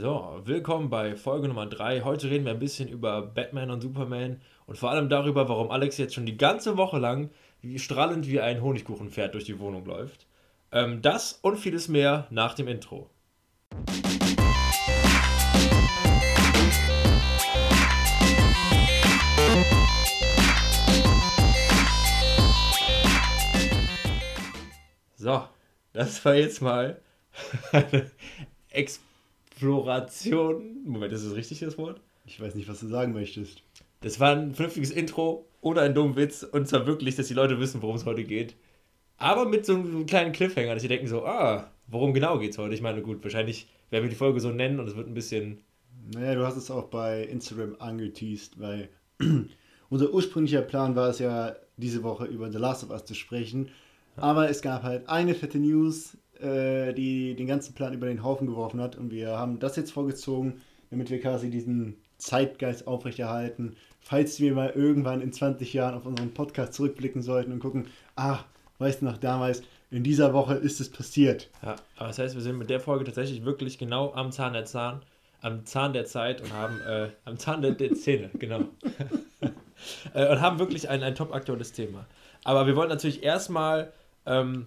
[0.00, 2.02] So, willkommen bei Folge Nummer 3.
[2.02, 5.98] Heute reden wir ein bisschen über Batman und Superman und vor allem darüber, warum Alex
[5.98, 7.30] jetzt schon die ganze Woche lang
[7.62, 10.28] wie strahlend wie ein Honigkuchenpferd durch die Wohnung läuft.
[10.70, 13.10] Ähm, das und vieles mehr nach dem Intro.
[25.16, 25.42] So,
[25.92, 27.00] das war jetzt mal
[27.72, 28.12] eine
[29.58, 30.84] Exploration.
[30.84, 32.00] Moment, ist das richtig das Wort?
[32.26, 33.62] Ich weiß nicht, was du sagen möchtest.
[34.00, 37.58] Das war ein vernünftiges Intro oder ein dummer Witz und zwar wirklich, dass die Leute
[37.58, 38.54] wissen, worum es heute geht.
[39.16, 42.58] Aber mit so einem kleinen Cliffhanger, dass sie denken so, ah, worum genau geht es
[42.58, 42.74] heute?
[42.74, 45.58] Ich meine, gut, wahrscheinlich werden wir die Folge so nennen und es wird ein bisschen.
[46.14, 48.88] Naja, du hast es auch bei Instagram angeteased, weil
[49.90, 53.70] unser ursprünglicher Plan war es ja, diese Woche über The Last of Us zu sprechen.
[54.14, 58.46] Aber es gab halt eine fette News, äh, die den ganzen Plan über den Haufen
[58.46, 58.96] geworfen hat.
[58.96, 63.76] Und wir haben das jetzt vorgezogen, damit wir quasi diesen Zeitgeist aufrechterhalten.
[64.00, 68.44] Falls wir mal irgendwann in 20 Jahren auf unseren Podcast zurückblicken sollten und gucken, ach,
[68.78, 71.48] weißt du noch damals, in dieser Woche ist es passiert.
[71.62, 74.64] Ja, aber das heißt, wir sind mit der Folge tatsächlich wirklich genau am Zahn der
[74.64, 75.02] Zahn,
[75.40, 78.60] am Zahn der Zeit und haben, äh, am Zahn der, der Szene, genau.
[80.14, 82.06] äh, und haben wirklich ein, ein top aktuelles Thema.
[82.44, 83.92] Aber wir wollen natürlich erstmal
[84.26, 84.66] ähm,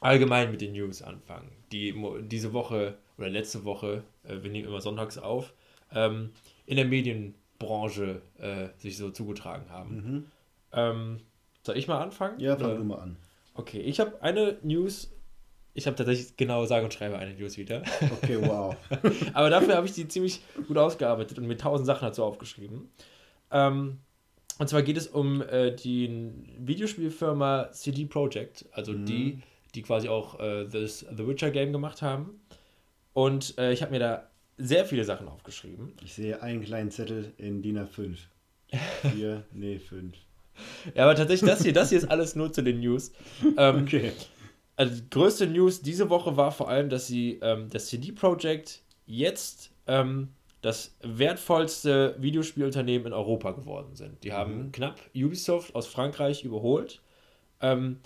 [0.00, 4.80] allgemein mit den News anfangen, die diese Woche oder letzte Woche, äh, wir nehmen immer
[4.80, 5.52] sonntags auf,
[5.92, 6.30] ähm,
[6.66, 9.94] in der Medienbranche äh, sich so zugetragen haben.
[9.94, 10.24] Mhm.
[10.72, 11.20] Ähm,
[11.62, 12.38] soll ich mal anfangen?
[12.38, 13.16] Ja, fang du mal an.
[13.54, 15.12] Okay, ich habe eine News.
[15.74, 17.82] Ich habe tatsächlich genau sage und schreibe eine News wieder.
[18.22, 18.74] Okay, wow.
[19.34, 22.88] Aber dafür habe ich die ziemlich gut ausgearbeitet und mir tausend Sachen dazu aufgeschrieben.
[23.50, 23.98] Ähm,
[24.58, 29.04] und zwar geht es um äh, die Videospielfirma CD Projekt, also mhm.
[29.04, 29.42] die,
[29.76, 32.40] die quasi auch äh, das The Witcher Game gemacht haben.
[33.12, 35.92] Und äh, ich habe mir da sehr viele Sachen aufgeschrieben.
[36.02, 38.16] Ich sehe einen kleinen Zettel in DIN A5.
[39.12, 40.16] Vier, nee, fünf.
[40.94, 43.12] Ja, aber tatsächlich, das hier, das hier ist alles nur zu den News.
[43.56, 44.12] Ähm, okay.
[44.74, 48.82] Also die größte News diese Woche war vor allem, dass sie ähm, das CD Projekt
[49.06, 50.28] jetzt ähm,
[50.62, 54.24] das wertvollste Videospielunternehmen in Europa geworden sind.
[54.24, 54.72] Die haben mhm.
[54.72, 57.00] knapp Ubisoft aus Frankreich überholt.
[57.60, 58.00] Ähm,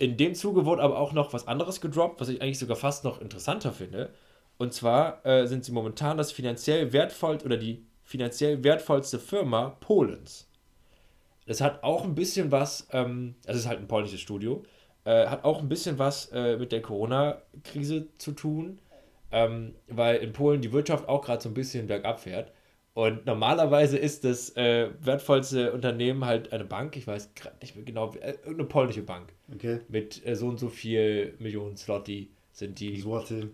[0.00, 3.04] in dem Zuge wurde aber auch noch was anderes gedroppt, was ich eigentlich sogar fast
[3.04, 4.12] noch interessanter finde.
[4.58, 10.48] Und zwar äh, sind sie momentan das finanziell wertvoll oder die finanziell wertvollste Firma Polens.
[11.46, 14.64] Das hat auch ein bisschen was, ähm, es ist halt ein polnisches Studio,
[15.04, 18.80] äh, hat auch ein bisschen was äh, mit der Corona-Krise zu tun
[19.32, 22.52] ähm, weil in Polen die Wirtschaft auch gerade so ein bisschen bergab fährt.
[22.92, 27.84] Und normalerweise ist das äh, wertvollste Unternehmen halt eine Bank, ich weiß gerade nicht mehr
[27.84, 29.32] genau, äh, irgendeine polnische Bank.
[29.54, 29.80] Okay.
[29.88, 33.00] Mit äh, so und so viel Millionen Slotty sind die.
[33.00, 33.48] Złoty.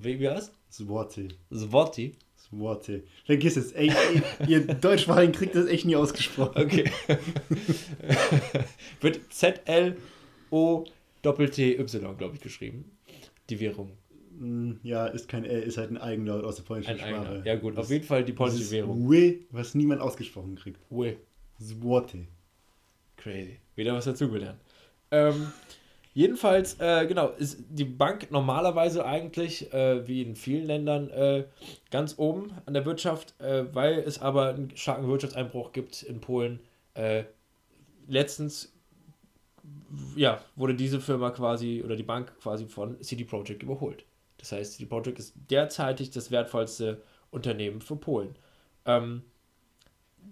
[0.00, 0.54] Wie, wie heißt?
[0.70, 1.28] Złoty.
[1.52, 2.12] Złoty.
[2.36, 3.02] Złoty.
[3.26, 3.72] Vergiss es.
[3.72, 6.62] Ey, ey, ihr Deutschsprachigen kriegt das echt nie ausgesprochen.
[6.62, 6.84] Okay.
[9.00, 9.96] Wird Z-L-O-T-Y,
[12.16, 12.96] glaube ich, geschrieben.
[13.50, 13.92] Die Währung.
[14.38, 17.16] Hm, ja, ist kein L, ist halt ein Eigenlaut aus der polnischen ein Sprache.
[17.16, 17.46] Eigenlaut.
[17.46, 19.10] Ja gut, das, auf jeden Fall die polnische Währung.
[19.10, 20.80] We, was niemand ausgesprochen kriegt.
[20.90, 21.16] We.
[21.60, 22.28] Złoty.
[23.16, 23.58] Crazy.
[23.74, 24.60] Wieder was dazugelernt.
[25.10, 25.52] Ähm,
[26.14, 31.44] jedenfalls, äh, genau, ist die Bank normalerweise eigentlich, äh, wie in vielen Ländern, äh,
[31.90, 36.60] ganz oben an der Wirtschaft, äh, weil es aber einen starken Wirtschaftseinbruch gibt in Polen.
[36.94, 37.24] Äh,
[38.06, 38.72] letztens
[40.16, 44.04] ja, wurde diese Firma quasi oder die Bank quasi von CD Projekt überholt.
[44.38, 48.34] Das heißt, die Projekt ist derzeitig das wertvollste Unternehmen für Polen.
[48.86, 49.22] Ähm,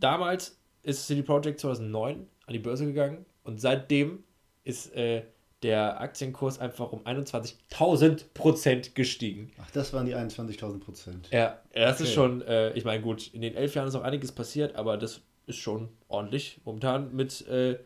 [0.00, 4.24] damals ist CD Projekt 2009 an die Börse gegangen und seitdem
[4.64, 5.22] ist äh,
[5.62, 9.50] der Aktienkurs einfach um 21.000 Prozent gestiegen.
[9.60, 11.28] Ach, das waren die 21.000 Prozent.
[11.32, 12.04] Ja, das okay.
[12.04, 14.96] ist schon, äh, ich meine, gut, in den elf Jahren ist auch einiges passiert, aber
[14.96, 16.60] das ist schon ordentlich.
[16.64, 17.78] Momentan mit äh,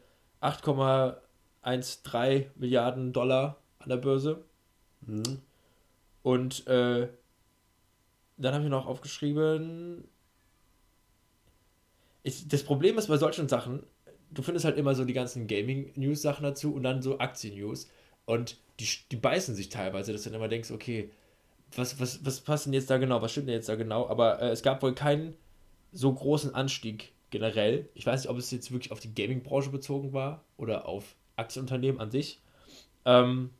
[0.42, 4.44] 8,13 Milliarden Dollar an der Börse.
[5.02, 5.41] Mhm.
[6.22, 7.08] Und äh,
[8.36, 10.05] dann habe ich noch aufgeschrieben,
[12.22, 13.82] ich, das Problem ist bei solchen Sachen,
[14.31, 17.88] du findest halt immer so die ganzen Gaming-News-Sachen dazu und dann so Aktien-News.
[18.26, 21.11] Und die, die beißen sich teilweise, dass du dann immer denkst, okay,
[21.76, 24.08] was, was, was passt denn jetzt da genau, was stimmt denn jetzt da genau?
[24.08, 25.34] Aber äh, es gab wohl keinen
[25.93, 27.88] so großen Anstieg generell.
[27.94, 32.00] Ich weiß nicht, ob es jetzt wirklich auf die Gaming-Branche bezogen war oder auf Aktienunternehmen
[32.00, 32.40] an sich.
[33.05, 33.50] Ähm,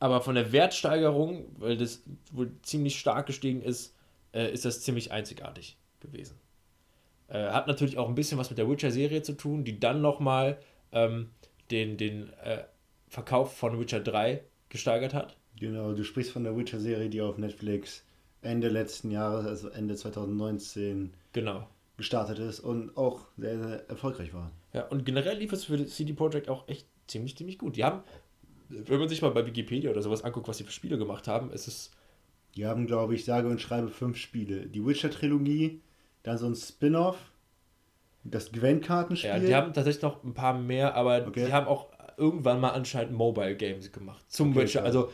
[0.00, 2.02] aber von der Wertsteigerung, weil das
[2.32, 3.94] wohl ziemlich stark gestiegen ist,
[4.32, 6.36] äh, ist das ziemlich einzigartig gewesen.
[7.28, 10.58] Äh, hat natürlich auch ein bisschen was mit der Witcher-Serie zu tun, die dann nochmal
[10.90, 11.30] ähm,
[11.70, 12.64] den, den äh,
[13.08, 15.36] Verkauf von Witcher 3 gesteigert hat.
[15.58, 18.04] Genau, du sprichst von der Witcher-Serie, die auf Netflix
[18.42, 21.68] Ende letzten Jahres, also Ende 2019, genau.
[21.98, 24.50] gestartet ist und auch sehr, sehr erfolgreich war.
[24.72, 27.76] Ja, und generell lief es für CD Projekt auch echt ziemlich, ziemlich gut.
[27.76, 28.02] Die haben,
[28.70, 31.50] wenn man sich mal bei Wikipedia oder sowas anguckt, was sie für Spiele gemacht haben,
[31.50, 31.90] ist es.
[32.56, 34.66] Die haben, glaube ich, sage und schreibe fünf Spiele.
[34.66, 35.82] Die Witcher-Trilogie,
[36.22, 37.16] dann so ein Spin-off,
[38.24, 39.30] das Gwent-Kartenspiel.
[39.30, 41.46] Ja, die haben tatsächlich noch ein paar mehr, aber okay.
[41.46, 44.24] die haben auch irgendwann mal anscheinend Mobile Games gemacht.
[44.28, 44.84] Zum okay, Witcher.
[44.84, 45.10] Also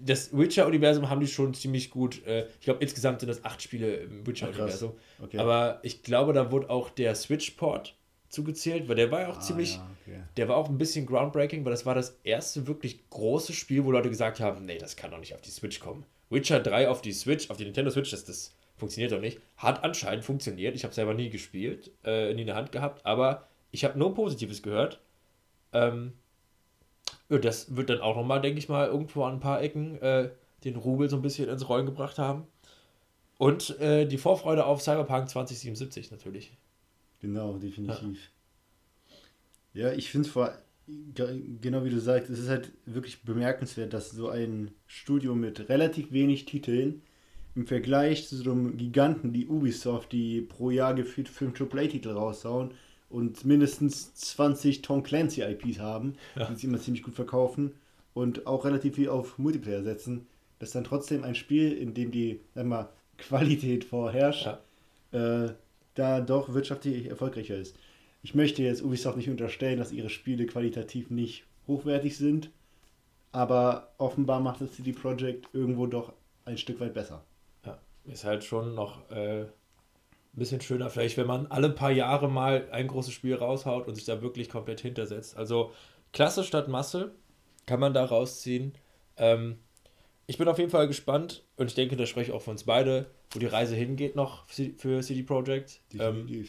[0.00, 2.24] das Witcher-Universum haben die schon ziemlich gut.
[2.26, 4.92] Äh, ich glaube, insgesamt sind das acht Spiele im Witcher-Universum.
[5.22, 5.38] Okay.
[5.38, 7.96] Aber ich glaube, da wurde auch der Switch-Port
[8.28, 9.76] zugezählt, weil der war ja auch ah, ziemlich.
[9.76, 10.20] Ja, okay.
[10.36, 13.92] Der war auch ein bisschen groundbreaking, weil das war das erste wirklich große Spiel, wo
[13.92, 16.04] Leute gesagt haben: Nee, das kann doch nicht auf die Switch kommen.
[16.30, 19.40] Witcher 3 auf die Switch, auf die Nintendo Switch, das, das funktioniert doch nicht.
[19.56, 20.74] Hat anscheinend funktioniert.
[20.74, 24.14] Ich habe selber nie gespielt, äh, nie in der Hand gehabt, aber ich habe nur
[24.14, 25.00] Positives gehört.
[25.72, 26.12] Ähm,
[27.28, 30.30] ja, das wird dann auch nochmal, denke ich mal, irgendwo an ein paar Ecken äh,
[30.64, 32.46] den Rubel so ein bisschen ins Rollen gebracht haben.
[33.38, 36.56] Und äh, die Vorfreude auf Cyberpunk 2077 natürlich.
[37.20, 38.30] Genau, definitiv.
[39.72, 40.56] Ja, ja ich finde es vor,
[41.16, 46.12] genau wie du sagst, es ist halt wirklich bemerkenswert, dass so ein Studio mit relativ
[46.12, 47.02] wenig Titeln
[47.54, 52.72] im Vergleich zu so einem Giganten wie Ubisoft, die pro Jahr gefühlt fünf AAA-Titel raushauen,
[53.08, 56.46] und mindestens 20 Tom Clancy IPs haben, ja.
[56.46, 57.74] die sie immer ziemlich gut verkaufen
[58.14, 60.26] und auch relativ viel auf Multiplayer setzen,
[60.58, 64.46] dass dann trotzdem ein Spiel, in dem die sag mal, Qualität vorherrscht,
[65.12, 65.44] ja.
[65.46, 65.54] äh,
[65.96, 67.76] da doch wirtschaftlich erfolgreicher ist.
[68.22, 72.50] Ich möchte jetzt Ubisoft nicht unterstellen, dass ihre Spiele qualitativ nicht hochwertig sind,
[73.32, 76.12] aber offenbar macht das CD Projekt irgendwo doch
[76.44, 77.24] ein Stück weit besser.
[77.64, 79.48] Ja, ist halt schon noch äh, ein
[80.32, 84.04] bisschen schöner, vielleicht, wenn man alle paar Jahre mal ein großes Spiel raushaut und sich
[84.04, 85.36] da wirklich komplett hintersetzt.
[85.36, 85.72] Also
[86.12, 87.14] Klasse statt Masse
[87.66, 88.74] kann man da rausziehen.
[89.16, 89.58] Ähm,
[90.26, 92.64] ich bin auf jeden Fall gespannt und ich denke, da spreche ich auch von uns
[92.64, 95.80] beide, wo die Reise hingeht noch für CD Projekt.
[95.98, 96.46] Ähm,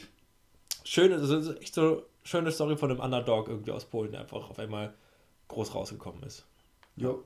[0.84, 4.60] schön, also echt so schöne Story von einem Underdog irgendwie aus Polen, der einfach auf
[4.60, 4.94] einmal
[5.48, 6.46] groß rausgekommen ist.
[6.96, 7.24] Jo.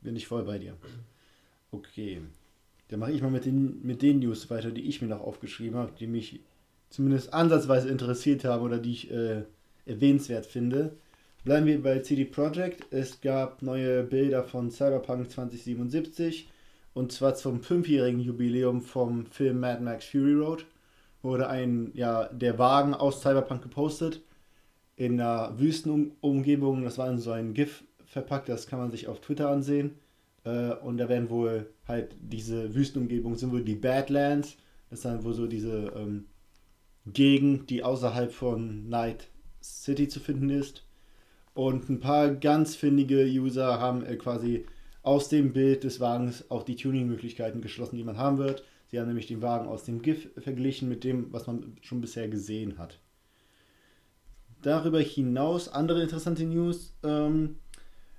[0.00, 0.76] Bin ich voll bei dir.
[1.70, 2.20] Okay.
[2.88, 5.78] Dann mache ich mal mit den, mit den News weiter, die ich mir noch aufgeschrieben
[5.78, 6.40] habe, die mich
[6.90, 9.42] zumindest ansatzweise interessiert haben oder die ich äh,
[9.86, 10.96] erwähnenswert finde.
[11.44, 12.92] Bleiben wir bei CD Projekt.
[12.92, 16.48] Es gab neue Bilder von Cyberpunk 2077
[16.96, 20.64] und zwar zum fünfjährigen Jubiläum vom Film Mad Max Fury Road
[21.20, 24.22] wurde ein, ja, der Wagen aus Cyberpunk gepostet
[24.96, 26.84] in einer Wüstenumgebung.
[26.84, 29.98] Das war in so ein GIF verpackt, das kann man sich auf Twitter ansehen.
[30.44, 34.56] Äh, und da werden wohl halt diese Wüstenumgebungen sind wohl die Badlands.
[34.88, 36.24] Das dann wohl so diese ähm,
[37.04, 39.28] Gegend, die außerhalb von Night
[39.62, 40.86] City zu finden ist.
[41.52, 44.64] Und ein paar ganz findige User haben äh, quasi
[45.06, 48.64] aus dem Bild des Wagens auch die Tuning-Möglichkeiten geschlossen, die man haben wird.
[48.88, 52.26] Sie haben nämlich den Wagen aus dem GIF verglichen mit dem, was man schon bisher
[52.26, 52.98] gesehen hat.
[54.62, 56.92] Darüber hinaus andere interessante News.
[57.04, 57.58] Ähm,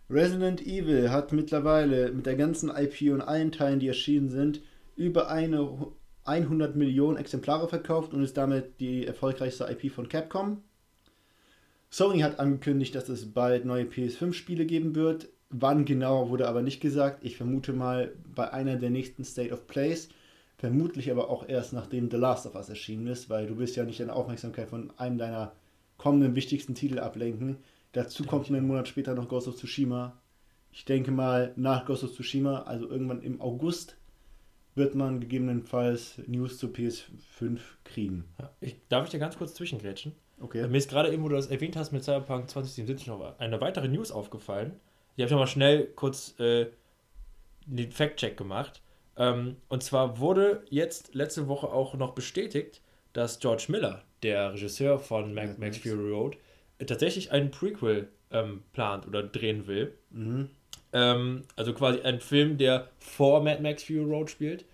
[0.10, 4.62] Resident Evil hat mittlerweile mit der ganzen IP und allen Teilen, die erschienen sind,
[4.96, 5.92] über eine
[6.24, 10.62] 100 Millionen Exemplare verkauft und ist damit die erfolgreichste IP von Capcom.
[11.90, 15.28] Sony hat angekündigt, dass es bald neue PS5-Spiele geben wird.
[15.50, 17.24] Wann genau wurde aber nicht gesagt.
[17.24, 20.10] Ich vermute mal bei einer der nächsten State of Plays.
[20.58, 23.84] Vermutlich aber auch erst nachdem The Last of Us erschienen ist, weil du willst ja
[23.84, 25.54] nicht deine Aufmerksamkeit von einem deiner
[25.98, 27.58] kommenden wichtigsten Titel ablenken.
[27.92, 30.20] Dazu kommt einen Monat später noch Ghost of Tsushima.
[30.72, 33.98] Ich denke mal, nach Ghost of Tsushima, also irgendwann im August,
[34.76, 38.26] wird man gegebenenfalls News zu PS5 kriegen.
[38.40, 40.14] Ja, ich, darf ich dir ganz kurz zwischengrätschen?
[40.40, 40.68] Okay.
[40.68, 43.88] Mir ist gerade eben, wo du das erwähnt hast mit Cyberpunk 2077 noch eine weitere
[43.88, 44.74] News aufgefallen.
[45.18, 46.68] Ich habe schon mal schnell kurz äh,
[47.66, 48.82] den Fact-Check gemacht.
[49.18, 52.82] Ähm, und zwar wurde jetzt letzte Woche auch noch bestätigt,
[53.14, 56.38] dass George Miller, der Regisseur von Max, Max Fury Road,
[56.86, 59.98] tatsächlich einen Prequel ähm, plant oder drehen will.
[60.12, 60.52] Mhm.
[60.94, 64.66] Ähm, also quasi ein Film, der vor Mad Max Fury Road spielt.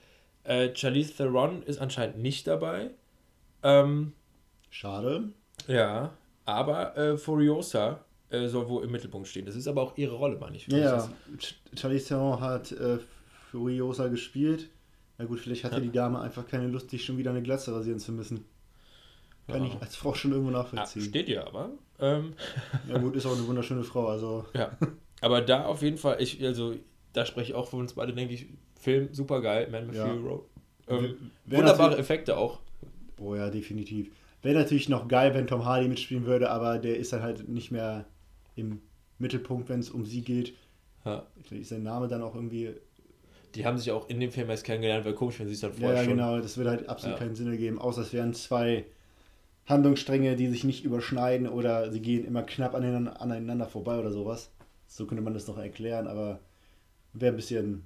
[0.43, 2.89] Äh, Charlize Theron ist anscheinend nicht dabei.
[3.63, 4.11] Ähm,
[4.69, 5.29] Schade.
[5.67, 9.45] Ja, aber äh, Furiosa äh, soll wohl im Mittelpunkt stehen.
[9.45, 10.67] Das ist aber auch ihre Rolle, meine ich.
[10.67, 11.09] Ja, ja.
[11.77, 12.97] Charlize Theron hat äh,
[13.51, 14.69] Furiosa gespielt.
[15.17, 15.81] Na gut, vielleicht hatte ja.
[15.81, 18.45] die Dame einfach keine Lust, sich schon wieder eine Glatze rasieren zu müssen.
[19.47, 19.69] Kann ja.
[19.69, 21.03] ich als Frau schon irgendwo nachvollziehen.
[21.03, 21.69] Steht ja aber.
[21.99, 22.33] Ähm.
[22.89, 24.45] Ja gut, ist auch eine wunderschöne Frau, also.
[24.53, 24.75] Ja.
[25.21, 26.75] Aber da auf jeden Fall, ich, also
[27.13, 28.47] da spreche ich auch von uns beide, denke ich,
[28.79, 30.11] Film super geil, Man with ja.
[30.11, 30.43] Road.
[30.87, 32.59] Ähm, wunderbare Effekte auch.
[33.17, 34.11] Oh ja, definitiv.
[34.41, 37.71] Wäre natürlich noch geil, wenn Tom Hardy mitspielen würde, aber der ist dann halt nicht
[37.71, 38.05] mehr
[38.55, 38.81] im
[39.19, 40.53] Mittelpunkt, wenn es um sie geht.
[41.05, 41.25] Ja.
[41.49, 42.73] Ist sein Name dann auch irgendwie
[43.55, 45.73] die haben sich auch in dem Film erst kennengelernt, weil komisch, wenn sie es dann
[45.73, 46.13] vorher Ja, schon...
[46.13, 47.23] genau, das würde halt absolut ja.
[47.23, 48.85] keinen Sinn ergeben, außer es wären zwei
[49.65, 54.51] Handlungsstränge, die sich nicht überschneiden oder sie gehen immer knapp aneinander, vorbei oder sowas.
[54.87, 56.39] So könnte man das noch erklären, aber
[57.13, 57.83] wäre ein bisschen,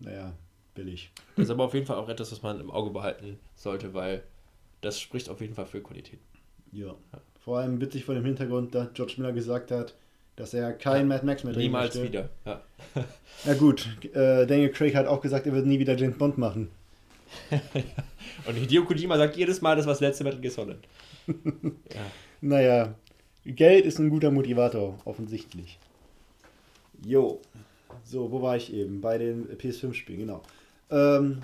[0.00, 0.32] naja,
[0.74, 1.10] billig.
[1.36, 4.22] Das ist aber auf jeden Fall auch etwas, was man im Auge behalten sollte, weil
[4.80, 6.20] das spricht auf jeden Fall für Qualität.
[6.72, 6.88] Ja.
[7.12, 7.20] ja.
[7.46, 9.94] Vor allem witzig vor dem Hintergrund, dass George Miller gesagt hat,
[10.34, 11.04] dass er kein ja.
[11.04, 12.08] Mad Max mehr drehen Niemals möchte.
[12.08, 12.60] wieder, ja.
[13.44, 16.72] ja gut, äh, Daniel Craig hat auch gesagt, er wird nie wieder James Bond machen.
[18.48, 20.78] Und Hideo Kojima sagt jedes Mal, das war das letzte Metal Gear Solid.
[21.28, 22.00] ja.
[22.40, 22.94] Naja,
[23.44, 25.78] Geld ist ein guter Motivator, offensichtlich.
[27.04, 27.40] Jo.
[28.02, 29.00] So, wo war ich eben?
[29.00, 30.42] Bei den PS5-Spielen, genau.
[30.90, 31.42] Ähm,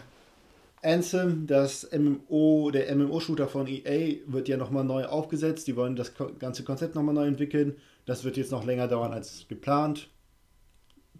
[0.82, 5.68] Anthem, das MMO, der MMO-Shooter von EA, wird ja nochmal neu aufgesetzt.
[5.68, 7.76] Die wollen das ganze Konzept nochmal neu entwickeln.
[8.04, 10.08] Das wird jetzt noch länger dauern als geplant.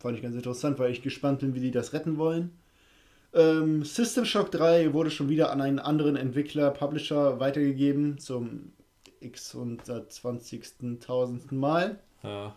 [0.01, 2.59] Fand ich ganz interessant, weil ich gespannt bin, wie die das retten wollen.
[3.35, 8.73] Ähm, System Shock 3 wurde schon wieder an einen anderen Entwickler, Publisher weitergegeben zum
[9.21, 11.55] x-120.000.
[11.55, 12.01] Mal.
[12.25, 12.57] Ja.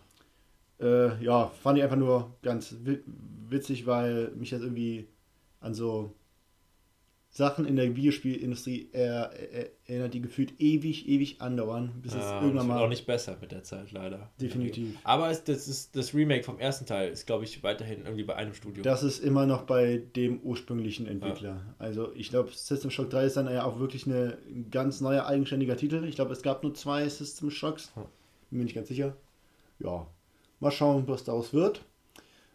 [0.80, 2.74] Äh, ja, fand ich einfach nur ganz
[3.48, 5.06] witzig, weil mich das irgendwie
[5.60, 6.12] an so
[7.36, 12.42] Sachen in der Videospielindustrie er, er, erinnert, die gefühlt ewig, ewig andauern, bis ja, es
[12.42, 12.82] irgendwann mal.
[12.82, 14.30] auch nicht besser mit der Zeit, leider.
[14.40, 14.96] Definitiv.
[15.04, 18.36] Aber es, das, ist, das Remake vom ersten Teil ist, glaube ich, weiterhin irgendwie bei
[18.36, 18.82] einem Studio.
[18.82, 21.56] Das ist immer noch bei dem ursprünglichen Entwickler.
[21.56, 21.74] Ja.
[21.78, 24.38] Also, ich glaube, System Shock 3 ist dann ja auch wirklich eine
[24.70, 26.06] ganz neuer, eigenständiger Titel.
[26.08, 27.92] Ich glaube, es gab nur zwei System Shocks.
[28.48, 29.14] Bin mir nicht ganz sicher.
[29.78, 30.06] Ja,
[30.58, 31.84] mal schauen, was daraus wird.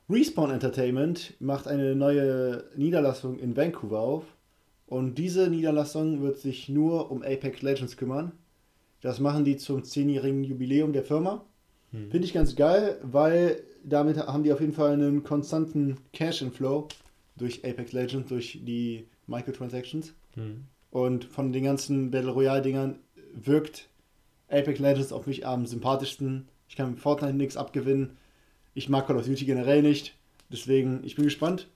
[0.09, 4.23] Respawn Entertainment macht eine neue Niederlassung in Vancouver auf
[4.91, 8.33] und diese Niederlassung wird sich nur um Apex Legends kümmern.
[8.99, 11.45] Das machen die zum 10-jährigen Jubiläum der Firma.
[11.91, 12.11] Hm.
[12.11, 16.89] Finde ich ganz geil, weil damit haben die auf jeden Fall einen konstanten Cash-Inflow
[17.37, 20.13] durch Apex Legends, durch die Microtransactions.
[20.33, 20.65] Hm.
[20.89, 22.99] Und von den ganzen Battle Royale-Dingern
[23.33, 23.87] wirkt
[24.49, 26.49] Apex Legends auf mich am sympathischsten.
[26.67, 28.17] Ich kann mit Fortnite nichts abgewinnen.
[28.73, 30.17] Ich mag Call of Duty generell nicht.
[30.51, 31.69] Deswegen, ich bin gespannt.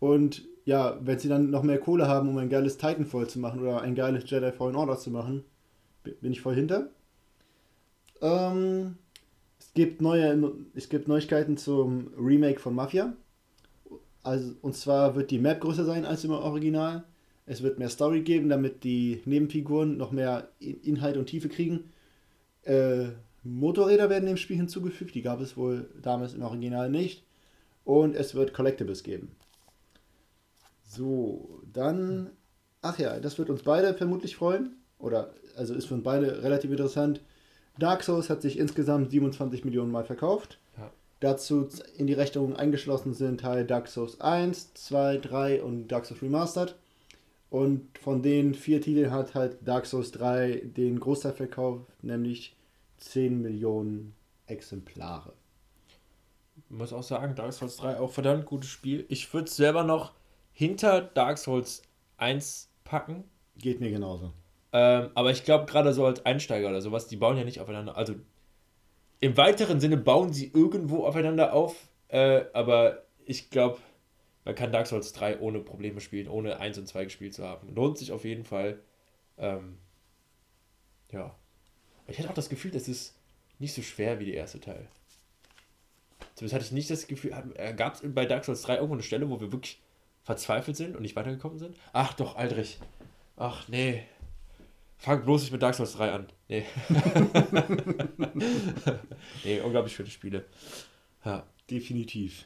[0.00, 3.62] Und ja, wenn sie dann noch mehr Kohle haben, um ein geiles Titanfall zu machen
[3.62, 5.42] oder ein geiles Jedi Fallen Order zu machen,
[6.20, 6.90] bin ich voll hinter.
[8.20, 8.98] Ähm,
[9.58, 13.14] es, gibt neue, es gibt Neuigkeiten zum Remake von Mafia.
[14.22, 17.04] Also, und zwar wird die Map größer sein als im Original.
[17.46, 21.94] Es wird mehr Story geben, damit die Nebenfiguren noch mehr Inhalt und Tiefe kriegen.
[22.64, 23.06] Äh,
[23.42, 27.24] Motorräder werden dem Spiel hinzugefügt, die gab es wohl damals im Original nicht.
[27.86, 29.30] Und es wird Collectibles geben.
[30.88, 32.30] So, dann.
[32.80, 34.76] Ach ja, das wird uns beide vermutlich freuen.
[34.98, 37.20] Oder, also ist für uns beide relativ interessant.
[37.78, 40.58] Dark Souls hat sich insgesamt 27 Millionen Mal verkauft.
[40.76, 40.90] Ja.
[41.20, 46.22] Dazu in die Rechnung eingeschlossen sind halt Dark Souls 1, 2, 3 und Dark Souls
[46.22, 46.74] Remastered.
[47.50, 52.56] Und von den vier Titeln hat halt Dark Souls 3 den Großteil verkauft, nämlich
[52.98, 54.14] 10 Millionen
[54.46, 55.32] Exemplare.
[56.56, 59.06] Ich muss auch sagen, Dark Souls 3 auch verdammt gutes Spiel.
[59.08, 60.12] Ich würde es selber noch
[60.58, 61.82] hinter Dark Souls
[62.16, 63.22] 1 packen.
[63.58, 64.32] Geht mir genauso.
[64.72, 67.96] Ähm, aber ich glaube, gerade so als Einsteiger oder sowas, die bauen ja nicht aufeinander.
[67.96, 68.16] Also
[69.20, 71.76] im weiteren Sinne bauen sie irgendwo aufeinander auf.
[72.08, 73.78] Äh, aber ich glaube,
[74.44, 77.72] man kann Dark Souls 3 ohne Probleme spielen, ohne 1 und 2 gespielt zu haben.
[77.72, 78.80] Lohnt sich auf jeden Fall.
[79.36, 79.78] Ähm,
[81.12, 81.36] ja.
[82.08, 83.16] Ich hatte auch das Gefühl, das ist
[83.60, 84.88] nicht so schwer wie der erste Teil.
[86.34, 89.04] Zumindest hatte ich nicht das Gefühl, äh, gab es bei Dark Souls 3 irgendwo eine
[89.04, 89.80] Stelle, wo wir wirklich
[90.28, 91.74] verzweifelt sind und nicht weitergekommen sind?
[91.94, 92.78] Ach doch, Aldrich.
[93.38, 94.02] Ach nee.
[94.98, 96.26] Fang bloß nicht mit Dark Souls 3 an.
[96.48, 96.66] Nee.
[99.42, 100.44] nee, unglaublich schöne Spiele.
[101.24, 101.44] Ja.
[101.70, 102.44] Definitiv.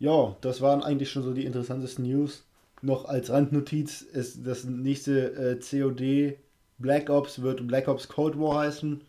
[0.00, 2.44] Ja, das waren eigentlich schon so die interessantesten News.
[2.82, 6.36] Noch als Randnotiz ist das nächste äh, COD
[6.78, 9.02] Black Ops wird Black Ops Cold War heißen.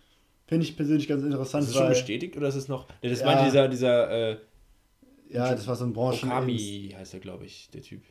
[0.45, 1.63] Finde ich persönlich ganz interessant.
[1.63, 2.87] Ist das schon bestätigt oder ist es noch.
[3.01, 4.37] Nee, das ja, war dieser, dieser äh,
[5.35, 6.29] ja, das war so ein Branchen.
[6.29, 8.03] Okami heißt er, glaube ich, der Typ.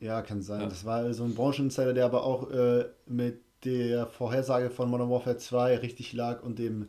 [0.00, 0.62] Ja, kann sein.
[0.62, 0.68] Ja.
[0.68, 5.36] Das war so ein Brancheninsider, der aber auch äh, mit der Vorhersage von Modern Warfare
[5.36, 6.88] 2 richtig lag und dem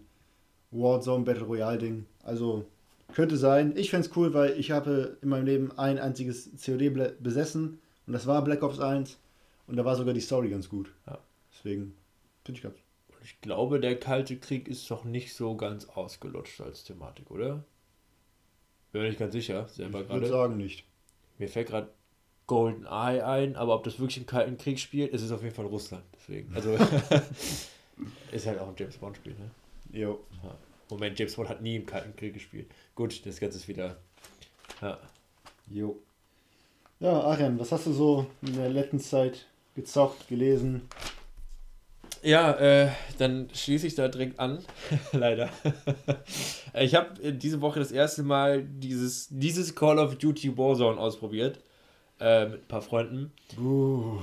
[0.72, 2.06] Warzone Battle Royale Ding.
[2.24, 2.66] Also
[3.14, 3.74] könnte sein.
[3.78, 8.14] Ich fände es cool, weil ich habe in meinem Leben ein einziges COD besessen und
[8.14, 9.20] das war Black Ops 1
[9.68, 10.92] und da war sogar die Story ganz gut.
[11.06, 11.20] Ja.
[11.52, 11.96] Deswegen
[12.44, 12.76] finde ich ganz.
[13.24, 17.64] Ich glaube, der Kalte Krieg ist doch nicht so ganz ausgelutscht als Thematik, oder?
[18.94, 20.14] Bin mir nicht ganz sicher, selber gerade.
[20.14, 20.86] Ich würde sagen nicht.
[21.40, 21.90] Mir fällt gerade
[22.46, 25.56] Golden Eye ein, aber ob das wirklich im Kalten Krieg spielt, ist es auf jeden
[25.56, 26.04] Fall Russland.
[26.16, 26.54] Deswegen.
[26.56, 26.74] Also
[28.32, 30.00] ist halt auch ein James Bond Spiel, ne?
[30.00, 30.20] Jo.
[30.44, 30.56] Ja.
[30.92, 32.68] Moment, James Bond hat nie im Kalten Krieg gespielt.
[32.94, 33.98] Gut, das Ganze ist wieder.
[34.80, 35.00] Ja.
[35.72, 36.00] Jo.
[37.00, 40.88] Ja, Arian, was hast du so in der letzten Zeit gezockt, gelesen?
[42.24, 44.60] Ja, äh, dann schließe ich da direkt an.
[45.12, 45.50] Leider.
[46.74, 51.60] ich habe diese Woche das erste Mal dieses, dieses Call of Duty Warzone ausprobiert.
[52.20, 53.34] Äh, mit ein paar Freunden.
[53.60, 54.18] Uh.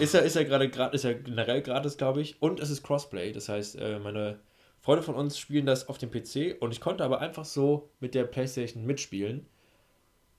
[0.00, 2.42] ist ja, ist ja gerade ist ja generell gratis, glaube ich.
[2.42, 3.32] Und es ist Crossplay.
[3.32, 4.40] Das heißt, äh, meine
[4.80, 8.14] Freunde von uns spielen das auf dem PC und ich konnte aber einfach so mit
[8.14, 9.46] der Playstation mitspielen.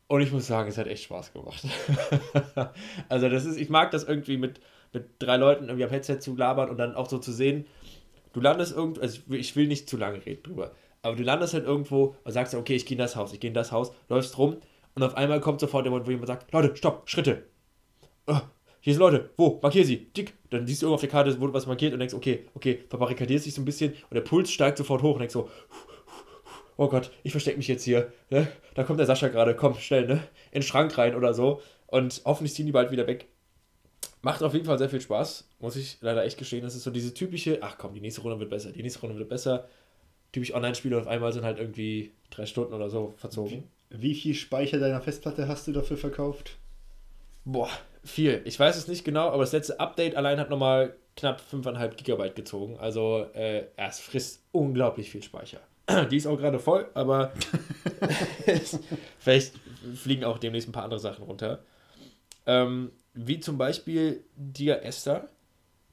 [0.07, 1.63] Und ich muss sagen, es hat echt Spaß gemacht.
[3.09, 4.59] also das ist, ich mag das irgendwie mit
[4.93, 7.65] mit drei Leuten irgendwie am Headset zu labern und dann auch so zu sehen,
[8.33, 11.65] du landest irgendwo, also ich will nicht zu lange reden drüber, aber du landest halt
[11.65, 14.37] irgendwo und sagst, okay, ich gehe in das Haus, ich gehe in das Haus, läufst
[14.37, 14.57] rum
[14.95, 17.43] und auf einmal kommt sofort der Moment, wo jemand sagt, Leute, stopp, Schritte.
[18.27, 18.39] Oh,
[18.81, 19.59] hier sind Leute, wo?
[19.61, 20.33] Markier sie, dick.
[20.49, 22.83] Dann siehst du irgendwo auf der Karte, wo du was markiert und denkst, okay, okay,
[22.89, 25.49] verbarrikadierst dich so ein bisschen und der Puls steigt sofort hoch und denkst so,
[26.77, 28.11] oh Gott, ich verstecke mich jetzt hier.
[28.29, 28.47] Ne?
[28.75, 30.23] Da kommt der Sascha gerade, komm, schnell, ne?
[30.51, 31.61] In den Schrank rein oder so.
[31.87, 33.27] Und hoffentlich ziehen die bald wieder weg.
[34.21, 36.63] Macht auf jeden Fall sehr viel Spaß, muss ich leider echt gestehen.
[36.63, 39.17] Das ist so diese typische, ach komm, die nächste Runde wird besser, die nächste Runde
[39.17, 39.67] wird besser.
[40.31, 43.63] Typisch Online-Spiele und auf einmal sind halt irgendwie drei Stunden oder so verzogen.
[43.89, 46.57] Wie, wie viel Speicher deiner Festplatte hast du dafür verkauft?
[47.45, 47.69] Boah,
[48.03, 48.41] viel.
[48.45, 52.35] Ich weiß es nicht genau, aber das letzte Update allein hat nochmal knapp 5,5 Gigabyte
[52.35, 52.77] gezogen.
[52.77, 55.59] Also äh, es frisst unglaublich viel Speicher.
[56.11, 57.31] Die ist auch gerade voll, aber
[59.19, 59.55] vielleicht
[59.95, 61.63] fliegen auch demnächst ein paar andere Sachen runter.
[62.45, 62.91] Ähm,
[63.25, 65.29] wie zum Beispiel Dia Esther.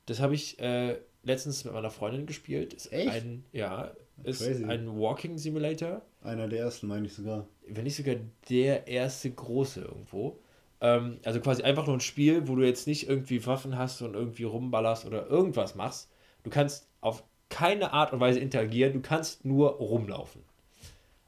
[0.06, 2.72] Das habe ich äh, letztens mit meiner Freundin gespielt.
[2.72, 3.08] Ist Echt?
[3.08, 3.90] Ein, ja,
[4.22, 4.64] ist Crazy.
[4.64, 6.02] ein Walking Simulator.
[6.22, 7.46] Einer der ersten, meine ich sogar.
[7.66, 8.14] Wenn nicht sogar
[8.48, 10.38] der erste große irgendwo.
[10.80, 14.14] Ähm, also quasi einfach nur ein Spiel, wo du jetzt nicht irgendwie Waffen hast und
[14.14, 16.08] irgendwie rumballerst oder irgendwas machst.
[16.44, 20.42] Du kannst auf keine Art und Weise interagieren, du kannst nur rumlaufen.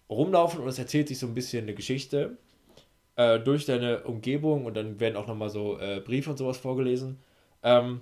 [0.09, 2.38] Rumlaufen und es erzählt sich so ein bisschen eine Geschichte
[3.19, 7.19] äh, durch deine Umgebung und dann werden auch nochmal so äh, Briefe und sowas vorgelesen.
[7.65, 8.01] Ähm,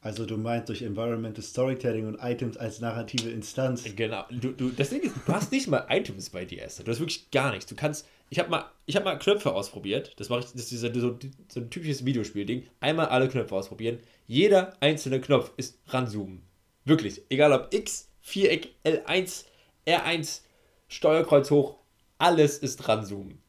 [0.00, 3.84] also du meinst durch Environmental Storytelling und Items als narrative Instanz.
[3.94, 4.24] Genau.
[4.30, 7.30] Du, du, das Ding ist, du hast nicht mal Items bei dir, Du hast wirklich
[7.30, 7.66] gar nichts.
[7.66, 8.08] Du kannst.
[8.30, 10.14] Ich habe mal, hab mal Knöpfe ausprobiert.
[10.16, 12.66] Das mache ich, das ist so, so ein typisches Videospiel-Ding.
[12.78, 13.98] Einmal alle Knöpfe ausprobieren.
[14.26, 16.40] Jeder einzelne Knopf ist ranzoomen.
[16.86, 17.20] Wirklich.
[17.28, 19.44] Egal ob X, Viereck, L1,
[19.86, 20.40] R1,
[20.88, 21.76] Steuerkreuz hoch,
[22.18, 23.42] alles ist ranzoomen.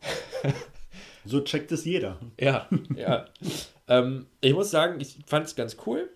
[1.25, 2.19] So checkt es jeder.
[2.39, 3.25] Ja, ja.
[3.87, 6.09] ähm, ich muss sagen, ich fand es ganz cool.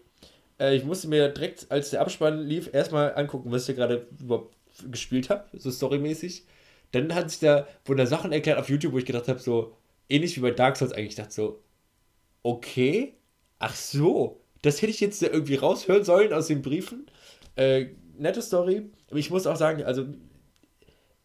[0.60, 4.56] Äh, ich musste mir direkt, als der Abspann lief, erstmal angucken, was ich gerade überhaupt
[4.90, 6.46] gespielt habe, so storymäßig.
[6.92, 9.76] Dann hat sich da, wurden da Sachen erklärt auf YouTube, wo ich gedacht habe, so
[10.10, 11.64] ähnlich wie bei Dark Souls eigentlich, ich dachte so,
[12.44, 13.16] okay,
[13.60, 17.08] ach so, das hätte ich jetzt irgendwie raushören sollen aus den Briefen.
[17.56, 17.88] Äh,
[18.18, 20.06] nette Story, aber ich muss auch sagen, also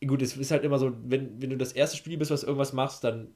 [0.07, 2.73] gut, es ist halt immer so, wenn, wenn du das erste Spiel bist, was irgendwas
[2.73, 3.35] machst, dann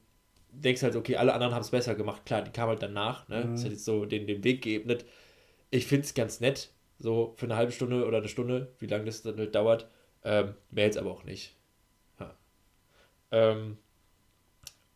[0.61, 2.25] denkst halt, okay, alle anderen haben es besser gemacht.
[2.25, 3.45] Klar, die kamen halt danach, ne?
[3.45, 3.51] Mhm.
[3.51, 5.05] Das hat jetzt so den, den Weg geebnet.
[5.71, 9.05] Ich finde es ganz nett, so für eine halbe Stunde oder eine Stunde, wie lange
[9.05, 9.87] das dann halt dauert.
[10.23, 11.55] Ähm, mehr jetzt aber auch nicht.
[12.19, 12.35] Ja.
[13.31, 13.77] Ähm,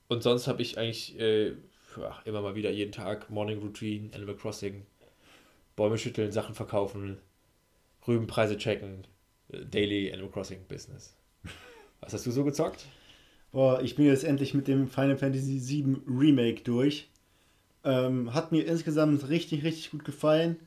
[0.07, 1.53] und sonst habe ich eigentlich äh,
[2.03, 4.85] ach, immer mal wieder jeden Tag Morning Routine, Animal Crossing,
[5.75, 7.19] Bäume schütteln, Sachen verkaufen,
[8.07, 9.05] Rübenpreise checken,
[9.49, 11.15] äh, Daily Animal Crossing Business.
[12.01, 12.85] Was hast du so gezockt?
[13.51, 17.09] Boah, ich bin jetzt endlich mit dem Final Fantasy VII Remake durch.
[17.83, 20.57] Ähm, hat mir insgesamt richtig, richtig gut gefallen.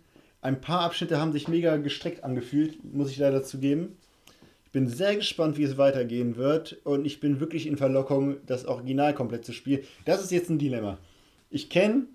[0.41, 3.97] Ein paar Abschnitte haben sich mega gestreckt angefühlt, muss ich leider zugeben.
[4.65, 8.65] Ich bin sehr gespannt, wie es weitergehen wird und ich bin wirklich in Verlockung, das
[8.65, 9.85] Original komplett zu spielen.
[10.05, 10.99] Das ist jetzt ein Dilemma.
[11.51, 12.07] Ich kenne,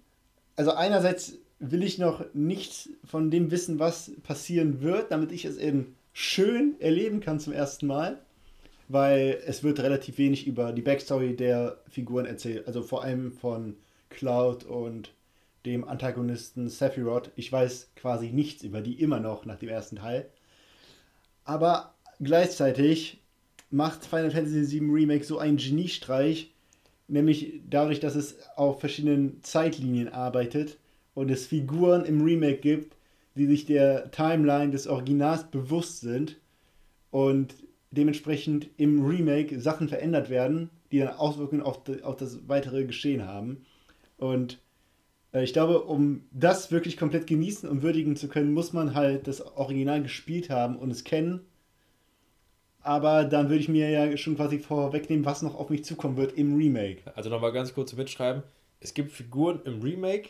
[0.57, 5.57] also einerseits will ich noch nichts von dem wissen, was passieren wird, damit ich es
[5.57, 8.19] eben schön erleben kann zum ersten Mal
[8.87, 12.67] weil es wird relativ wenig über die Backstory der Figuren erzählt.
[12.67, 13.75] Also vor allem von
[14.09, 15.13] Cloud und
[15.65, 17.31] dem Antagonisten Sephiroth.
[17.35, 20.29] Ich weiß quasi nichts über die immer noch nach dem ersten Teil.
[21.43, 23.21] Aber gleichzeitig
[23.69, 26.53] macht Final Fantasy VII Remake so einen Geniestreich,
[27.09, 30.77] nämlich dadurch, dass es auf verschiedenen Zeitlinien arbeitet
[31.13, 32.95] und es Figuren im Remake gibt,
[33.35, 36.37] die sich der Timeline des Originals bewusst sind
[37.11, 37.53] und
[37.97, 43.65] dementsprechend im Remake Sachen verändert werden, die dann Auswirkungen auf, auf das weitere Geschehen haben.
[44.17, 44.59] Und
[45.33, 49.27] äh, ich glaube, um das wirklich komplett genießen und würdigen zu können, muss man halt
[49.27, 51.41] das Original gespielt haben und es kennen.
[52.79, 56.37] Aber dann würde ich mir ja schon quasi vorwegnehmen, was noch auf mich zukommen wird
[56.37, 57.01] im Remake.
[57.15, 58.43] Also nochmal ganz kurz mitschreiben.
[58.79, 60.29] Es gibt Figuren im Remake,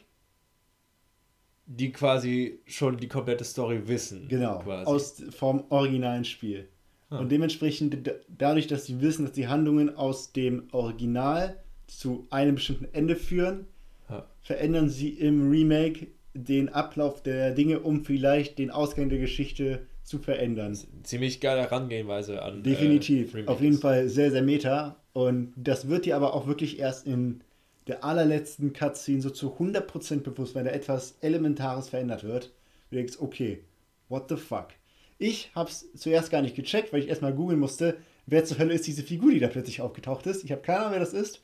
[1.67, 4.27] die quasi schon die komplette Story wissen.
[4.27, 4.85] Genau, quasi.
[4.85, 6.67] aus vom originalen Spiel.
[7.09, 12.87] Und dementsprechend, dadurch, dass sie wissen, dass die Handlungen aus dem Original zu einem bestimmten
[12.93, 13.65] Ende führen,
[14.09, 14.27] ja.
[14.41, 20.19] verändern sie im Remake den Ablauf der Dinge, um vielleicht den Ausgang der Geschichte zu
[20.19, 20.77] verändern.
[21.03, 22.59] Ziemlich geile Herangehensweise an.
[22.59, 23.35] Äh, Definitiv.
[23.35, 24.97] Äh, Auf jeden Fall sehr, sehr meta.
[25.13, 27.41] Und das wird dir aber auch wirklich erst in
[27.87, 32.51] der allerletzten Cutscene so zu 100% bewusst, wenn da etwas Elementares verändert wird.
[32.89, 33.63] Du denkst, okay,
[34.09, 34.67] what the fuck?
[35.17, 38.85] Ich hab's zuerst gar nicht gecheckt, weil ich erstmal googeln musste, wer zur Hölle ist
[38.85, 40.43] diese Figur, die da plötzlich aufgetaucht ist.
[40.43, 41.41] Ich habe keine Ahnung, wer das ist.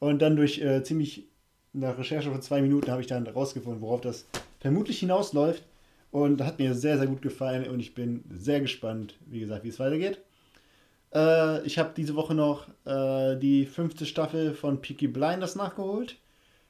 [0.00, 1.28] Und dann durch äh, ziemlich
[1.72, 4.26] nach Recherche von zwei Minuten habe ich dann rausgefunden, worauf das
[4.60, 5.64] vermutlich hinausläuft.
[6.10, 9.70] Und hat mir sehr, sehr gut gefallen und ich bin sehr gespannt, wie gesagt, wie
[9.70, 10.20] es weitergeht.
[11.14, 16.18] Äh, ich habe diese Woche noch äh, die fünfte Staffel von Peaky Blinders nachgeholt,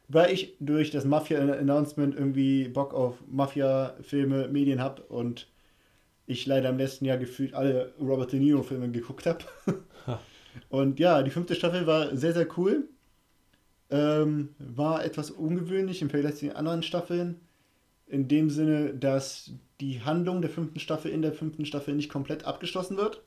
[0.06, 5.48] weil ich durch das Mafia-Announcement irgendwie Bock auf Mafia-Filme, Medien habe und
[6.26, 9.44] ich leider im letzten Jahr gefühlt alle Robert De Niro-Filme geguckt habe.
[10.68, 12.88] und ja, die fünfte Staffel war sehr, sehr cool.
[13.90, 17.40] Ähm, war etwas ungewöhnlich im Vergleich zu den anderen Staffeln.
[18.06, 22.44] In dem Sinne, dass die Handlung der fünften Staffel in der fünften Staffel nicht komplett
[22.44, 23.22] abgeschlossen wird.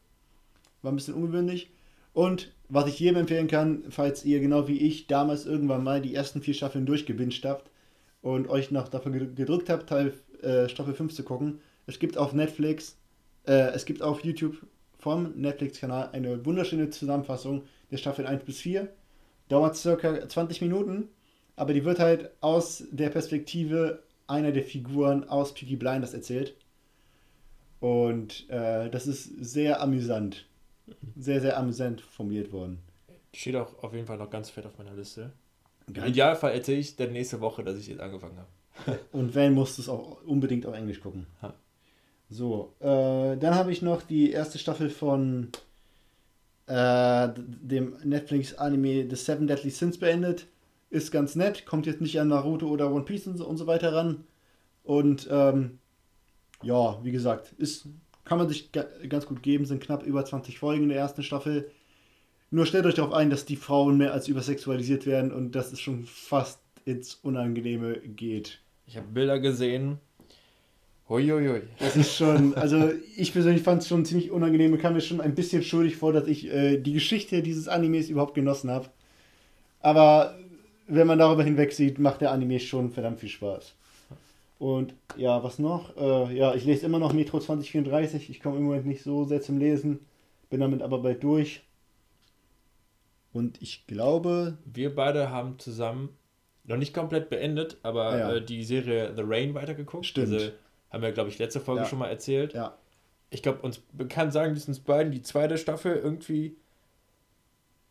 [0.82, 1.72] War ein bisschen ungewöhnlich.
[2.14, 6.16] Und was ich jedem empfehlen kann, falls ihr genau wie ich damals irgendwann mal die
[6.16, 7.70] ersten vier Staffeln durchgebinscht habt
[8.22, 12.34] und euch noch dafür gedrückt habt, Teil äh, Staffel 5 zu gucken, es gibt auf
[12.34, 12.98] Netflix,
[13.45, 14.58] äh, es gibt auf YouTube
[14.98, 18.89] vom Netflix-Kanal eine wunderschöne Zusammenfassung der Staffel 1 bis 4.
[19.50, 21.10] Dauert circa 20 Minuten,
[21.56, 26.56] aber die wird halt aus der Perspektive einer der Figuren aus Peaky Blinders erzählt.
[27.80, 30.48] Und äh, das ist sehr amüsant.
[31.15, 32.80] Sehr, sehr amüsant formuliert worden.
[33.34, 35.34] Steht auch auf jeden Fall noch ganz fett auf meiner Liste.
[35.88, 39.00] Im Idealfall erzähle ich dann nächste Woche, dass ich jetzt angefangen habe.
[39.12, 41.28] Und wenn, musst du es auch unbedingt auf Englisch gucken.
[41.41, 41.54] Ha.
[42.30, 45.50] So, äh, dann habe ich noch die erste Staffel von
[46.68, 50.48] äh, dem Netflix-Anime The Seven Deadly Sins beendet.
[50.90, 53.68] Ist ganz nett, kommt jetzt nicht an Naruto oder One Piece und so, und so
[53.68, 54.24] weiter ran.
[54.84, 55.80] Und ähm,
[56.62, 57.88] ja, wie gesagt, ist,
[58.24, 61.70] kann man sich ganz gut geben, sind knapp über 20 Folgen in der ersten Staffel.
[62.50, 65.80] Nur stellt euch darauf ein, dass die Frauen mehr als übersexualisiert werden und dass es
[65.80, 68.62] schon fast ins Unangenehme geht.
[68.88, 70.00] Ich habe Bilder gesehen,
[71.08, 71.62] Huiuiui.
[71.80, 75.22] Das ist schon, also ich persönlich fand es schon ziemlich unangenehm und kam mir schon
[75.22, 78.89] ein bisschen schuldig vor, dass ich äh, die Geschichte dieses Animes überhaupt genossen habe.
[79.82, 80.36] Aber
[80.88, 83.76] wenn man darüber hinweg sieht, macht der Anime schon verdammt viel Spaß.
[84.58, 85.96] Und ja, was noch?
[85.98, 88.30] Äh, ja, ich lese immer noch Metro 2034.
[88.30, 90.00] Ich komme im Moment nicht so sehr zum Lesen.
[90.50, 91.62] Bin damit aber bald durch.
[93.34, 94.58] Und ich glaube.
[94.65, 96.10] Wir beide haben zusammen
[96.63, 98.36] noch nicht komplett beendet, aber ah, ja.
[98.36, 100.06] äh, die Serie The Rain weitergeguckt.
[100.06, 100.34] Stimmt.
[100.34, 100.54] Diese
[100.96, 101.88] haben wir, glaube ich, letzte Folge ja.
[101.88, 102.54] schon mal erzählt.
[102.54, 102.78] Ja.
[103.30, 106.56] Ich glaube, uns bekannt sagen, dass uns beiden die zweite Staffel irgendwie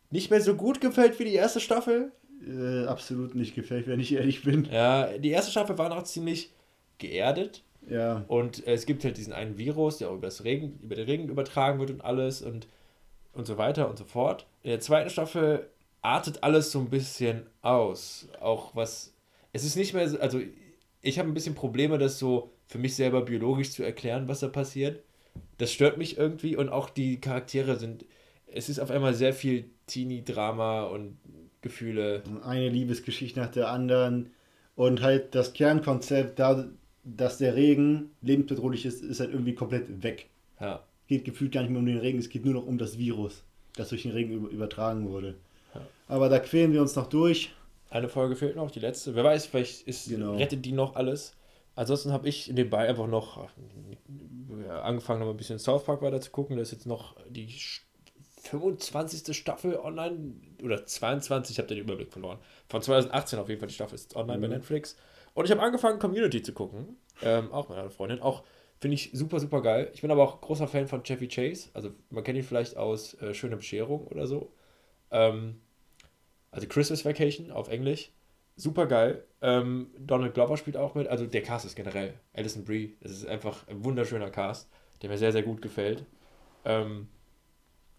[0.09, 2.11] nicht mehr so gut gefällt wie die erste Staffel.
[2.45, 4.67] Äh, absolut nicht gefällt, wenn ich ehrlich bin.
[4.71, 6.51] Ja, die erste Staffel war noch ziemlich
[6.97, 7.63] geerdet.
[7.87, 8.25] Ja.
[8.27, 11.05] Und äh, es gibt halt diesen einen Virus, der auch über, das Regen, über den
[11.05, 12.67] Regen übertragen wird und alles und,
[13.33, 14.47] und so weiter und so fort.
[14.63, 15.69] In der zweiten Staffel
[16.01, 18.27] artet alles so ein bisschen aus.
[18.41, 19.13] Auch was.
[19.53, 20.19] Es ist nicht mehr so.
[20.19, 20.41] Also,
[21.01, 24.47] ich habe ein bisschen Probleme, das so für mich selber biologisch zu erklären, was da
[24.47, 25.03] passiert.
[25.57, 28.05] Das stört mich irgendwie und auch die Charaktere sind.
[28.47, 31.17] Es ist auf einmal sehr viel Teenie-Drama und
[31.61, 32.23] Gefühle.
[32.43, 34.31] Eine Liebesgeschichte nach der anderen.
[34.75, 36.67] Und halt das Kernkonzept, da,
[37.03, 40.27] dass der Regen lebensbedrohlich ist, ist halt irgendwie komplett weg.
[40.59, 40.83] Ja.
[41.07, 43.43] Geht gefühlt gar nicht mehr um den Regen, es geht nur noch um das Virus,
[43.75, 45.35] das durch den Regen übertragen wurde.
[45.73, 45.81] Ja.
[46.07, 47.53] Aber da quälen wir uns noch durch.
[47.89, 49.15] Eine Folge fehlt noch, die letzte.
[49.15, 50.35] Wer weiß, vielleicht ist, genau.
[50.35, 51.35] rettet die noch alles.
[51.75, 53.49] Ansonsten habe ich nebenbei einfach noch
[54.65, 56.55] äh, angefangen, noch ein bisschen South Park weiter zu gucken.
[56.55, 57.53] Da ist jetzt noch die
[58.43, 59.35] 25.
[59.35, 62.39] Staffel online oder 22, ich habe den Überblick verloren.
[62.69, 64.41] Von 2018 auf jeden Fall, die Staffel ist online mhm.
[64.41, 64.95] bei Netflix.
[65.33, 66.97] Und ich habe angefangen, Community zu gucken.
[67.21, 68.21] Ähm, auch mit einer Freundin.
[68.21, 68.43] Auch
[68.79, 69.91] finde ich super, super geil.
[69.93, 71.69] Ich bin aber auch großer Fan von Jeffy Chase.
[71.73, 74.53] Also man kennt ihn vielleicht aus äh, Schöne Bescherung oder so.
[75.11, 75.59] Ähm,
[76.51, 78.11] also Christmas Vacation auf Englisch
[78.55, 79.23] super geil.
[79.41, 81.07] Ähm, Donald Glover spielt auch mit.
[81.07, 82.13] Also der Cast ist generell.
[82.33, 84.69] Alison Brie, das ist einfach ein wunderschöner Cast,
[85.01, 86.05] der mir sehr, sehr gut gefällt.
[86.63, 87.07] Ähm,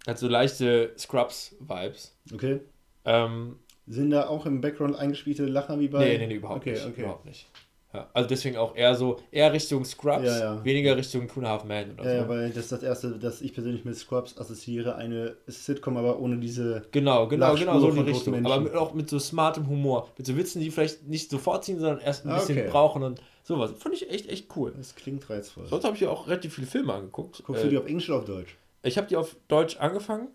[0.07, 2.17] hat so leichte Scrubs-Vibes.
[2.33, 2.61] Okay.
[3.05, 6.05] Ähm, Sind da auch im Background eingespielte Lacher wie bei.
[6.05, 6.87] Nee, nee, nee überhaupt okay, nicht.
[6.87, 7.01] Okay.
[7.03, 7.49] Überhaupt nicht.
[7.95, 10.65] Ja, also deswegen auch eher so, eher Richtung Scrubs, ja, ja.
[10.65, 12.23] weniger Richtung Two and a Half Men oder ja, so.
[12.23, 16.19] Ja, weil das ist das erste, das ich persönlich mit Scrubs assoziiere, eine Sitcom, aber
[16.19, 16.83] ohne diese.
[16.91, 18.45] Genau, genau, genau so in die Richtung.
[18.45, 20.11] Aber mit, auch mit so smartem Humor.
[20.19, 22.69] Mit so Witzen, die vielleicht nicht sofort ziehen, sondern erst ein ah, bisschen okay.
[22.71, 23.73] brauchen und sowas.
[23.79, 24.75] Fand ich echt, echt cool.
[24.77, 25.67] Das klingt reizvoll.
[25.67, 27.43] Sonst habe ich ja auch relativ viele Filme angeguckt.
[27.45, 28.57] Guckst äh, du die auf Englisch oder auf Deutsch?
[28.83, 30.29] Ich habe die auf Deutsch angefangen.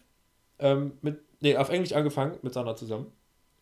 [0.58, 3.08] Ähm, mit, nee, auf Englisch angefangen mit Sandra zusammen.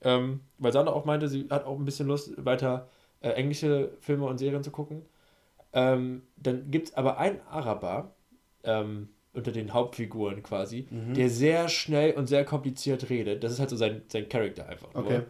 [0.02, 2.88] ähm, weil Sandra auch meinte, sie hat auch ein bisschen Lust, weiter
[3.22, 5.04] äh, englische Filme und Serien zu gucken.
[5.74, 8.16] Ähm, dann gibt es aber einen Araber
[8.64, 11.14] ähm, unter den Hauptfiguren quasi, mhm.
[11.14, 13.44] der sehr schnell und sehr kompliziert redet.
[13.44, 14.90] Das ist halt so sein, sein Charakter einfach.
[14.94, 15.22] Okay.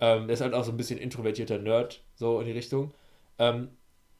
[0.00, 2.92] Ähm, der ist halt auch so ein bisschen introvertierter Nerd, so in die Richtung.
[3.38, 3.68] Ähm,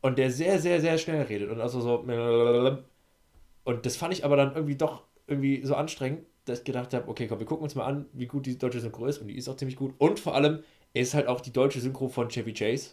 [0.03, 1.99] und der sehr, sehr, sehr schnell redet und also so.
[3.65, 7.09] Und das fand ich aber dann irgendwie doch irgendwie so anstrengend, dass ich gedacht habe,
[7.09, 9.37] okay, komm, wir gucken uns mal an, wie gut die deutsche Synchro ist und die
[9.37, 9.95] ist auch ziemlich gut.
[9.99, 12.91] Und vor allem ist halt auch die deutsche Synchro von Chevy Chase.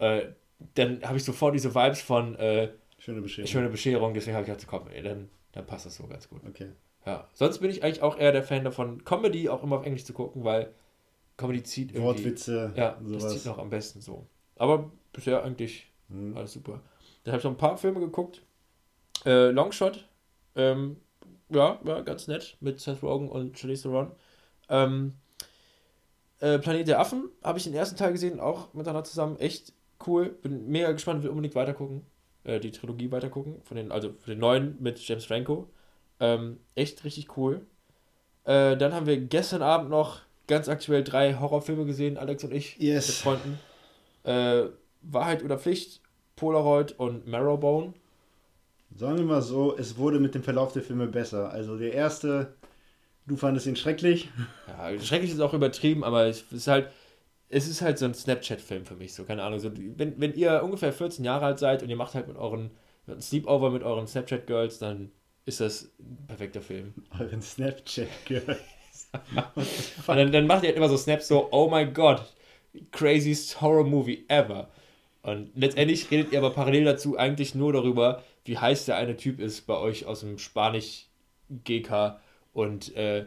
[0.00, 0.32] Äh,
[0.74, 3.48] dann habe ich sofort diese Vibes von äh, Schöne Bescherung.
[3.48, 6.42] Schöne Bescherung, deswegen habe ich gedacht, komm, ey, dann, dann passt das so ganz gut.
[6.46, 6.72] Okay.
[7.06, 10.04] Ja, sonst bin ich eigentlich auch eher der Fan davon, Comedy auch immer auf Englisch
[10.04, 10.74] zu gucken, weil
[11.38, 12.04] Comedy zieht irgendwie.
[12.04, 12.72] Wortwitze.
[12.76, 13.22] Ja, sowas.
[13.22, 14.26] das zieht noch am besten so.
[14.56, 16.36] Aber bisher eigentlich mhm.
[16.36, 16.82] alles super.
[17.24, 18.42] Dann habe ich noch ein paar Filme geguckt.
[19.24, 20.06] Äh, Longshot,
[20.56, 20.98] ähm,
[21.48, 24.12] ja, ja, ganz nett mit Seth Rogen und Charlize Theron.
[24.68, 25.14] Ähm,
[26.40, 29.38] äh, Planet der Affen habe ich den ersten Teil gesehen, auch miteinander zusammen.
[29.38, 29.72] Echt
[30.06, 30.30] cool.
[30.42, 32.02] Bin mega gespannt, will unbedingt weitergucken.
[32.44, 33.60] Äh, die Trilogie weitergucken.
[33.62, 35.68] Von den, also von den neuen mit James Franco.
[36.20, 37.66] Ähm, echt richtig cool.
[38.44, 42.76] Äh, dann haben wir gestern Abend noch ganz aktuell drei Horrorfilme gesehen, Alex und ich
[42.78, 43.06] yes.
[43.06, 43.58] mit Freunden.
[44.24, 44.70] Äh,
[45.02, 46.00] Wahrheit oder Pflicht,
[46.36, 47.94] Polaroid und Marrowbone.
[48.96, 51.50] Sagen wir mal so, es wurde mit dem Verlauf der Filme besser.
[51.50, 52.54] Also der erste,
[53.26, 54.28] du fandest ihn schrecklich.
[54.66, 56.88] Ja, schrecklich ist auch übertrieben, aber es ist halt,
[57.50, 59.58] es ist halt so ein Snapchat-Film für mich, so, keine Ahnung.
[59.58, 62.70] So, wenn, wenn ihr ungefähr 14 Jahre alt seid und ihr macht halt mit euren
[63.20, 65.10] Sleepover mit euren Snapchat-Girls, dann
[65.46, 66.94] ist das ein perfekter Film.
[67.18, 68.58] Euren Snapchat-Girls.
[70.06, 72.22] und dann, dann macht ihr halt immer so Snaps so, oh mein Gott,
[72.92, 74.70] craziest Horror-Movie ever.
[75.22, 79.40] Und letztendlich redet ihr aber parallel dazu eigentlich nur darüber, wie heiß der eine Typ
[79.40, 82.20] ist bei euch aus dem Spanisch-GK
[82.52, 83.26] und äh,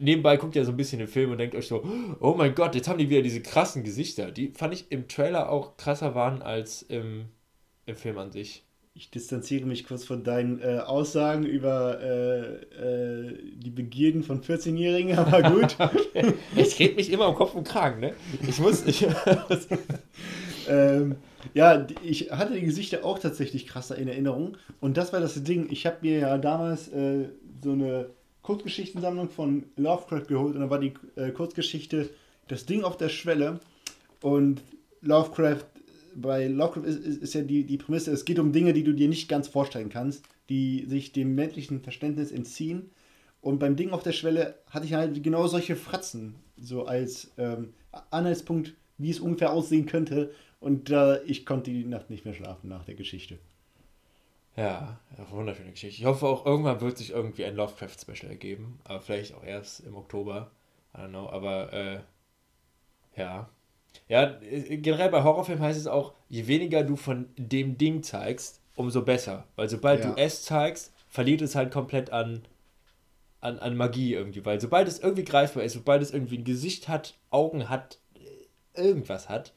[0.00, 1.84] nebenbei guckt ihr so ein bisschen den Film und denkt euch so,
[2.20, 4.30] oh mein Gott, jetzt haben die wieder diese krassen Gesichter.
[4.30, 7.26] Die fand ich im Trailer auch krasser waren als im,
[7.86, 8.64] im Film an sich.
[8.92, 15.16] Ich distanziere mich kurz von deinen äh, Aussagen über äh, äh, die Begierden von 14-Jährigen,
[15.16, 15.76] aber gut.
[15.78, 16.34] okay.
[16.56, 18.14] Ich rede mich immer um Kopf und Kragen, ne?
[18.46, 18.84] Ich muss.
[18.84, 19.06] Ich,
[20.68, 21.16] ähm,
[21.54, 24.56] ja, ich hatte die Gesichter auch tatsächlich krasser in Erinnerung.
[24.80, 25.68] Und das war das Ding.
[25.70, 27.28] Ich habe mir ja damals äh,
[27.62, 28.10] so eine
[28.42, 32.10] Kurzgeschichtensammlung von Lovecraft geholt und da war die äh, Kurzgeschichte
[32.48, 33.60] Das Ding auf der Schwelle.
[34.22, 34.62] Und
[35.02, 35.64] Lovecraft,
[36.14, 38.92] bei Lovecraft ist, ist, ist, ja die, die Prämisse, es geht um Dinge, die du
[38.92, 42.90] dir nicht ganz vorstellen kannst, die sich dem menschlichen Verständnis entziehen.
[43.40, 47.72] Und beim Ding auf der Schwelle hatte ich halt genau solche Fratzen, so als ähm,
[48.10, 50.32] Anhaltspunkt, wie es ungefähr aussehen könnte.
[50.58, 53.38] Und äh, ich konnte die Nacht nicht mehr schlafen nach der Geschichte.
[54.56, 54.98] Ja,
[55.30, 56.00] wunderschöne Geschichte.
[56.00, 58.80] Ich hoffe auch, irgendwann wird sich irgendwie ein Lovecraft-Special ergeben.
[58.84, 60.50] Aber vielleicht auch erst im Oktober.
[60.94, 61.28] I don't know.
[61.30, 62.00] Aber äh,
[63.16, 63.48] ja.
[64.08, 69.02] Ja, generell bei Horrorfilmen heißt es auch, je weniger du von dem Ding zeigst, umso
[69.02, 69.46] besser.
[69.56, 70.12] Weil sobald ja.
[70.12, 72.42] du es zeigst, verliert es halt komplett an,
[73.40, 74.44] an, an Magie irgendwie.
[74.44, 77.98] Weil sobald es irgendwie greifbar ist, sobald es irgendwie ein Gesicht hat, Augen hat,
[78.74, 79.52] irgendwas hat,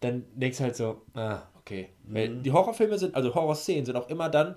[0.00, 1.88] dann denkst du halt so, ah, okay.
[2.04, 2.14] Mhm.
[2.14, 4.56] Weil die Horrorfilme sind, also Horrorszenen sind auch immer dann,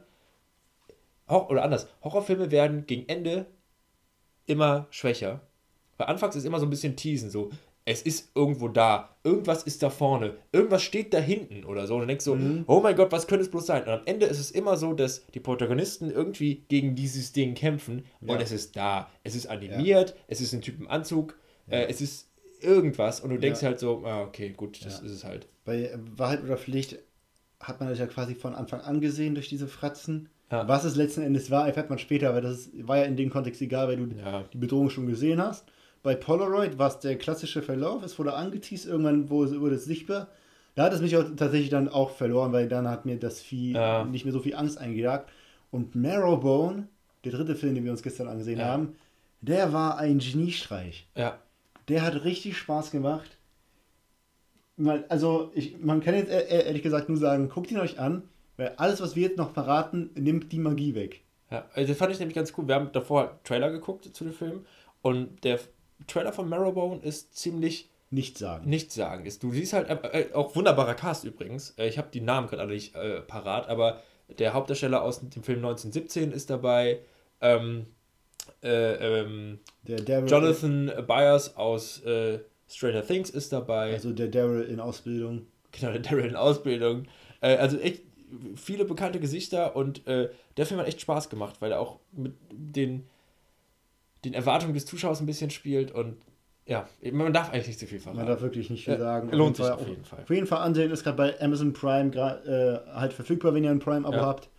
[1.28, 3.48] oder anders, Horrorfilme werden gegen Ende
[4.46, 5.42] immer schwächer.
[5.98, 7.50] Weil anfangs ist immer so ein bisschen Teasen, so,
[7.86, 11.94] es ist irgendwo da, irgendwas ist da vorne, irgendwas steht da hinten oder so.
[11.94, 12.64] Und dann denkst du, so, mhm.
[12.66, 13.84] oh mein Gott, was könnte es bloß sein?
[13.84, 18.06] Und am Ende ist es immer so, dass die Protagonisten irgendwie gegen dieses Ding kämpfen
[18.22, 18.34] ja.
[18.34, 19.10] und es ist da.
[19.24, 20.16] Es ist animiert, ja.
[20.28, 21.38] es ist ein Typ im Anzug,
[21.68, 21.78] ja.
[21.78, 22.28] äh, es ist
[22.62, 23.70] irgendwas und du denkst ja.
[23.70, 25.06] halt so, ah, okay, gut, das ja.
[25.06, 25.48] ist es halt.
[25.66, 26.98] Bei Wahrheit oder Pflicht
[27.60, 30.30] hat man das ja quasi von Anfang an gesehen durch diese Fratzen.
[30.52, 30.68] Ja.
[30.68, 33.62] Was es letzten Endes war, erfährt man später, aber das war ja in dem Kontext
[33.62, 34.08] egal, weil du
[34.54, 35.66] die Bedrohung schon gesehen hast.
[36.04, 40.28] Bei Polaroid war es der klassische Verlauf, es wurde angeteased, irgendwann wurde es sichtbar.
[40.76, 43.76] Da hat es mich auch tatsächlich dann auch verloren, weil dann hat mir das Vieh
[44.12, 45.32] nicht mehr so viel Angst eingejagt.
[45.72, 46.88] Und Marrowbone,
[47.24, 48.96] der dritte Film, den wir uns gestern angesehen haben,
[49.42, 51.08] der war ein Geniestreich.
[51.16, 51.40] Ja.
[51.88, 53.38] Der hat richtig Spaß gemacht.
[55.08, 58.24] Also, ich, man kann jetzt ehrlich gesagt nur sagen, guckt ihn euch an,
[58.58, 61.22] weil alles, was wir jetzt noch verraten, nimmt die Magie weg.
[61.52, 62.68] Ja, also das fand ich nämlich ganz cool.
[62.68, 64.66] Wir haben davor Trailer geguckt zu dem Film
[65.02, 65.60] und der
[66.08, 68.70] Trailer von Marrowbone ist ziemlich nicht sagen.
[68.70, 69.44] Nicht sagen ist.
[69.44, 71.72] Du siehst halt äh, äh auch wunderbarer Cast übrigens.
[71.78, 74.02] Äh, ich habe die Namen gerade nicht äh, parat, aber
[74.40, 77.00] der Hauptdarsteller aus dem Film 1917 ist dabei.
[77.42, 77.88] Ähm,
[78.64, 83.94] äh, ähm, Jonathan Byers aus äh, Stranger Things ist dabei.
[83.94, 85.48] Also der Daryl in Ausbildung.
[85.72, 87.06] Genau, der Daryl in Ausbildung.
[87.42, 88.04] Äh, also echt
[88.56, 92.34] viele bekannte Gesichter und äh, der Film hat echt Spaß gemacht, weil er auch mit
[92.52, 93.06] den,
[94.24, 96.18] den Erwartungen des Zuschauers ein bisschen spielt und
[96.68, 98.18] ja, man darf eigentlich nicht zu viel verraten.
[98.18, 99.30] Man darf wirklich nicht viel ja, sagen.
[99.32, 100.24] Lohnt sich auf jeden Fall.
[100.24, 103.78] Auf jeden Fall ansehen ist gerade bei Amazon Prime äh, halt verfügbar, wenn ihr ein
[103.78, 104.26] Prime-Abo ja.
[104.26, 104.50] habt.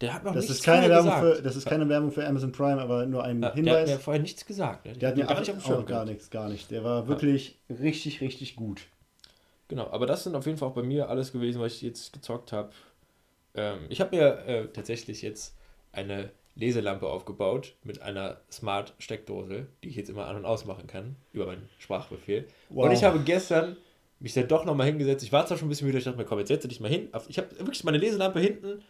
[0.00, 1.36] Der hat noch das nichts ist keine Werbung gesagt.
[1.36, 3.72] Für, das ist keine Werbung für Amazon Prime, aber nur ein ja, Hinweis.
[3.72, 4.86] Der hat mir vorher nichts gesagt.
[4.86, 6.70] Der, der hat mir gar, nicht auch gar nichts, gar nicht.
[6.70, 7.76] Der war wirklich ja.
[7.76, 8.82] richtig, richtig gut.
[9.68, 12.12] Genau, aber das sind auf jeden Fall auch bei mir alles gewesen, was ich jetzt
[12.12, 12.70] gezockt habe.
[13.54, 15.56] Ähm, ich habe mir äh, tatsächlich jetzt
[15.92, 21.46] eine Leselampe aufgebaut mit einer Smart-Steckdose, die ich jetzt immer an- und ausmachen kann, über
[21.46, 22.46] meinen Sprachbefehl.
[22.68, 22.86] Wow.
[22.86, 23.76] Und ich habe gestern
[24.20, 25.24] mich dann doch nochmal hingesetzt.
[25.24, 26.90] Ich war zwar schon ein bisschen müde, ich dachte mir, komm, jetzt setze dich mal
[26.90, 27.08] hin.
[27.28, 28.82] Ich habe wirklich meine Leselampe hinten,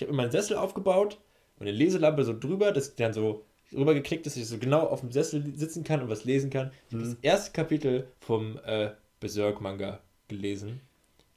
[0.00, 1.18] ich habe mir meinen Sessel aufgebaut,
[1.58, 5.00] meine Leselampe so drüber, dass die dann so rübergeklickt ist, dass ich so genau auf
[5.00, 6.70] dem Sessel sitzen kann und was lesen kann.
[6.88, 7.10] Ich habe mhm.
[7.10, 10.80] das erste Kapitel vom äh, Berserk-Manga gelesen.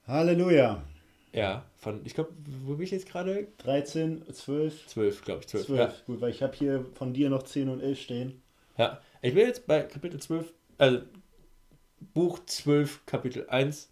[0.08, 0.82] Halleluja!
[1.34, 2.32] Ja, von, ich glaube,
[2.64, 3.48] wo bin ich jetzt gerade?
[3.58, 4.88] 13, 12.
[4.88, 5.66] 12, glaube ich, 12.
[5.66, 5.94] 12, ja.
[6.06, 8.42] gut, weil ich habe hier von dir noch 10 und 11 stehen.
[8.78, 11.02] Ja, ich bin jetzt bei Kapitel 12, also
[12.14, 13.90] Buch 12, Kapitel 1.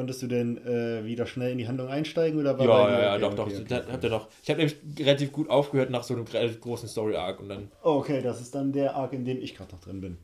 [0.00, 3.12] Konntest du denn äh, wieder schnell in die Handlung einsteigen oder war Ja, ja, ja,
[3.14, 3.46] okay, doch, doch.
[3.46, 3.92] Okay, okay.
[3.92, 4.28] Habt ihr noch.
[4.42, 7.70] Ich habe nämlich relativ gut aufgehört nach so einem relativ großen Story-Arc und dann.
[7.82, 10.16] Oh, okay, das ist dann der Arc, in dem ich gerade noch drin bin.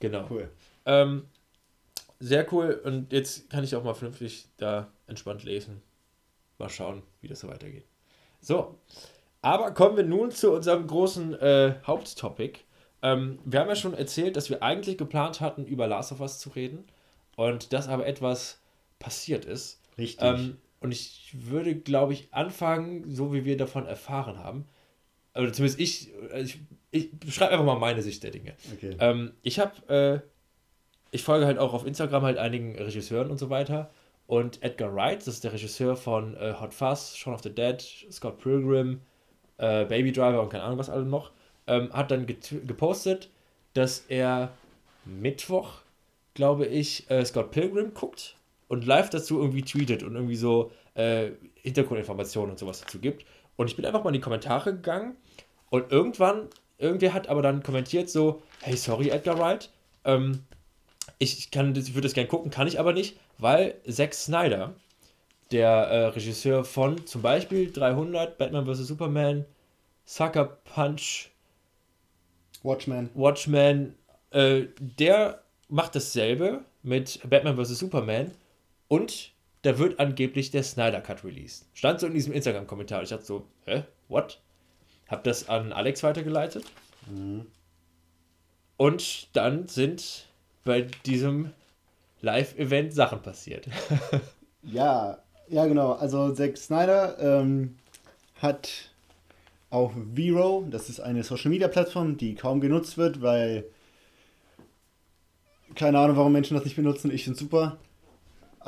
[0.00, 0.26] Genau.
[0.28, 0.50] Cool.
[0.84, 1.24] Ähm,
[2.20, 5.80] sehr cool und jetzt kann ich auch mal vernünftig da entspannt lesen
[6.58, 7.86] mal schauen, wie das so weitergeht.
[8.42, 8.74] So,
[9.40, 12.60] aber kommen wir nun zu unserem großen äh, Haupttopic.
[13.00, 16.38] Ähm, wir haben ja schon erzählt, dass wir eigentlich geplant hatten, über Last of Us
[16.38, 16.84] zu reden
[17.36, 18.60] und dass aber etwas
[18.98, 19.80] passiert ist.
[19.96, 20.24] Richtig.
[20.26, 24.64] Ähm, und ich würde, glaube ich, anfangen, so wie wir davon erfahren haben.
[25.34, 28.54] Oder zumindest ich, äh, ich, ich beschreibe einfach mal meine Sicht der Dinge.
[28.74, 28.96] Okay.
[29.00, 30.28] Ähm, ich habe, äh,
[31.10, 33.90] ich folge halt auch auf Instagram halt einigen Regisseuren und so weiter.
[34.26, 37.80] Und Edgar Wright, das ist der Regisseur von äh, Hot Fuzz, Shaun of the Dead,
[38.10, 39.00] Scott Pilgrim,
[39.56, 41.30] äh, Baby Driver und keine Ahnung was alle noch,
[41.66, 43.30] ähm, hat dann gepostet,
[43.72, 44.52] dass er
[45.06, 45.80] Mittwoch,
[46.34, 48.36] glaube ich, äh, Scott Pilgrim guckt
[48.68, 53.24] und live dazu irgendwie tweetet und irgendwie so äh, Hintergrundinformationen und sowas dazu gibt.
[53.56, 55.16] Und ich bin einfach mal in die Kommentare gegangen
[55.70, 59.70] und irgendwann, irgendwer hat aber dann kommentiert so, hey, sorry Edgar Wright,
[60.04, 60.44] ähm,
[61.18, 64.74] ich, kann, ich würde das gerne gucken, kann ich aber nicht, weil Zack Snyder,
[65.50, 68.86] der äh, Regisseur von zum Beispiel 300, Batman vs.
[68.86, 69.44] Superman,
[70.04, 71.30] Sucker Punch,
[72.62, 73.94] Watchmen, Watchmen,
[74.30, 77.78] äh, der macht dasselbe mit Batman vs.
[77.78, 78.32] Superman
[78.88, 81.66] und da wird angeblich der Snyder Cut released.
[81.74, 83.02] Stand so in diesem Instagram-Kommentar.
[83.02, 84.40] Ich dachte so, hä, what?
[85.08, 86.64] Hab das an Alex weitergeleitet.
[87.10, 87.46] Mhm.
[88.76, 90.26] Und dann sind
[90.64, 91.52] bei diesem
[92.20, 93.68] Live-Event Sachen passiert.
[94.62, 95.92] ja, ja, genau.
[95.92, 97.76] Also Zack Snyder ähm,
[98.40, 98.92] hat
[99.70, 103.64] auf Vero, das ist eine Social-Media-Plattform, die kaum genutzt wird, weil
[105.74, 107.10] keine Ahnung, warum Menschen das nicht benutzen.
[107.10, 107.78] Ich finde super.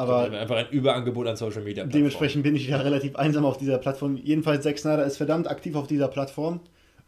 [0.00, 1.84] Aber einfach ein Überangebot an Social Media.
[1.84, 4.16] Dementsprechend bin ich ja relativ einsam auf dieser Plattform.
[4.16, 6.60] Jedenfalls Zack Snyder ist verdammt aktiv auf dieser Plattform.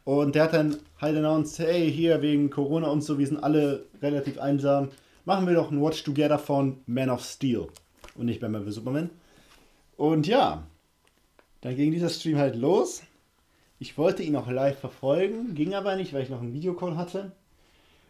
[0.05, 3.85] Und der hat dann halt announced, hey, hier wegen Corona und so, wir sind alle
[4.03, 4.89] relativ einsam
[5.25, 7.69] machen wir doch ein Watch Together von Man of Steel
[8.17, 8.77] und nicht Batman vs.
[8.77, 9.11] Superman.
[9.97, 10.67] Und ja,
[11.61, 13.03] dann ging dieser Stream halt los.
[13.79, 17.33] Ich wollte ihn auch live verfolgen, ging aber nicht, weil ich noch einen Videocall hatte.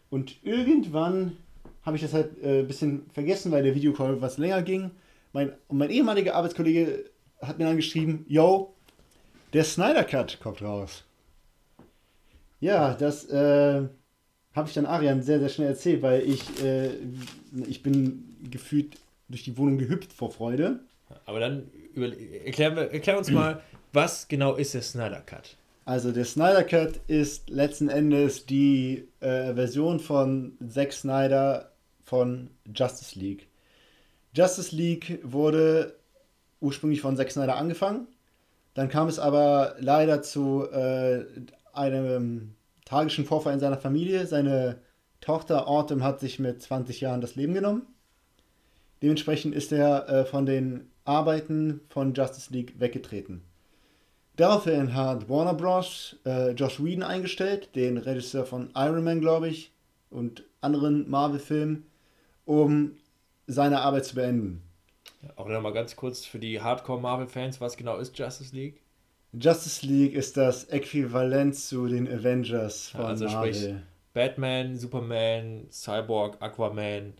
[0.09, 1.37] Und irgendwann
[1.85, 4.91] habe ich das halt äh, ein bisschen vergessen, weil der Videocall was länger ging.
[5.33, 7.05] Mein, und mein ehemaliger Arbeitskollege
[7.41, 8.73] hat mir dann geschrieben, yo,
[9.51, 11.03] der Snyder Cut kommt raus.
[12.59, 13.83] Ja, das äh,
[14.55, 16.91] habe ich dann Arian sehr, sehr schnell erzählt, weil ich, äh,
[17.67, 20.79] ich bin gefühlt durch die Wohnung gehüpft vor Freude.
[21.25, 21.69] Aber dann
[22.45, 25.57] erklär, erklär uns mal, was genau ist der Snyder Cut?
[25.85, 31.72] Also der Snyder Cut ist letzten Endes die äh, Version von Zack Snyder
[32.03, 33.47] von Justice League.
[34.35, 35.95] Justice League wurde
[36.59, 38.07] ursprünglich von Zack Snyder angefangen.
[38.73, 41.25] Dann kam es aber leider zu äh,
[41.73, 42.55] einem
[42.85, 44.25] tragischen Vorfall in seiner Familie.
[44.25, 44.79] Seine
[45.21, 47.83] Tochter Autumn hat sich mit 20 Jahren das Leben genommen.
[49.01, 53.43] Dementsprechend ist er äh, von den Arbeiten von Justice League weggetreten.
[54.35, 56.15] Daraufhin hat Warner Bros.
[56.25, 59.71] Äh, Josh Whedon eingestellt, den Regisseur von Iron Man, glaube ich,
[60.09, 61.85] und anderen Marvel-Filmen,
[62.45, 62.97] um
[63.47, 64.63] seine Arbeit zu beenden.
[65.35, 68.81] Auch nochmal ganz kurz für die Hardcore-Marvel-Fans, was genau ist Justice League?
[69.33, 73.53] Justice League ist das Äquivalent zu den Avengers von also Marvel.
[73.53, 73.75] Sprich
[74.13, 77.13] Batman, Superman, Cyborg, Aquaman,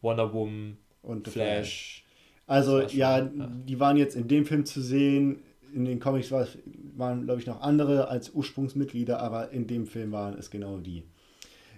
[0.00, 2.04] Wonder Woman und Flash.
[2.46, 5.42] Also ja, ja, die waren jetzt in dem Film zu sehen.
[5.74, 6.46] In den Comics war,
[6.96, 11.02] waren, glaube ich, noch andere als Ursprungsmitglieder, aber in dem Film waren es genau die.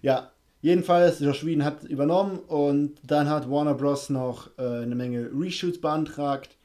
[0.03, 0.31] Ja,
[0.61, 4.11] Jedenfalls, Josh Whedon hat übernommen und dann hat Warner Bros.
[4.11, 6.57] noch äh, eine Menge Reshoots beantragt,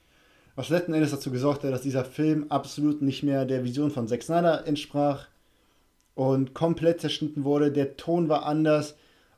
[0.55, 4.07] was letzten Endes dazu gesorgt hat, dass dieser Film absolut nicht mehr der Vision von
[4.07, 5.27] Zack Snyder entsprach
[6.15, 7.71] und komplett zerschnitten wurde.
[7.71, 8.95] Der Ton war anders,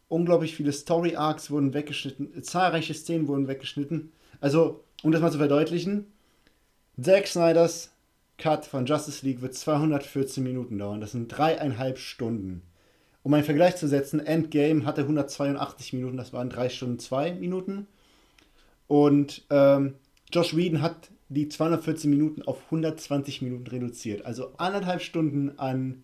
[0.08, 4.14] unglaublich viele Story Arcs wurden weggeschnitten, zahlreiche Szenen wurden weggeschnitten.
[4.40, 6.08] Also, um das mal zu verdeutlichen,
[7.02, 7.92] Zack Snyders
[8.38, 11.02] Cut von Justice League wird 214 Minuten dauern.
[11.02, 12.62] Das sind dreieinhalb Stunden.
[13.26, 17.88] Um einen Vergleich zu setzen, Endgame hatte 182 Minuten, das waren 3 Stunden 2 Minuten.
[18.86, 19.96] Und ähm,
[20.32, 24.28] Josh Whedon hat die 214 Minuten auf 120 Minuten reduziert.
[24.28, 26.04] Also anderthalb Stunden an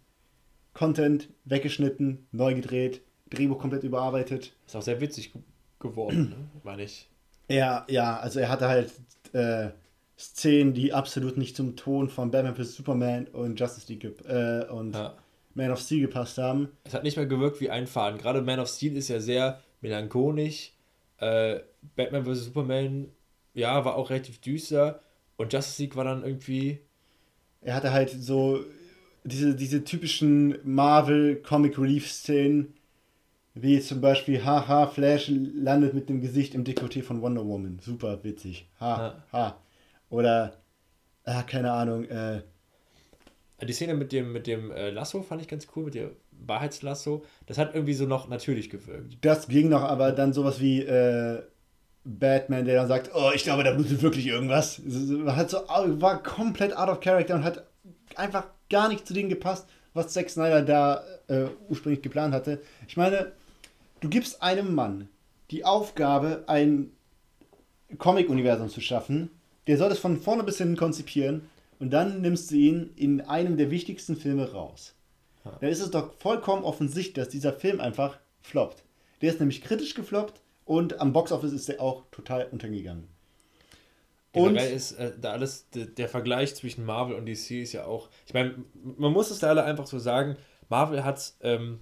[0.74, 4.54] Content weggeschnitten, neu gedreht, Drehbuch komplett überarbeitet.
[4.66, 5.32] Ist auch sehr witzig
[5.78, 6.36] geworden, ne?
[6.64, 7.08] meine ich.
[7.50, 8.94] Ja, ja, also er hatte halt
[9.34, 9.70] äh,
[10.18, 12.78] Szenen, die absolut nicht zum Ton von Batman vs.
[12.78, 15.21] Superman und Justice League äh, und ja.
[15.54, 16.70] Man of Steel gepasst haben.
[16.84, 18.20] Es hat nicht mehr gewirkt wie ein Faden.
[18.20, 20.74] Gerade Man of Steel ist ja sehr melancholisch.
[21.18, 21.60] Äh,
[21.96, 22.46] Batman vs.
[22.46, 23.08] Superman,
[23.54, 25.02] ja, war auch relativ düster.
[25.38, 26.80] Und Justice League war dann irgendwie.
[27.62, 28.64] Er hatte halt so
[29.24, 32.74] diese, diese typischen Marvel Comic Relief Szenen,
[33.54, 37.80] wie zum Beispiel Haha, Flash landet mit dem Gesicht im Dekolleté von Wonder Woman.
[37.80, 38.70] Super witzig.
[38.80, 39.24] Ha, ja.
[39.32, 39.62] ha.
[40.10, 40.58] Oder,
[41.24, 42.42] ah, keine Ahnung, äh,
[43.66, 47.24] die Szene mit dem, mit dem äh, Lasso fand ich ganz cool, mit dem Wahrheitslasso.
[47.46, 49.18] Das hat irgendwie so noch natürlich gewirkt.
[49.22, 51.42] Das ging noch, aber dann sowas wie äh,
[52.04, 54.82] Batman, der dann sagt, oh, ich glaube, da blutet wirklich irgendwas.
[55.28, 57.68] Hat so, war komplett out of character und hat
[58.16, 62.62] einfach gar nicht zu dem gepasst, was Zack Snyder da äh, ursprünglich geplant hatte.
[62.88, 63.32] Ich meine,
[64.00, 65.10] du gibst einem Mann
[65.52, 66.92] die Aufgabe, ein
[67.98, 69.30] Comic-Universum zu schaffen,
[69.68, 71.42] der soll es von vorne bis hinten konzipieren
[71.82, 74.94] und dann nimmst du ihn in einem der wichtigsten Filme raus.
[75.44, 75.58] Ja.
[75.60, 78.84] Da ist es doch vollkommen offensichtlich, dass dieser Film einfach floppt.
[79.22, 83.08] Der ist nämlich kritisch gefloppt und am Boxoffice ist er auch total untergegangen.
[84.32, 87.86] Und Generell ist äh, da alles, der, der, Vergleich zwischen Marvel und DC ist ja
[87.86, 90.38] auch, ich meine, man muss es da alle einfach so sagen,
[90.70, 91.80] Marvel hat es ähm,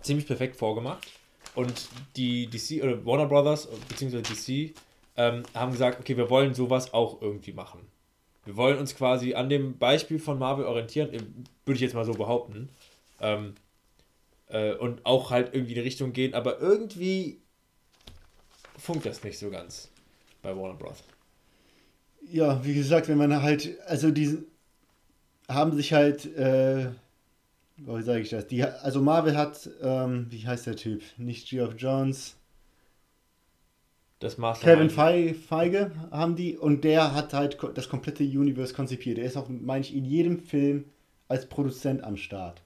[0.00, 1.06] ziemlich perfekt vorgemacht
[1.54, 4.22] und die DC oder Warner Brothers bzw.
[4.22, 4.74] DC
[5.16, 7.80] ähm, haben gesagt, okay, wir wollen sowas auch irgendwie machen.
[8.48, 11.10] Wir wollen uns quasi an dem Beispiel von Marvel orientieren,
[11.66, 12.70] würde ich jetzt mal so behaupten.
[13.20, 13.52] Ähm,
[14.46, 17.42] äh, und auch halt irgendwie in die Richtung gehen, aber irgendwie
[18.78, 19.90] funkt das nicht so ganz
[20.40, 21.04] bei Warner Bros.
[22.22, 24.38] Ja, wie gesagt, wenn man halt, also die
[25.46, 26.88] haben sich halt, äh,
[27.76, 28.46] wie sage ich das?
[28.46, 31.02] Die, also Marvel hat, ähm, wie heißt der Typ?
[31.18, 32.37] Nicht Geoff Jones,
[34.20, 39.18] das Kevin Feige, Feige haben die und der hat halt das komplette Universe konzipiert.
[39.18, 40.86] Er ist auch, meine ich, in jedem Film
[41.28, 42.62] als Produzent am Start.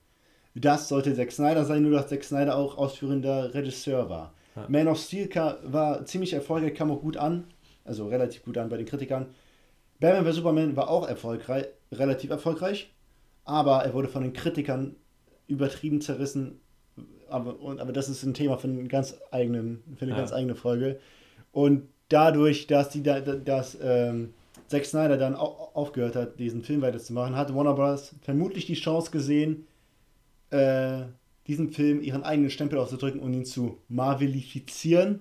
[0.55, 4.33] Das sollte Zack Snyder sein, nur dass Zack Snyder auch ausführender Regisseur war.
[4.57, 4.67] Ja.
[4.69, 5.29] Man of Steel
[5.65, 7.45] war ziemlich erfolgreich, kam auch gut an,
[7.85, 9.27] also relativ gut an bei den Kritikern.
[10.01, 10.37] Batman vs.
[10.37, 12.93] Superman war auch erfolgreich, relativ erfolgreich,
[13.45, 14.97] aber er wurde von den Kritikern
[15.49, 16.61] übertrieben zerrissen.
[17.29, 20.19] Aber, aber das ist ein Thema für, einen ganz eigenen, für eine ja.
[20.19, 20.99] ganz eigene Folge.
[21.53, 24.35] Und dadurch, dass, die, dass ähm,
[24.69, 28.15] Zack Snyder dann aufgehört hat, diesen Film weiterzumachen, hat Warner Bros.
[28.23, 29.67] vermutlich die Chance gesehen,
[30.51, 31.03] äh,
[31.47, 35.21] diesen Film ihren eigenen Stempel aufzudrücken und ihn zu marvelifizieren.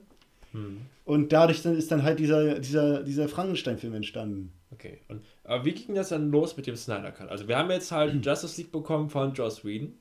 [0.54, 0.82] Hm.
[1.04, 4.54] Und dadurch dann ist dann halt dieser, dieser, dieser Frankenstein-Film entstanden.
[4.72, 5.00] Okay.
[5.10, 7.30] Und, aber wie ging das dann los mit dem Snyder Cut?
[7.30, 9.94] Also wir haben jetzt halt Justice League bekommen von Joss Whedon.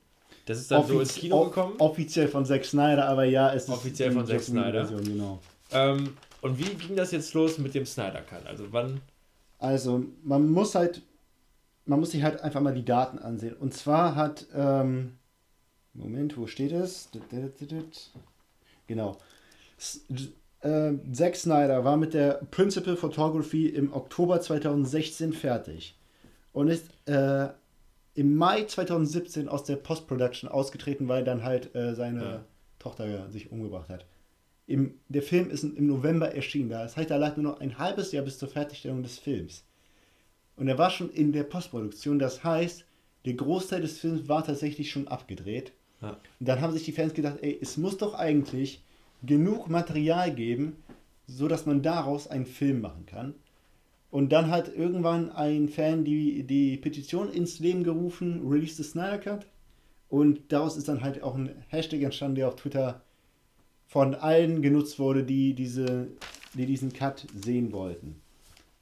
[0.45, 1.75] Das ist dann Offiz so ins Kino gekommen.
[1.77, 4.85] Offiziell von Zack Snyder, aber ja, es ist offiziell von Zack Snyder.
[4.85, 5.39] Version, genau.
[5.71, 8.45] Ähm, und wie ging das jetzt los mit dem Snyder Cut?
[8.47, 9.01] Also wann?
[9.59, 11.01] Also man muss halt,
[11.85, 13.55] man muss sich halt einfach mal die Daten ansehen.
[13.55, 15.17] Und zwar hat, ähm,
[15.93, 17.09] Moment, wo steht es?
[18.87, 19.17] Genau.
[20.61, 25.95] Äh, Zack Snyder war mit der Principal Photography im Oktober 2016 fertig
[26.53, 27.49] und ist äh,
[28.13, 32.45] im Mai 2017 aus der Post-Production ausgetreten, weil dann halt äh, seine ja.
[32.79, 34.05] Tochter sich umgebracht hat.
[34.67, 36.69] Im, der Film ist im November erschienen.
[36.69, 39.65] Das heißt, da lag nur noch ein halbes Jahr bis zur Fertigstellung des Films.
[40.55, 42.19] Und er war schon in der Postproduktion.
[42.19, 42.85] Das heißt,
[43.25, 45.73] der Großteil des Films war tatsächlich schon abgedreht.
[46.01, 46.17] Ja.
[46.39, 48.83] Und dann haben sich die Fans gedacht, ey, es muss doch eigentlich
[49.23, 50.77] genug Material geben,
[51.27, 53.35] so dass man daraus einen Film machen kann.
[54.09, 59.19] Und dann hat irgendwann ein Fan die, die Petition ins Leben gerufen, Release the Snyder
[59.19, 59.47] Cut.
[60.09, 63.01] Und daraus ist dann halt auch ein Hashtag entstanden, der auf Twitter
[63.91, 66.07] von allen genutzt wurde, die, diese,
[66.53, 68.21] die diesen Cut sehen wollten.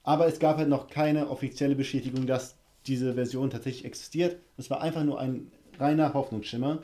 [0.04, 4.38] Aber es gab halt noch keine offizielle Bestätigung, dass diese Version tatsächlich existiert.
[4.58, 6.84] Es war einfach nur ein reiner Hoffnungsschimmer.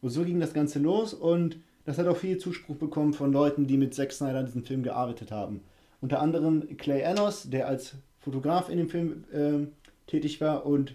[0.00, 3.66] Und so ging das Ganze los und das hat auch viel Zuspruch bekommen von Leuten,
[3.66, 5.60] die mit Zack Snyder an diesem Film gearbeitet haben.
[6.00, 9.66] Unter anderem Clay Enos, der als Fotograf in dem Film äh,
[10.10, 10.94] tätig war, und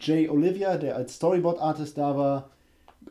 [0.00, 2.50] Jay Olivia, der als Storyboard-Artist da war,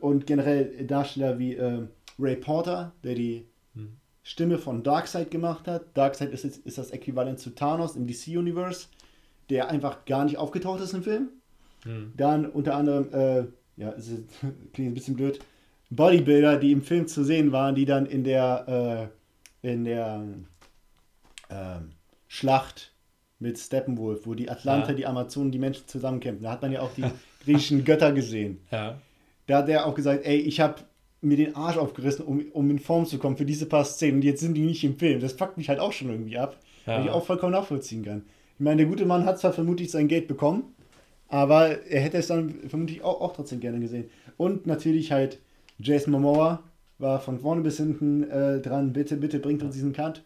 [0.00, 1.86] und generell Darsteller wie äh,
[2.18, 3.96] Ray Porter, der die hm.
[4.22, 5.96] Stimme von Darkseid gemacht hat.
[5.96, 8.88] Darkseid ist, ist das Äquivalent zu Thanos im DC-Universe,
[9.50, 11.28] der einfach gar nicht aufgetaucht ist im Film.
[11.84, 12.12] Hm.
[12.16, 14.24] Dann unter anderem, äh, ja, es ist,
[14.72, 15.38] klingt ein bisschen blöd,
[15.90, 19.10] Bodybuilder, die im Film zu sehen waren, die dann in der,
[19.62, 20.22] äh, in der
[21.48, 21.78] äh,
[22.26, 22.92] Schlacht
[23.38, 24.94] mit Steppenwolf, wo die Atlanter, ja.
[24.94, 26.44] die Amazonen, die Menschen zusammenkämpfen.
[26.44, 27.04] Da hat man ja auch die
[27.44, 28.60] griechischen Götter gesehen.
[28.70, 29.00] Ja.
[29.46, 30.82] Da hat er auch gesagt, ey, ich habe
[31.20, 34.16] mir den Arsch aufgerissen, um, um in Form zu kommen für diese paar Szenen.
[34.16, 35.20] Und jetzt sind die nicht im Film.
[35.20, 36.56] Das fuckt mich halt auch schon irgendwie ab,
[36.86, 36.98] ja.
[36.98, 38.22] weil ich auch vollkommen nachvollziehen kann.
[38.58, 40.74] Ich meine, der gute Mann hat zwar vermutlich sein Geld bekommen,
[41.28, 44.10] aber er hätte es dann vermutlich auch, auch trotzdem gerne gesehen.
[44.36, 45.38] Und natürlich halt
[45.78, 46.62] Jason Momoa
[46.98, 48.92] war von vorne bis hinten äh, dran.
[48.92, 50.24] Bitte, bitte bringt uns diesen Cut.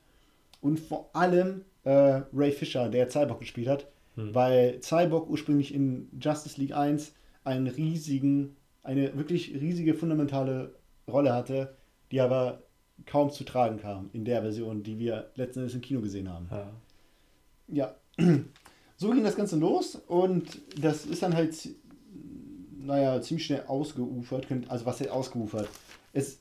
[0.61, 3.87] Und vor allem äh, Ray Fisher, der Cyborg gespielt hat,
[4.17, 4.35] hm.
[4.35, 7.13] weil Cyborg ursprünglich in Justice League 1
[7.45, 10.75] einen riesigen, eine wirklich riesige fundamentale
[11.09, 11.77] Rolle hatte,
[12.11, 12.63] die aber
[13.07, 16.49] kaum zu tragen kam in der Version, die wir letzten Endes im Kino gesehen haben.
[17.69, 17.95] Ja.
[18.19, 18.35] ja.
[18.99, 21.57] So ging das Ganze los und das ist dann halt,
[22.79, 24.47] naja, ziemlich schnell ausgeufert.
[24.69, 25.69] Also was heißt ausgeufert?
[26.13, 26.39] Es,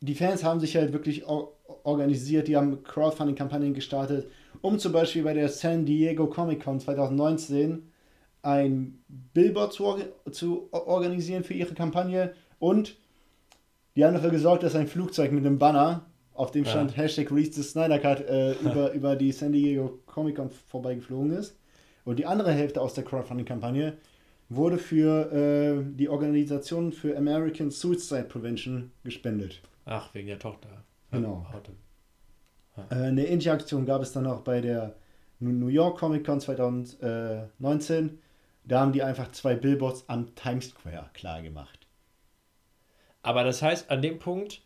[0.00, 4.30] die Fans haben sich halt wirklich organisiert, die haben Crowdfunding-Kampagnen gestartet,
[4.60, 7.90] um zum Beispiel bei der San Diego Comic Con 2019
[8.42, 9.98] ein Billboard zu,
[10.30, 12.96] zu organisieren für ihre Kampagne und
[13.96, 16.98] die haben dafür gesorgt, dass ein Flugzeug mit einem Banner, auf dem stand ja.
[16.98, 21.56] Hashtag Reach the Snyder Cut, äh, über, über die San Diego Comic Con vorbeigeflogen ist.
[22.04, 23.96] Und die andere Hälfte aus der Crowdfunding-Kampagne
[24.48, 29.60] wurde für äh, die Organisation für American Suicide Prevention gespendet.
[29.84, 30.68] Ach, wegen der Tochter.
[31.10, 31.46] Genau.
[32.76, 32.84] Ja.
[32.90, 34.96] Äh, eine Interaktion gab es dann auch bei der
[35.40, 38.18] New York Comic Con 2019.
[38.64, 41.79] Da haben die einfach zwei Billboards am Times Square klar gemacht.
[43.22, 44.62] Aber das heißt, an dem Punkt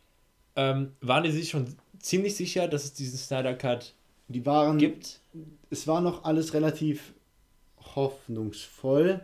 [0.56, 3.94] ähm, waren die sich schon ziemlich sicher, dass es diesen Snyder Cut
[4.28, 5.20] die waren, gibt.
[5.70, 7.12] Es war noch alles relativ
[7.94, 9.20] hoffnungsvoll.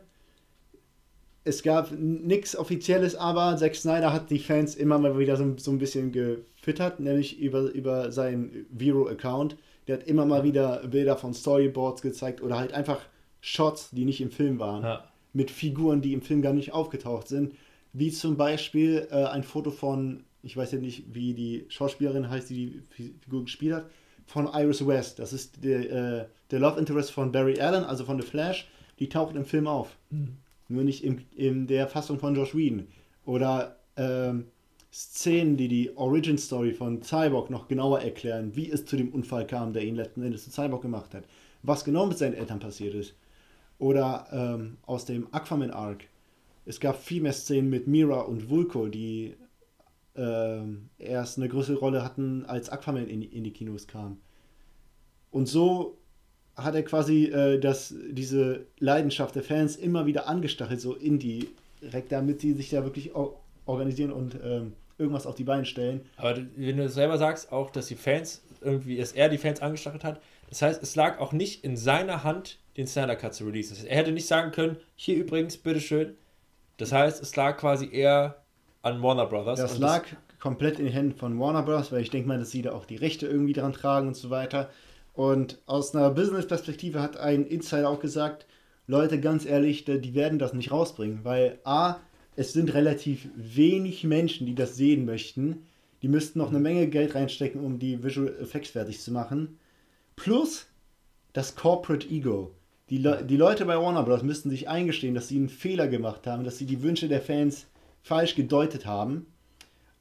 [1.44, 5.70] Es gab nichts Offizielles, aber Zack Snyder hat die Fans immer mal wieder so, so
[5.70, 9.56] ein bisschen gefüttert, nämlich über, über seinen Vero-Account.
[9.88, 13.00] Der hat immer mal wieder Bilder von Storyboards gezeigt oder halt einfach
[13.40, 14.82] Shots, die nicht im Film waren.
[14.82, 15.04] Ja.
[15.32, 17.54] Mit Figuren, die im Film gar nicht aufgetaucht sind.
[17.92, 22.50] Wie zum Beispiel äh, ein Foto von, ich weiß ja nicht, wie die Schauspielerin heißt,
[22.50, 23.90] die die Figur gespielt hat,
[24.26, 25.18] von Iris West.
[25.18, 28.68] Das ist der, äh, der Love Interest von Barry Allen, also von The Flash.
[28.98, 29.96] Die taucht im Film auf.
[30.10, 30.36] Mhm.
[30.68, 32.86] Nur nicht in, in der Fassung von Josh Whedon.
[33.24, 34.46] Oder ähm,
[34.92, 39.46] Szenen, die die Origin Story von Cyborg noch genauer erklären, wie es zu dem Unfall
[39.46, 41.24] kam, der ihn letzten Endes zu Cyborg gemacht hat.
[41.62, 43.14] Was genau mit seinen Eltern passiert ist.
[43.78, 46.04] Oder ähm, aus dem Aquaman Arc.
[46.70, 49.34] Es gab viel mehr Szenen mit Mira und Vulko, die
[50.14, 50.60] äh,
[50.98, 54.20] erst eine größere Rolle hatten, als Aquaman in, in die Kinos kam.
[55.32, 55.98] Und so
[56.54, 61.48] hat er quasi äh, das, diese Leidenschaft der Fans immer wieder angestachelt, so Indie,
[61.82, 63.10] direkt damit die sich da wirklich
[63.66, 66.02] organisieren und ähm, irgendwas auf die Beine stellen.
[66.18, 70.04] Aber wenn du selber sagst, auch, dass die Fans irgendwie, dass er die Fans angestachelt
[70.04, 73.84] hat, das heißt, es lag auch nicht in seiner Hand, den Snyder Cut zu releasen.
[73.88, 76.14] Er hätte nicht sagen können, hier übrigens, bitteschön.
[76.80, 78.42] Das heißt, es lag quasi eher
[78.80, 79.60] an Warner Brothers.
[79.60, 82.50] Das lag das komplett in den Händen von Warner Brothers, weil ich denke mal, dass
[82.50, 84.70] sie da auch die Rechte irgendwie dran tragen und so weiter.
[85.12, 88.46] Und aus einer Business-Perspektive hat ein Insider auch gesagt,
[88.86, 91.96] Leute, ganz ehrlich, die werden das nicht rausbringen, weil A,
[92.34, 95.66] es sind relativ wenig Menschen, die das sehen möchten.
[96.00, 99.58] Die müssten noch eine Menge Geld reinstecken, um die Visual Effects fertig zu machen.
[100.16, 100.66] Plus
[101.34, 102.52] das Corporate Ego.
[102.90, 104.22] Die, Le die Leute bei Warner Bros.
[104.22, 107.66] müssten sich eingestehen, dass sie einen Fehler gemacht haben, dass sie die Wünsche der Fans
[108.02, 109.26] falsch gedeutet haben.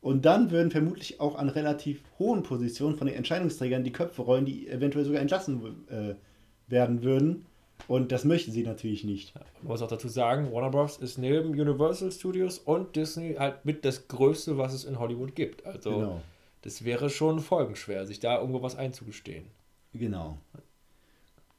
[0.01, 4.45] Und dann würden vermutlich auch an relativ hohen Positionen von den Entscheidungsträgern die Köpfe rollen,
[4.45, 6.15] die eventuell sogar entlassen äh,
[6.67, 7.45] werden würden.
[7.87, 9.35] Und das möchten sie natürlich nicht.
[9.35, 10.97] Man muss auch dazu sagen, Warner Bros.
[10.97, 15.65] ist neben Universal Studios und Disney halt mit das Größte, was es in Hollywood gibt.
[15.65, 16.21] Also genau.
[16.61, 19.45] das wäre schon folgenschwer, sich da irgendwo was einzugestehen.
[19.93, 20.37] Genau.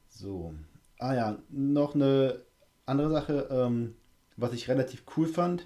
[0.09, 0.53] So.
[1.01, 2.41] Ah ja, noch eine
[2.85, 3.95] andere Sache, ähm,
[4.37, 5.65] was ich relativ cool fand.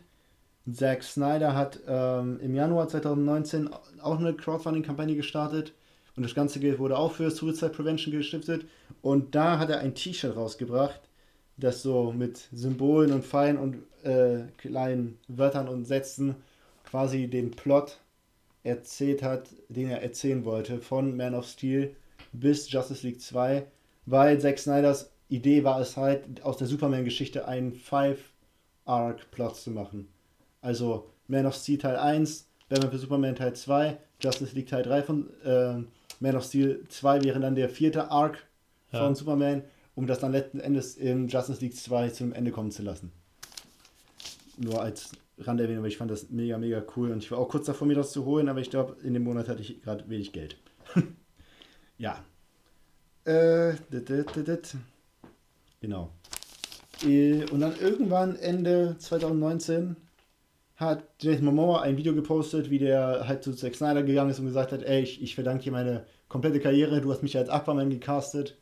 [0.72, 3.70] Zack Snyder hat ähm, im Januar 2019
[4.02, 5.74] auch eine Crowdfunding-Kampagne gestartet
[6.16, 8.66] und das ganze Geld wurde auch für Suicide Prevention gestiftet.
[9.02, 11.02] Und da hat er ein T-Shirt rausgebracht,
[11.58, 16.36] das so mit Symbolen und Pfeilen und äh, kleinen Wörtern und Sätzen
[16.86, 18.00] quasi den Plot
[18.64, 21.94] erzählt hat, den er erzählen wollte, von Man of Steel
[22.32, 23.68] bis Justice League 2,
[24.06, 30.08] weil Zack Snyders Idee war es halt, aus der Superman-Geschichte einen Five-Arc-Plot zu machen.
[30.62, 35.04] Also Man of Steel Teil 1, Batman für Superman Teil 2, Justice League Teil 3
[35.04, 35.76] von äh,
[36.20, 38.46] Man of Steel 2 wäre dann der vierte Arc
[38.92, 39.00] ja.
[39.00, 39.64] von Superman,
[39.96, 43.12] um das dann letzten Endes in Justice League 2 zum Ende kommen zu lassen.
[44.58, 47.66] Nur als Randerwähnung, weil ich fand das mega, mega cool und ich war auch kurz
[47.66, 50.32] davor, mir das zu holen, aber ich glaube, in dem Monat hatte ich gerade wenig
[50.32, 50.58] Geld.
[51.98, 52.24] ja.
[53.26, 54.76] Äh, dit, dit, dit,
[55.86, 56.10] genau.
[57.04, 59.96] Äh, und dann irgendwann Ende 2019
[60.76, 64.46] hat Jason Momoa ein Video gepostet, wie der halt zu Zack Snyder gegangen ist und
[64.46, 67.90] gesagt hat, ey, ich, ich verdanke dir meine komplette Karriere, du hast mich als Aquaman
[67.90, 68.58] gecastet,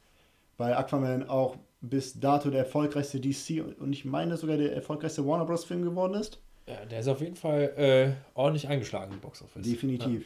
[0.58, 5.46] weil Aquaman auch bis dato der erfolgreichste DC und ich meine sogar der erfolgreichste Warner
[5.46, 5.66] Bros.
[5.66, 6.40] Film geworden ist.
[6.68, 9.64] Ja, der ist auf jeden Fall äh, ordentlich eingeschlagen im Boxoffice.
[9.64, 10.26] Definitiv.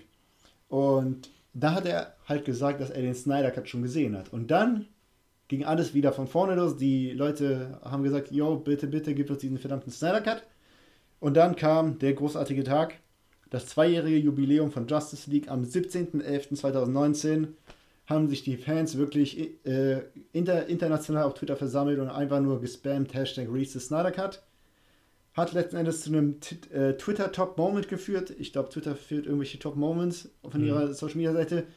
[0.70, 0.78] Ja.
[0.78, 4.32] Und da hat er halt gesagt, dass er den Snyder Cut schon gesehen hat.
[4.34, 4.88] Und dann
[5.48, 6.78] ging alles wieder von vorne los.
[6.78, 10.44] Die Leute haben gesagt, yo, bitte, bitte, gib uns diesen verdammten Snyder Cut.
[11.20, 12.96] Und dann kam der großartige Tag,
[13.50, 17.48] das zweijährige Jubiläum von Justice League am 17.11.2019
[18.06, 23.14] haben sich die Fans wirklich äh, inter, international auf Twitter versammelt und einfach nur gespammt,
[23.14, 24.44] Hashtag Reese the Snyder Cut.
[25.34, 26.38] Hat letzten Endes zu einem
[26.72, 28.34] äh, Twitter Top Moment geführt.
[28.40, 30.68] Ich glaube, Twitter führt irgendwelche Top Moments von mhm.
[30.68, 31.68] ihrer Social Media Seite.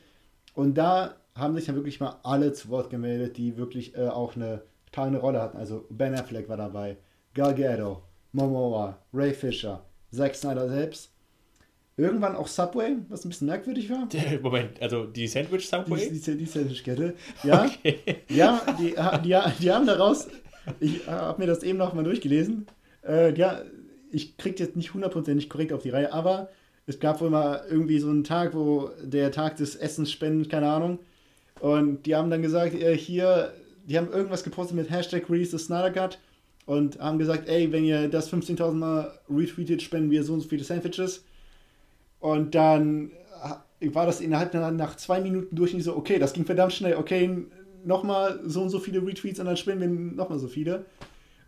[0.55, 4.37] Und da haben sich dann wirklich mal alle zu Wort gemeldet, die wirklich äh, auch
[4.37, 4.63] eine
[4.93, 5.57] tragende Rolle hatten.
[5.57, 6.97] Also Ben Affleck war dabei,
[7.35, 8.03] Gal Gadot,
[8.33, 11.13] Momoa, Ray Fisher, Zack Snyder selbst.
[11.97, 14.09] Irgendwann auch Subway, was ein bisschen merkwürdig war.
[14.43, 16.09] Moment, also die Sandwich Subway?
[16.09, 17.15] Die, die, die Sandwich-Kette.
[17.45, 17.99] Ja, okay.
[18.29, 20.29] ja die, die, die haben daraus,
[20.79, 22.67] ich habe mir das eben noch mal durchgelesen.
[23.07, 23.63] Äh, ja,
[24.11, 26.49] ich krieg jetzt nicht hundertprozentig korrekt auf die Reihe, aber
[26.87, 30.69] es gab wohl mal irgendwie so einen Tag, wo der Tag des Essens spendet, keine
[30.69, 30.99] Ahnung.
[31.61, 33.53] Und die haben dann gesagt, äh, hier,
[33.87, 36.19] die haben irgendwas gepostet mit Hashtag Reese the Snyder Cut
[36.67, 40.49] und haben gesagt, ey, wenn ihr das 15.000 Mal retweetet, spenden wir so und so
[40.49, 41.25] viele Sandwiches.
[42.19, 43.11] Und dann
[43.81, 46.97] äh, war das innerhalb nach zwei Minuten durch und so, okay, das ging verdammt schnell,
[46.97, 47.47] okay,
[47.85, 50.85] nochmal so und so viele Retweets und dann spenden wir nochmal so viele.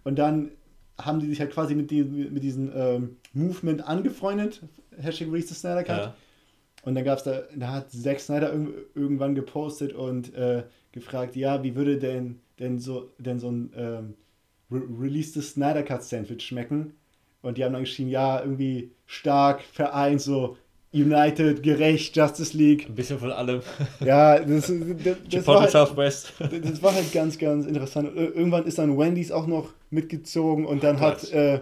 [0.05, 0.51] Und dann
[0.99, 4.61] haben die sich halt quasi mit, die, mit diesem ähm, Movement angefreundet,
[4.99, 5.99] Hashtag Reese the Snyder Cut.
[5.99, 6.15] Ja.
[6.83, 8.53] Und dann gab es da, da hat Zack Snyder
[8.95, 14.15] irgendwann gepostet und äh, gefragt, ja, wie würde denn, denn so, denn so ein ähm,
[14.71, 16.95] Re released Snyder Cut Sandwich schmecken.
[17.41, 20.57] Und die haben dann geschrieben, ja, irgendwie stark, vereint, so
[20.93, 22.89] United, gerecht, Justice League.
[22.89, 23.63] Ein bisschen von allem.
[24.01, 26.35] Ja, das, das, das, war, halt, Southwest.
[26.39, 28.15] das war halt ganz, ganz interessant.
[28.15, 31.61] Irgendwann ist dann Wendy's auch noch mitgezogen und dann oh hat äh,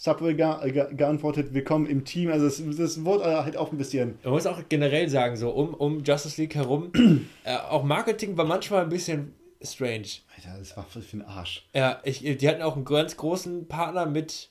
[0.00, 2.30] Subway ge ge geantwortet, willkommen im Team.
[2.30, 4.16] Also das, das wurde halt auch ein bisschen.
[4.22, 6.92] Man muss auch generell sagen, so um, um Justice League herum,
[7.44, 10.06] äh, auch Marketing war manchmal ein bisschen strange.
[10.36, 11.66] Alter, das war für ein Arsch.
[11.74, 14.50] Ja, ich, die hatten auch einen ganz großen Partner mit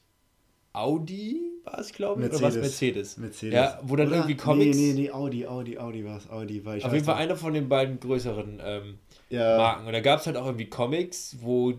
[0.74, 3.16] Audi, war es, glaube ich, oder was Mercedes?
[3.16, 3.56] Mercedes.
[3.56, 4.18] Ja, wo dann oder?
[4.18, 4.76] irgendwie Comics.
[4.76, 6.84] Nee, nee, nee, Audi, Audi, Audi war es, Audi war ich.
[6.84, 8.98] Auf jeden Fall einer von den beiden größeren ähm,
[9.30, 9.56] ja.
[9.56, 9.88] Marken.
[9.88, 11.74] Und da gab es halt auch irgendwie Comics, wo,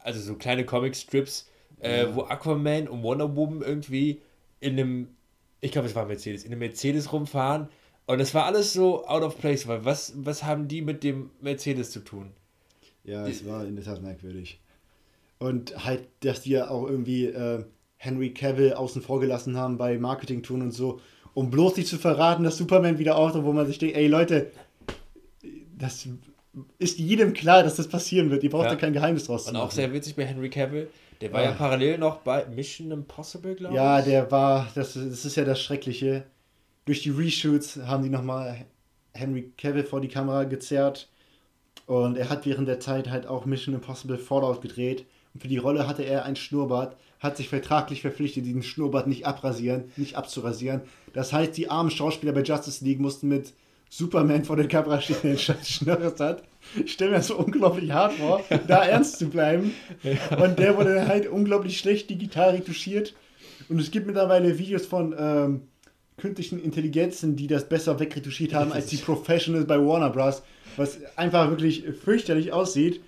[0.00, 1.50] also so kleine Comic-Strips,
[1.82, 4.20] äh, wo Aquaman und Wonder Woman irgendwie
[4.60, 5.08] in einem,
[5.60, 7.68] ich glaube, es war Mercedes, in einem Mercedes rumfahren
[8.06, 11.30] und es war alles so out of place, weil was, was haben die mit dem
[11.40, 12.30] Mercedes zu tun?
[13.04, 14.60] Ja, es war in der Tat merkwürdig.
[15.38, 17.64] Und halt, dass die ja auch irgendwie äh,
[17.96, 21.00] Henry Cavill außen vor gelassen haben bei Marketing tun und so,
[21.34, 24.52] um bloß nicht zu verraten, dass Superman wieder auftaucht, wo man sich denkt, ey Leute,
[25.76, 26.06] das
[26.78, 28.44] ist jedem klar, dass das passieren wird.
[28.44, 28.70] Ihr braucht ja.
[28.70, 30.88] da kein Geheimnis draus Und auch sehr witzig bei Henry Cavill.
[31.22, 33.76] Der war ja, ja parallel noch bei Mission Impossible, glaube ich.
[33.76, 36.24] Ja, der war, das, das ist ja das Schreckliche
[36.84, 38.66] durch die Reshoots haben die nochmal
[39.12, 41.08] Henry Cavill vor die Kamera gezerrt.
[41.86, 45.06] Und er hat während der Zeit halt auch Mission Impossible Fallout gedreht.
[45.34, 49.26] Und für die Rolle hatte er ein Schnurrbart, hat sich vertraglich verpflichtet, diesen Schnurrbart nicht
[49.26, 50.82] abrasieren, nicht abzurasieren.
[51.12, 53.52] Das heißt, die armen Schauspieler bei Justice League mussten mit
[53.88, 56.42] Superman vor der Kamera stehen, der Schnurrbart hat.
[56.84, 59.74] Ich stelle mir das so unglaublich hart vor, da ernst zu bleiben.
[60.40, 63.14] Und der wurde halt unglaublich schlecht digital retuschiert.
[63.68, 65.62] Und es gibt mittlerweile Videos von ähm,
[66.16, 70.42] künstlichen Intelligenzen, die das besser wegretuschiert haben als die Professionals bei Warner Bros.
[70.76, 73.00] Was einfach wirklich fürchterlich aussieht.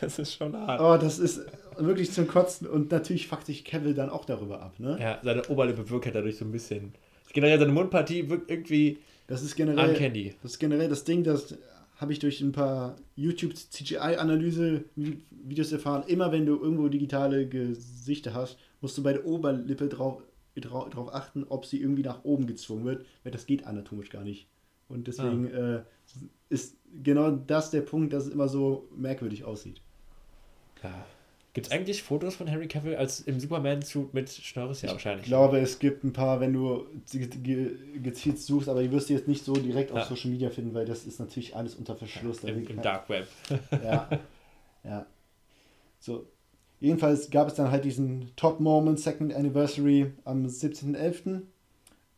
[0.00, 0.80] Das ist schon hart.
[0.80, 1.42] Oh, das ist
[1.78, 2.66] wirklich zum Kotzen.
[2.66, 4.98] Und natürlich fuckt sich Kevin dann auch darüber ab, ne?
[5.00, 6.94] Ja, seine Oberlippe wirkt halt dadurch so ein bisschen.
[7.32, 8.98] Generell seine Mundpartie wirkt irgendwie.
[9.28, 9.90] Das ist generell.
[9.90, 10.34] Uncanny.
[10.42, 11.54] Das ist generell das Ding, das
[12.02, 16.02] habe ich durch ein paar YouTube CGI-Analyse-Videos erfahren.
[16.06, 20.22] Immer wenn du irgendwo digitale Gesichter hast, musst du bei der Oberlippe drauf
[20.54, 24.48] darauf achten, ob sie irgendwie nach oben gezwungen wird, weil das geht anatomisch gar nicht.
[24.88, 25.76] Und deswegen ah.
[25.76, 25.82] äh,
[26.50, 29.80] ist genau das der Punkt, dass es immer so merkwürdig aussieht.
[30.82, 31.06] Ja.
[31.54, 34.80] Gibt es eigentlich Fotos von Henry Cavill als im Superman-Suit mit Schnörres?
[34.80, 35.24] Ja, wahrscheinlich.
[35.24, 36.86] Ich glaube, es gibt ein paar, wenn du
[38.02, 39.96] gezielt suchst, aber die wirst du jetzt nicht so direkt ja.
[39.96, 42.40] auf Social Media finden, weil das ist natürlich alles unter Verschluss.
[42.42, 43.28] Ja, Im, im Dark Web.
[43.70, 44.08] ja.
[44.84, 45.06] Ja.
[46.00, 46.26] So.
[46.80, 51.42] Jedenfalls gab es dann halt diesen Top Moment Second Anniversary am 17.11.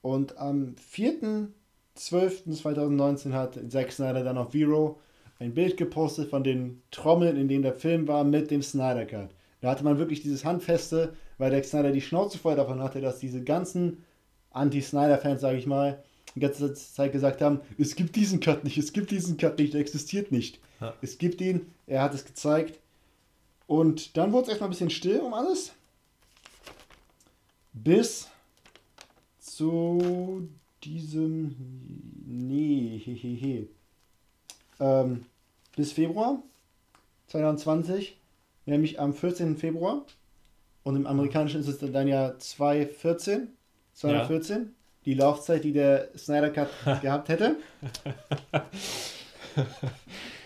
[0.00, 4.98] Und am 4.12.2019 hat Zack Snyder dann auf Vero
[5.44, 9.30] ein Bild gepostet von den Trommeln, in denen der Film war, mit dem Snyder Cut.
[9.60, 13.18] Da hatte man wirklich dieses Handfeste, weil der Snyder die Schnauze voll davon hatte, dass
[13.18, 14.04] diese ganzen
[14.50, 16.02] Anti-Snyder-Fans, sage ich mal,
[16.34, 19.74] die ganze Zeit gesagt haben, es gibt diesen Cut nicht, es gibt diesen Cut nicht,
[19.74, 20.60] der existiert nicht.
[20.80, 20.94] Ja.
[21.00, 22.80] Es gibt ihn, er hat es gezeigt.
[23.66, 25.72] Und dann wurde es erstmal ein bisschen still um alles.
[27.72, 28.28] Bis
[29.38, 30.48] zu
[30.82, 31.54] diesem.
[32.26, 33.68] Nee, hehehe
[34.80, 35.24] ähm,
[35.76, 36.42] bis Februar
[37.28, 38.18] 2020,
[38.66, 39.56] nämlich am 14.
[39.56, 40.04] Februar.
[40.82, 43.48] Und im amerikanischen ist es dann ja 2014,
[43.94, 44.64] 2014, ja.
[45.06, 46.68] die Laufzeit, die der Snyder Cut
[47.02, 47.56] gehabt hätte.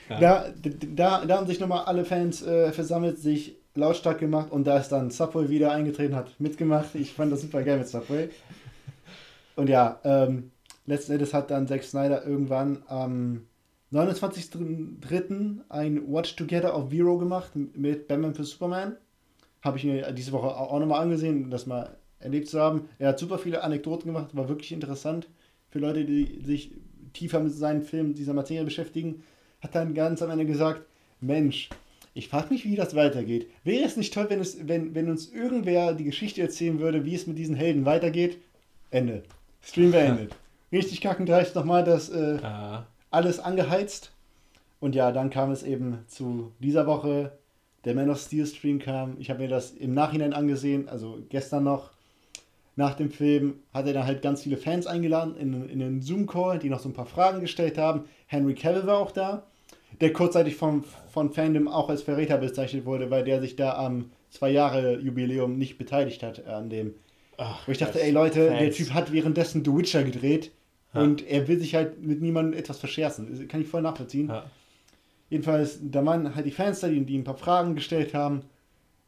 [0.09, 0.20] ja.
[0.20, 0.51] da,
[0.95, 4.91] da, da haben sich nochmal alle Fans äh, versammelt, sich lautstark gemacht und da ist
[4.91, 6.95] dann Subway wieder eingetreten, hat mitgemacht.
[6.95, 8.29] Ich fand das super geil mit Subway.
[9.57, 10.53] Und ja, ähm,
[10.87, 13.47] letzten Endes hat dann Zack Snyder irgendwann am ähm,
[13.93, 15.61] 29.03.
[15.70, 18.97] ein Watch Together auf Vero gemacht mit Batman für Superman.
[19.62, 22.89] Habe ich mir diese Woche auch nochmal angesehen, das mal erlebt zu haben.
[22.99, 25.28] Er hat super viele Anekdoten gemacht, war wirklich interessant
[25.70, 26.72] für Leute, die sich
[27.12, 29.22] tiefer mit seinen Filmen dieser Materie beschäftigen.
[29.61, 30.82] Hat dann ganz am Ende gesagt:
[31.20, 31.70] Mensch,
[32.14, 33.49] ich frage mich, wie das weitergeht.
[33.64, 37.14] Wäre es nicht toll, wenn, es, wenn, wenn uns irgendwer die Geschichte erzählen würde, wie
[37.14, 38.39] es mit diesen Helden weitergeht?
[38.91, 39.22] Ende.
[39.62, 40.34] Stream beendet.
[40.72, 42.11] Richtig kackendreist nochmal, dass.
[42.11, 42.39] Äh,
[43.11, 44.13] alles angeheizt.
[44.81, 47.33] Und ja, dann kam es eben zu dieser Woche.
[47.85, 49.17] Der Man of Steel Stream kam.
[49.19, 51.91] Ich habe mir das im Nachhinein angesehen, also gestern noch.
[52.77, 56.61] Nach dem Film hat er dann halt ganz viele Fans eingeladen in, in einen Zoom-Call,
[56.61, 58.05] die noch so ein paar Fragen gestellt haben.
[58.27, 59.43] Henry Cavill war auch da,
[60.01, 64.13] der kurzzeitig vom, von Fandom auch als Verräter bezeichnet wurde, weil der sich da am
[64.31, 66.95] zwei Jahre Jubiläum nicht beteiligt hat an dem.
[67.37, 68.61] Ach, wo ich dachte, ey Leute, Fans.
[68.61, 70.53] der Typ hat währenddessen The Witcher gedreht
[70.99, 71.05] ja.
[71.05, 73.28] Und er will sich halt mit niemandem etwas verscherzen.
[73.30, 74.28] Das kann ich voll nachvollziehen.
[74.28, 74.44] Ja.
[75.30, 78.42] Jedenfalls, da waren halt die Fans da, die, die ein paar Fragen gestellt haben.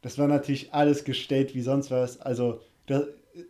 [0.01, 2.19] Das war natürlich alles gestellt wie sonst was.
[2.21, 3.03] Also, da,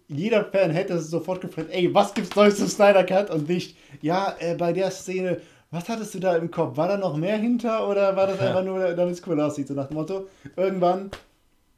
[0.07, 3.29] jeder Fan hätte sofort gefragt, ey, was gibt's Neues zum Snyder Cut?
[3.29, 6.77] Und nicht, ja, äh, bei der Szene, was hattest du da im Kopf?
[6.77, 8.47] War da noch mehr hinter oder war das ja.
[8.47, 9.67] einfach nur, damit es cool aussieht?
[9.67, 11.11] So nach dem Motto, irgendwann,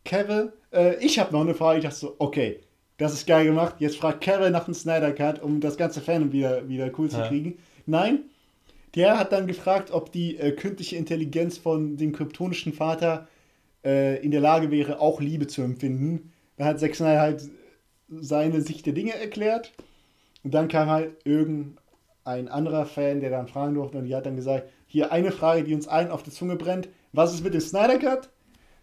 [0.04, 1.80] Kevin, äh, ich habe noch eine Frage.
[1.80, 2.60] Ich dachte so, okay,
[3.04, 3.76] das ist geil gemacht.
[3.80, 7.22] Jetzt fragt Kevin nach dem Snyder Cut, um das ganze Fan wieder, wieder cool zu
[7.24, 7.58] kriegen.
[7.86, 8.20] Nein,
[8.96, 13.28] der hat dann gefragt, ob die äh, künstliche Intelligenz von dem kryptonischen Vater
[13.84, 16.32] äh, in der Lage wäre, auch Liebe zu empfinden.
[16.56, 17.50] Da hat Zack Snyder halt
[18.10, 19.74] seine Sicht der Dinge erklärt.
[20.44, 24.38] Und dann kam halt irgendein anderer Fan, der dann fragen durfte, und die hat dann
[24.38, 26.88] gesagt: Hier eine Frage, die uns allen auf der Zunge brennt.
[27.12, 28.30] Was ist mit dem Snyder Cut?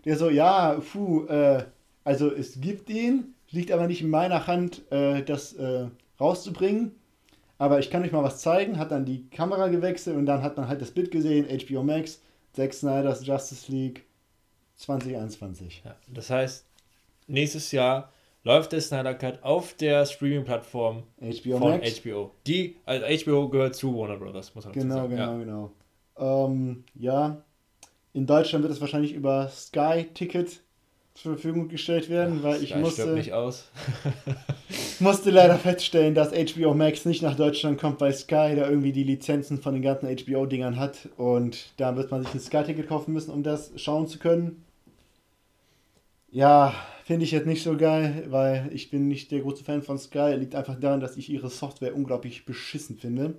[0.04, 1.64] Der so: Ja, puh, äh,
[2.04, 5.86] also es gibt ihn, liegt aber nicht in meiner Hand, äh, das äh,
[6.18, 6.92] rauszubringen.
[7.58, 8.78] Aber ich kann euch mal was zeigen.
[8.78, 12.22] Hat dann die Kamera gewechselt und dann hat man halt das Bild gesehen, HBO Max,
[12.52, 14.04] Zack Snyder's Justice League
[14.76, 15.82] 2021.
[15.84, 16.64] Ja, das heißt,
[17.26, 18.10] nächstes Jahr
[18.44, 22.00] läuft der Snyder Cut auf der Streaming-Plattform HBO von Max.
[22.00, 22.30] HBO.
[22.46, 25.10] Die, also HBO gehört zu Warner Brothers, muss man genau, sagen.
[25.10, 25.70] Genau, genau,
[26.16, 26.46] genau.
[26.46, 27.42] Ähm, ja,
[28.12, 30.62] in Deutschland wird es wahrscheinlich über Sky Ticket
[31.14, 33.14] zur Verfügung gestellt werden, Ach, weil ich musste,
[35.00, 39.04] musste leider feststellen, dass HBO Max nicht nach Deutschland kommt, weil Sky da irgendwie die
[39.04, 43.32] Lizenzen von den ganzen HBO-Dingern hat und da wird man sich ein Sky-Ticket kaufen müssen,
[43.32, 44.64] um das schauen zu können.
[46.32, 49.98] Ja, finde ich jetzt nicht so geil, weil ich bin nicht der große Fan von
[49.98, 50.36] Sky.
[50.38, 53.34] Liegt einfach daran, dass ich ihre Software unglaublich beschissen finde.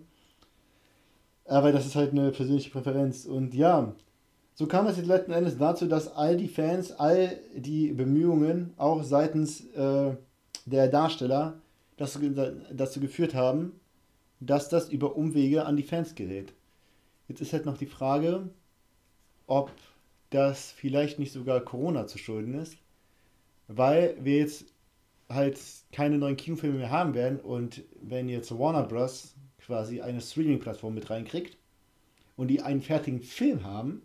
[1.46, 3.26] Aber das ist halt eine persönliche Präferenz.
[3.26, 3.94] Und ja,
[4.62, 9.02] so kam es jetzt letzten Endes dazu, dass all die Fans, all die Bemühungen, auch
[9.02, 10.16] seitens äh,
[10.68, 11.60] der Darsteller,
[11.98, 12.20] dazu,
[12.72, 13.72] dazu geführt haben,
[14.40, 16.54] dass das über Umwege an die Fans gerät.
[17.28, 18.52] Jetzt ist halt noch die Frage,
[19.48, 19.72] ob
[20.30, 22.78] das vielleicht nicht sogar Corona zu schulden ist,
[23.68, 24.66] weil wir jetzt
[25.28, 25.58] halt
[25.92, 29.34] keine neuen Kinofilme mehr haben werden und wenn jetzt Warner Bros.
[29.58, 31.58] quasi eine Streaming-Plattform mit reinkriegt
[32.36, 34.04] und die einen fertigen Film haben,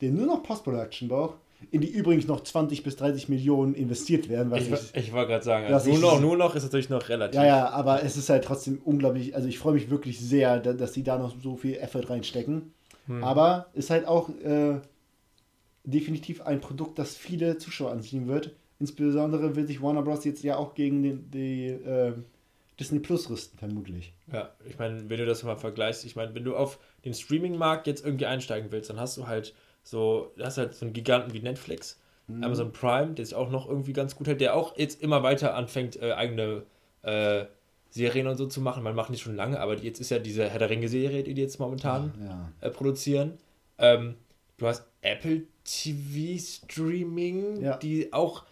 [0.00, 1.34] der nur noch Post-Production braucht,
[1.70, 4.54] in die übrigens noch 20 bis 30 Millionen investiert werden.
[4.54, 7.34] ich, ich, ich wollte gerade sagen, also nur, noch, nur noch ist natürlich noch relativ.
[7.34, 10.94] Ja, ja, aber es ist halt trotzdem unglaublich, also ich freue mich wirklich sehr, dass
[10.94, 12.72] sie da noch so viel Effort reinstecken.
[13.06, 13.24] Hm.
[13.24, 14.80] Aber ist halt auch äh,
[15.84, 18.52] definitiv ein Produkt, das viele Zuschauer anziehen wird.
[18.78, 20.24] Insbesondere will sich Warner Bros.
[20.24, 22.12] jetzt ja auch gegen den, die äh,
[22.78, 24.12] Disney Plus rüsten, vermutlich.
[24.32, 27.88] Ja, ich meine, wenn du das mal vergleichst, ich meine, wenn du auf den Streaming-Markt
[27.88, 29.54] jetzt irgendwie einsteigen willst, dann hast du halt
[29.90, 32.44] so, du hast halt so einen Giganten wie Netflix, mhm.
[32.44, 35.54] Amazon Prime, der sich auch noch irgendwie ganz gut hält, der auch jetzt immer weiter
[35.54, 36.64] anfängt, äh, eigene
[37.02, 37.46] äh,
[37.88, 38.82] Serien und so zu machen.
[38.82, 41.40] Man macht nicht schon lange, aber jetzt ist ja diese Herr der Ringe-Serie, die die
[41.40, 42.52] jetzt momentan ja, ja.
[42.60, 43.38] Äh, produzieren.
[43.78, 44.16] Ähm,
[44.58, 47.78] du hast Apple TV Streaming, ja.
[47.78, 48.44] die auch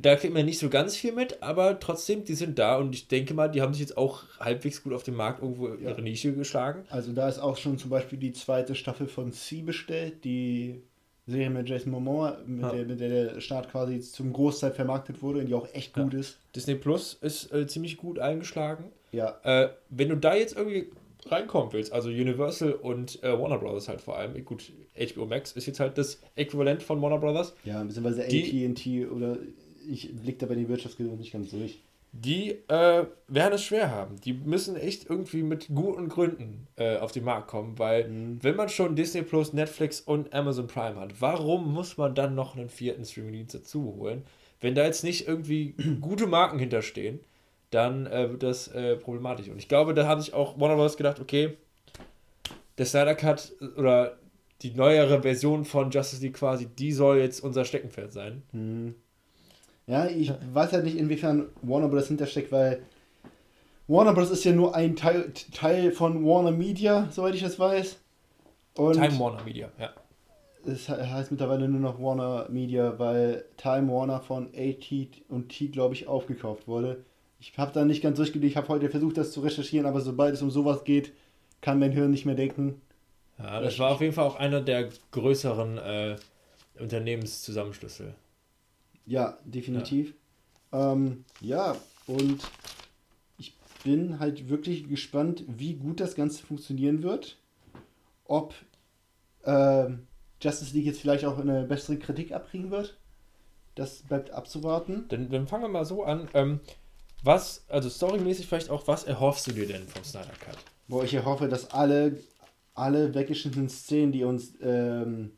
[0.00, 3.08] da kriegt man nicht so ganz viel mit, aber trotzdem, die sind da und ich
[3.08, 5.90] denke mal, die haben sich jetzt auch halbwegs gut auf dem Markt irgendwo ja.
[5.90, 6.84] ihre Nische geschlagen.
[6.90, 10.82] Also da ist auch schon zum Beispiel die zweite Staffel von C bestellt, die
[11.26, 12.72] Serie mit Jason Momoa, mit, ja.
[12.72, 16.12] der, mit der der Start quasi zum Großteil vermarktet wurde und die auch echt gut
[16.12, 16.20] ja.
[16.20, 16.38] ist.
[16.54, 18.84] Disney Plus ist äh, ziemlich gut eingeschlagen.
[19.12, 19.38] Ja.
[19.42, 20.90] Äh, wenn du da jetzt irgendwie
[21.26, 25.66] reinkommen willst, also Universal und äh, Warner Brothers halt vor allem, gut, HBO Max ist
[25.66, 27.54] jetzt halt das Äquivalent von Warner Brothers.
[27.64, 29.38] Ja, beziehungsweise AT&T oder
[29.88, 31.80] ich blicke da bei den Wirtschaftsgewinnen nicht ganz durch.
[32.16, 34.20] Die äh, werden es schwer haben.
[34.20, 38.38] Die müssen echt irgendwie mit guten Gründen äh, auf den Markt kommen, weil mhm.
[38.40, 42.56] wenn man schon Disney Plus, Netflix und Amazon Prime hat, warum muss man dann noch
[42.56, 44.22] einen vierten Streamingdienst dazu holen?
[44.60, 47.18] Wenn da jetzt nicht irgendwie gute Marken hinterstehen,
[47.70, 49.48] dann äh, wird das äh, problematisch.
[49.48, 50.96] Und ich glaube, da haben sich auch Warner Bros.
[50.96, 51.56] gedacht, okay,
[52.78, 54.18] der Snyder Cut oder
[54.62, 58.42] die neuere Version von Justice League quasi, die soll jetzt unser Steckenpferd sein.
[58.52, 58.94] Mhm.
[59.86, 60.38] Ja, ich ja.
[60.52, 62.08] weiß halt nicht, inwiefern Warner Bros.
[62.08, 62.82] hintersteckt, weil
[63.86, 64.30] Warner Bros.
[64.30, 67.98] ist ja nur ein Teil, Teil von Warner Media, soweit ich das weiß.
[68.76, 69.90] Und Time Warner Media, ja.
[70.66, 74.90] Es heißt mittlerweile nur noch Warner Media, weil Time Warner von AT
[75.28, 77.04] und T, glaube ich, aufgekauft wurde.
[77.38, 80.32] Ich habe da nicht ganz durchgelegt, ich habe heute versucht, das zu recherchieren, aber sobald
[80.32, 81.12] es um sowas geht,
[81.60, 82.80] kann mein Hirn nicht mehr denken.
[83.38, 86.16] Ja, das war auf jeden Fall auch einer der größeren äh,
[86.78, 88.14] Unternehmenszusammenschlüsse.
[89.06, 90.14] Ja, definitiv.
[90.72, 90.92] Ja.
[90.92, 91.76] Ähm, ja,
[92.06, 92.40] und
[93.38, 97.38] ich bin halt wirklich gespannt, wie gut das Ganze funktionieren wird.
[98.24, 98.54] Ob
[99.42, 99.88] äh,
[100.40, 102.98] Justice League jetzt vielleicht auch eine bessere Kritik abkriegen wird.
[103.74, 105.06] Das bleibt abzuwarten.
[105.08, 106.28] Dann, dann fangen wir mal so an.
[106.34, 106.60] Ähm,
[107.22, 110.56] was, also storymäßig vielleicht auch, was erhoffst du dir denn vom Snyder Cut?
[110.88, 112.18] Wo ich erhoffe, dass alle,
[112.74, 115.32] alle weggeschnittenen Szenen, die uns ähm,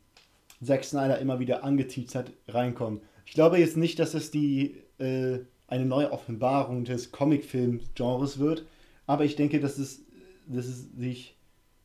[0.63, 3.01] Zack Snyder immer wieder angeteased hat, reinkommen.
[3.27, 8.65] Ich glaube jetzt nicht, dass es die äh, eine neue Offenbarung des Comicfilm-Genres wird,
[9.05, 10.05] aber ich denke, dass es,
[10.47, 11.35] dass es sich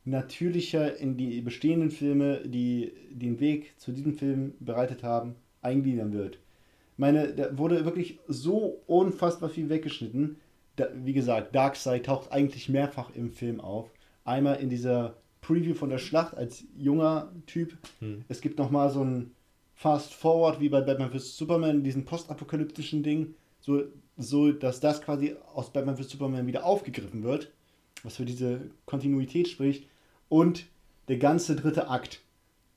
[0.05, 6.39] natürlicher in die bestehenden Filme, die den Weg zu diesem Film bereitet haben, eingliedern wird.
[6.97, 10.37] Meine, da wurde wirklich so unfassbar viel weggeschnitten.
[10.77, 13.91] Da, wie gesagt, Darkseid taucht eigentlich mehrfach im Film auf.
[14.25, 17.77] Einmal in dieser Preview von der Schlacht als junger Typ.
[17.99, 18.25] Hm.
[18.29, 19.33] Es gibt nochmal so ein
[19.83, 21.37] Fast Forward wie bei Batman vs.
[21.37, 23.83] Superman, diesen postapokalyptischen Ding, so,
[24.17, 26.11] so dass das quasi aus Batman vs.
[26.11, 27.51] Superman wieder aufgegriffen wird,
[28.05, 29.89] was für diese Kontinuität spricht.
[30.29, 30.67] Und
[31.09, 32.21] der ganze dritte Akt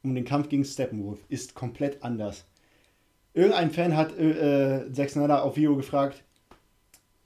[0.02, 2.46] um den Kampf gegen Steppenwolf ist komplett anders.
[3.36, 6.24] Irgendein Fan hat äh, äh Zack Snyder auf Video gefragt,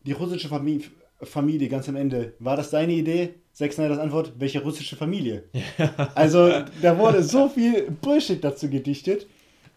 [0.05, 0.87] die russische Familie,
[1.21, 3.35] Familie ganz am Ende, war das deine Idee?
[3.53, 5.45] Zack Snyders Antwort, welche russische Familie?
[5.77, 6.11] Ja.
[6.15, 6.51] Also
[6.81, 9.25] da wurde so viel Bullshit dazu gedichtet.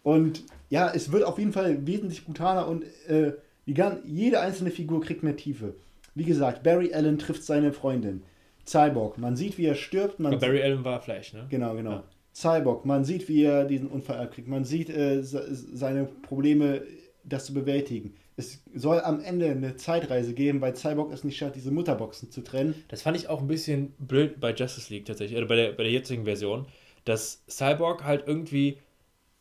[0.03, 3.33] Und ja, es wird auf jeden Fall wesentlich brutaler und äh,
[3.65, 3.75] die,
[4.05, 5.75] jede einzelne Figur kriegt mehr Tiefe.
[6.15, 8.23] Wie gesagt, Barry Allen trifft seine Freundin.
[8.65, 10.19] Cyborg, man sieht, wie er stirbt.
[10.19, 11.47] Man Barry Allen war Flash, ne?
[11.49, 11.91] Genau, genau.
[11.91, 12.03] Ja.
[12.33, 14.47] Cyborg, man sieht, wie er diesen Unfall erkriegt.
[14.47, 16.81] Man sieht äh, seine Probleme,
[17.23, 18.15] das zu bewältigen.
[18.35, 22.41] Es soll am Ende eine Zeitreise geben, weil Cyborg es nicht schafft, diese Mutterboxen zu
[22.41, 22.73] trennen.
[22.87, 25.83] Das fand ich auch ein bisschen blöd bei Justice League tatsächlich, oder bei der, bei
[25.83, 26.65] der jetzigen Version,
[27.05, 28.79] dass Cyborg halt irgendwie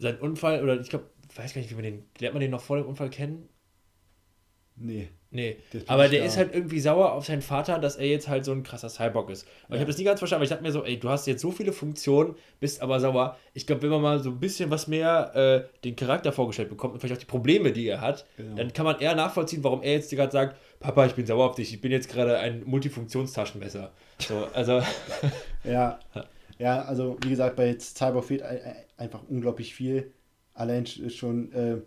[0.03, 2.61] sein Unfall, oder ich glaube, weiß gar nicht, wie man den, lernt man den noch
[2.61, 3.48] vor dem Unfall kennen?
[4.76, 5.09] Nee.
[5.34, 5.57] Nee.
[5.86, 8.62] Aber der ist halt irgendwie sauer auf seinen Vater, dass er jetzt halt so ein
[8.62, 9.44] krasser Cyborg ist.
[9.44, 9.76] Und ja.
[9.76, 11.40] ich habe das nie ganz verstanden, aber ich dachte mir so, ey, du hast jetzt
[11.40, 13.38] so viele Funktionen, bist aber sauer.
[13.55, 16.92] Ich glaube, wenn man mal so ein bisschen was mehr äh, den Charakter vorgestellt bekommt
[16.92, 18.57] und vielleicht auch die Probleme, die er hat, genau.
[18.57, 21.55] dann kann man eher nachvollziehen, warum er jetzt gerade sagt, Papa, ich bin sauer auf
[21.55, 23.90] dich, ich bin jetzt gerade ein Multifunktionstaschenmesser.
[24.18, 24.82] So, also.
[25.64, 25.98] ja.
[26.62, 28.44] Ja, also wie gesagt, bei Cyber fehlt
[28.96, 30.12] einfach unglaublich viel.
[30.54, 31.78] Allein schon, äh,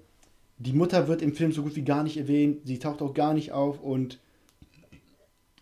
[0.57, 3.33] die Mutter wird im Film so gut wie gar nicht erwähnt, sie taucht auch gar
[3.33, 4.19] nicht auf und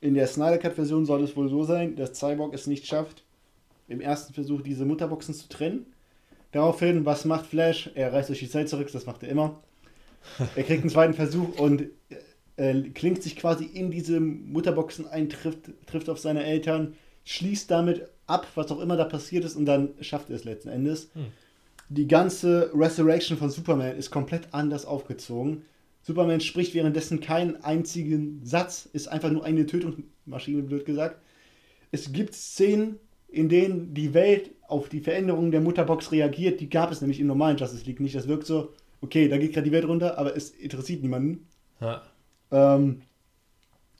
[0.01, 3.23] in der Snyder Cut-Version soll es wohl so sein, dass Cyborg es nicht schafft,
[3.87, 5.85] im ersten Versuch diese Mutterboxen zu trennen.
[6.51, 7.91] Daraufhin, was macht Flash?
[7.93, 9.61] Er reist durch die Zeit zurück, das macht er immer.
[10.55, 11.83] Er kriegt einen zweiten Versuch und
[12.55, 16.95] äh, klingt sich quasi in diese Mutterboxen ein, trifft, trifft auf seine Eltern,
[17.25, 20.69] schließt damit ab, was auch immer da passiert ist und dann schafft er es letzten
[20.69, 21.09] Endes.
[21.13, 21.25] Hm.
[21.89, 25.63] Die ganze Resurrection von Superman ist komplett anders aufgezogen.
[26.01, 31.21] Superman spricht währenddessen keinen einzigen Satz, ist einfach nur eine Tötungsmaschine, blöd gesagt.
[31.91, 36.59] Es gibt Szenen, in denen die Welt auf die Veränderungen der Mutterbox reagiert.
[36.59, 38.15] Die gab es nämlich im normalen Justice League nicht.
[38.15, 41.47] Das wirkt so, okay, da geht gerade die Welt runter, aber es interessiert niemanden.
[41.79, 42.03] Ja.
[42.51, 43.01] Ähm,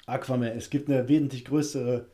[0.06, 2.08] Aquaman, es gibt eine wesentlich größere,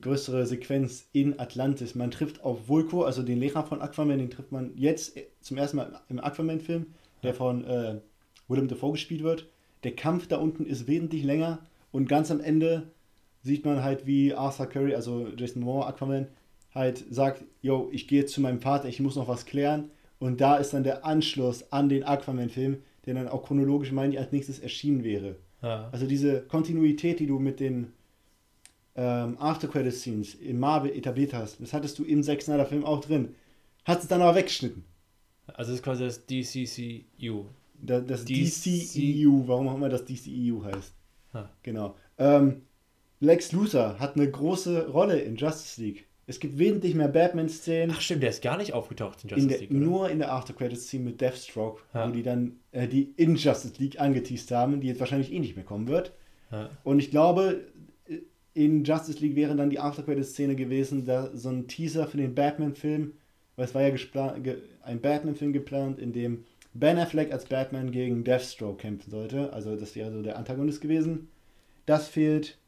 [0.00, 1.94] größere Sequenz in Atlantis.
[1.94, 5.76] Man trifft auf Vulko, also den Lehrer von Aquaman, den trifft man jetzt zum ersten
[5.76, 6.86] Mal im Aquaman-Film,
[7.22, 8.00] der von äh,
[8.48, 9.48] Willem Dafoe gespielt wird.
[9.84, 11.58] Der Kampf da unten ist wesentlich länger
[11.90, 12.90] und ganz am Ende
[13.42, 16.28] sieht man halt, wie Arthur Curry, also Jason Moore, Aquaman,
[16.74, 19.90] halt sagt, yo, ich gehe jetzt zu meinem Vater, ich muss noch was klären.
[20.18, 24.18] Und da ist dann der Anschluss an den Aquaman-Film, der dann auch chronologisch, meine ich,
[24.20, 25.36] als nächstes erschienen wäre.
[25.62, 25.88] Ja.
[25.90, 27.92] Also diese Kontinuität, die du mit den
[28.94, 33.34] ähm, After-Credit-Scenes im Marvel etabliert hast, das hattest du im Zack Snyder-Film auch drin.
[33.84, 34.84] Hast es dann aber weggeschnitten.
[35.46, 37.46] Also das ist quasi das DCCU.
[37.74, 40.94] Das, das DCEU, warum auch immer das DCEU heißt.
[41.34, 41.50] Ha.
[41.62, 41.96] Genau.
[42.18, 42.62] Ähm,
[43.20, 46.06] Lex Luthor hat eine große Rolle in Justice League.
[46.26, 47.94] Es gibt wesentlich mehr Batman-Szenen.
[47.96, 49.70] Ach stimmt, der ist gar nicht aufgetaucht in Justice in der, League.
[49.70, 49.80] Oder?
[49.80, 52.08] Nur in der After-Credits-Scene mit Deathstroke, ja.
[52.08, 55.56] wo die dann äh, die in Justice League angeteased haben, die jetzt wahrscheinlich eh nicht
[55.56, 56.12] mehr kommen wird.
[56.52, 56.70] Ja.
[56.84, 57.64] Und ich glaube,
[58.54, 63.14] in Justice League wäre dann die After-Credits-Szene gewesen, da so ein Teaser für den Batman-Film,
[63.56, 63.94] weil es war ja
[64.82, 66.44] ein Batman-Film geplant, in dem
[66.74, 69.52] Ben Affleck als Batman gegen Deathstroke kämpfen sollte.
[69.52, 71.28] Also das wäre so der Antagonist gewesen.
[71.86, 72.58] Das fehlt.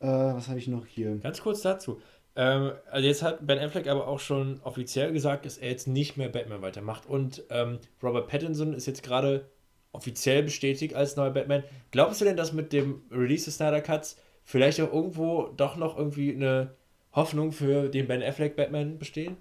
[0.00, 1.16] Äh, was habe ich noch hier?
[1.16, 2.00] Ganz kurz dazu.
[2.34, 6.16] Ähm, also jetzt hat Ben Affleck aber auch schon offiziell gesagt, dass er jetzt nicht
[6.16, 7.06] mehr Batman weitermacht.
[7.06, 9.48] Und ähm, Robert Pattinson ist jetzt gerade
[9.92, 11.62] offiziell bestätigt als neuer Batman.
[11.92, 14.16] Glaubst du denn, dass mit dem Release des Snyder Cuts
[14.46, 16.70] vielleicht auch irgendwo doch noch irgendwie eine
[17.12, 19.36] Hoffnung für den Ben Affleck Batman bestehen?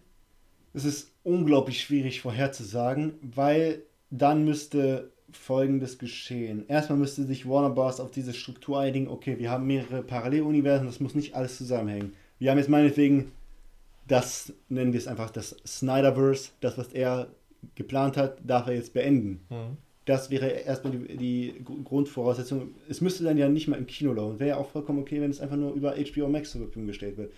[0.73, 6.65] Es ist unglaublich schwierig vorherzusagen, weil dann müsste folgendes geschehen.
[6.67, 8.01] Erstmal müsste sich Warner Bros.
[8.01, 12.51] auf diese Struktur einigen, okay, wir haben mehrere Paralleluniversen, das muss nicht alles zusammenhängen wir
[12.51, 13.31] haben jetzt meinetwegen
[14.07, 17.27] das, nennen wir es einfach das Snyderverse, das, was er
[17.73, 19.45] geplant hat, darf er jetzt beenden.
[19.49, 19.77] Mhm.
[20.05, 22.75] Das wäre erstmal die, die, Grundvoraussetzung.
[22.87, 24.39] Es müsste dann ja nicht mal im Kino laufen.
[24.39, 27.17] Wäre ja auch vollkommen okay, wenn es einfach nur über HBO Max zur Verfügung gestellt
[27.17, 27.33] wird.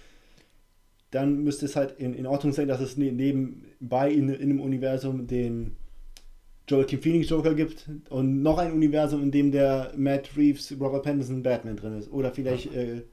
[1.11, 4.59] Dann müsste es halt in, in Ordnung sein, dass es ne, nebenbei in, in einem
[4.59, 5.77] Universum den
[6.67, 11.03] Joel Kim Phoenix Joker gibt und noch ein Universum, in dem der Matt Reeves Robert
[11.03, 12.11] Pattinson Batman drin ist.
[12.11, 13.03] Oder vielleicht äh,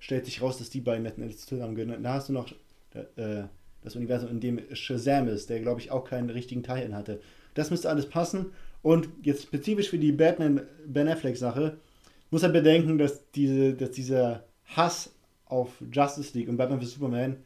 [0.00, 2.02] stellt sich raus, dass die beiden letzten Endes zusammengehören.
[2.02, 2.50] Da hast du noch
[2.94, 3.44] äh,
[3.82, 7.20] das Universum, in dem Shazam ist, der glaube ich auch keinen richtigen Teil hatte.
[7.54, 8.46] Das müsste alles passen.
[8.82, 11.78] Und jetzt spezifisch für die Batman Ben Affleck Sache
[12.30, 15.14] muss er bedenken, dass diese, dass dieser Hass
[15.46, 17.36] auf Justice League und Batman vs Superman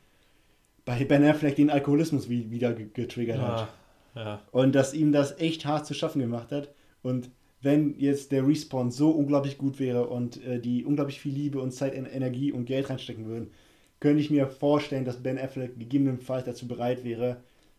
[0.84, 3.68] bei Ben Affleck den Alkoholismus wieder getriggert ja, hat.
[4.14, 4.42] Ja.
[4.50, 6.74] Und dass ihm das echt hart zu schaffen gemacht hat.
[7.02, 7.30] Und
[7.60, 11.70] wenn jetzt der Respawn so unglaublich gut wäre und äh, die unglaublich viel Liebe und
[11.70, 13.52] Zeit, Energie und Geld reinstecken würden,
[14.00, 17.36] könnte ich mir vorstellen, dass Ben Affleck gegebenenfalls dazu bereit wäre,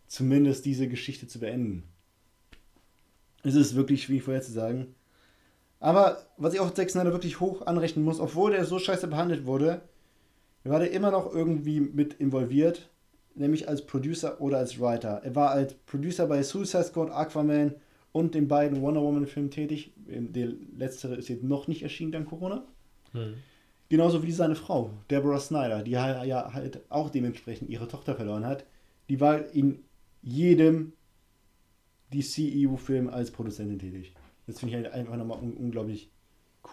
[0.07, 1.83] zumindest diese Geschichte zu beenden.
[3.43, 4.95] Es ist wirklich schwierig vorher zu sagen.
[5.79, 9.45] Aber was ich auch Zack Snyder wirklich hoch anrechnen muss, obwohl der so scheiße behandelt
[9.45, 9.81] wurde,
[10.63, 12.89] war der immer noch irgendwie mit involviert,
[13.35, 15.21] nämlich als Producer oder als Writer.
[15.23, 17.75] Er war als Producer bei Suicide Squad, Aquaman
[18.13, 19.91] und den beiden Wonder Woman-Filmen tätig.
[19.97, 22.63] Der letztere ist jetzt noch nicht erschienen dank Corona.
[23.11, 23.33] Hm.
[23.89, 28.65] Genauso wie seine Frau, Deborah Snyder, die ja halt auch dementsprechend ihre Tochter verloren hat.
[29.09, 29.83] Die war in
[30.21, 30.93] jedem
[32.13, 34.13] DCEU-Film als Produzentin tätig.
[34.47, 36.11] Das finde ich halt einfach nochmal un unglaublich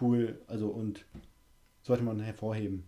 [0.01, 0.41] cool.
[0.47, 1.05] Also und
[1.81, 2.83] sollte man hervorheben.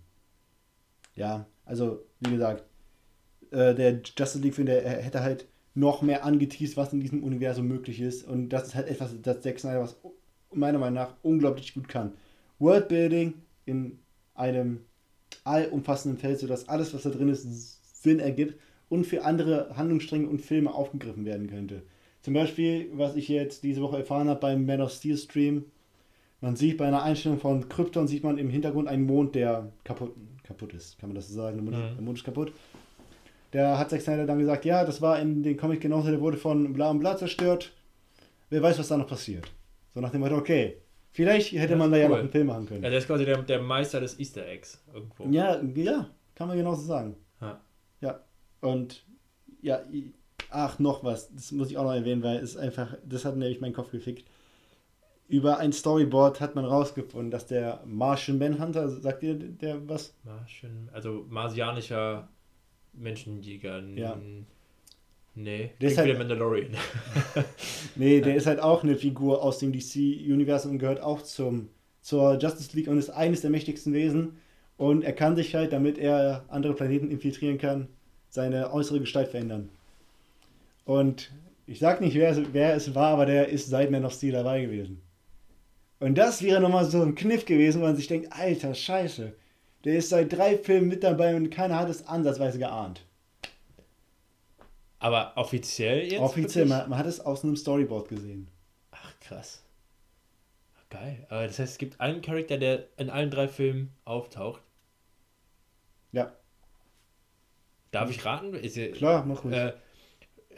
[1.16, 2.64] Ja, also wie gesagt,
[3.51, 7.99] äh, der Justice League-Film, der hätte halt noch mehr angeteased, was in diesem Universum möglich
[8.01, 8.28] ist.
[8.28, 9.97] Und das ist halt etwas, das Zack Snyder, was
[10.51, 12.14] meiner Meinung nach unglaublich gut kann.
[12.60, 13.34] Worldbuilding
[13.66, 13.99] in
[14.36, 14.82] einem
[15.43, 20.41] allumfassenden Feld, sodass alles, was da drin ist, Sinn ergibt und für andere Handlungsstränge und
[20.41, 21.84] Filme aufgegriffen werden könnte.
[22.24, 25.65] Zum Beispiel, was ich jetzt diese Woche erfahren habe beim Man of Steel Stream,
[26.39, 30.15] man sieht bei einer Einstellung von Krypton, sieht man im Hintergrund einen Mond, der kaputt,
[30.43, 30.97] kaputt ist.
[30.99, 31.57] Kann man das so sagen?
[31.57, 31.95] Der Mond, mhm.
[31.95, 32.53] der Mond ist kaputt.
[33.51, 36.38] Der hat Zack Snyder dann gesagt, ja, das war in dem Comic genauso, der wurde
[36.38, 37.74] von bla und bla zerstört.
[38.49, 39.51] Wer weiß, was da noch passiert.
[39.93, 40.78] So nach dem Motto, okay,
[41.11, 42.03] vielleicht hätte man da cool.
[42.03, 42.84] ja noch einen Film machen können.
[42.84, 45.28] Ja, der ist quasi der, der Meister des Easter Eggs irgendwo.
[45.30, 47.17] Ja, ja, kann man genauso sagen.
[47.41, 47.59] Ha.
[47.99, 48.21] Ja.
[48.61, 49.05] Und
[49.61, 49.82] ja,
[50.54, 53.62] ach, noch was, das muss ich auch noch erwähnen, weil es einfach, das hat nämlich
[53.62, 54.26] meinen Kopf gefickt.
[55.28, 60.14] Über ein Storyboard hat man rausgefunden, dass der Martian Manhunter, sagt ihr der was?
[60.24, 62.28] Martian, also marsianischer
[62.93, 63.82] Menschenjäger.
[63.95, 64.18] Ja.
[65.36, 66.72] Nee, Der ist halt- wieder Mandalorian.
[67.95, 71.70] Nee, der ist halt auch eine Figur aus dem DC-Universum und gehört auch zum,
[72.01, 74.38] zur Justice League und ist eines der mächtigsten Wesen.
[74.78, 77.88] Und er kann sich halt, damit er andere Planeten infiltrieren kann,
[78.30, 79.70] seine äußere Gestalt verändern.
[80.86, 81.32] Und
[81.66, 84.34] ich sag nicht, wer es, wer es war, aber der ist seit Man of Steel
[84.34, 85.02] dabei gewesen.
[86.00, 89.34] Und das wäre nochmal so ein Kniff gewesen, wo man sich denkt, alter Scheiße,
[89.86, 93.06] der ist seit drei Filmen mit dabei und keiner hat es ansatzweise geahnt.
[95.00, 96.22] Aber offiziell jetzt?
[96.22, 98.48] Offiziell, man, man hat es aus einem Storyboard gesehen.
[98.92, 99.64] Ach, krass.
[100.90, 101.26] Geil.
[101.30, 104.62] Aber das heißt, es gibt einen Charakter, der in allen drei Filmen auftaucht.
[106.12, 106.32] Ja,
[107.94, 108.54] Darf ich raten?
[108.56, 109.56] Ist klar, mach ruhig.
[109.56, 109.74] äh,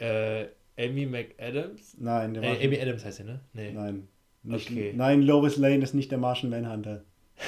[0.00, 1.96] äh, Amy McAdams?
[1.98, 3.40] Nein, der Äh, Amy Adams heißt sie, ne?
[3.52, 3.72] Nee.
[3.72, 4.08] Nein.
[4.42, 4.92] Nicht, Okay.
[4.94, 7.04] Nein, Lois Lane ist nicht der Martian Manhunter.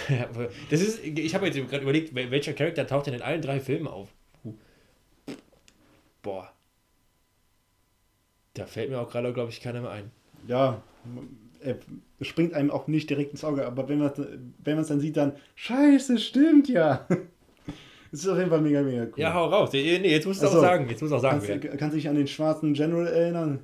[0.70, 3.60] Das ist, ich habe jetzt gerade überlegt, wel- welcher Charakter taucht denn in allen drei
[3.60, 4.08] Filmen auf?
[6.22, 6.52] Boah.
[8.54, 10.10] Da fällt mir auch gerade, glaube ich, keiner mehr ein.
[10.46, 10.82] Ja,
[11.62, 11.76] er
[12.20, 14.12] springt einem auch nicht direkt ins Auge, aber wenn man
[14.62, 17.06] wenn man es dann sieht, dann Scheiße, stimmt ja.
[18.12, 19.12] Es ist auf jeden Fall mega, mega cool.
[19.16, 19.70] Ja, hau raus.
[19.72, 20.88] Nee, jetzt musst du Ach auch sagen.
[20.88, 21.40] Jetzt musst du auch sagen.
[21.46, 21.76] kannst, wer.
[21.76, 23.60] kannst du dich an den schwarzen General erinnern?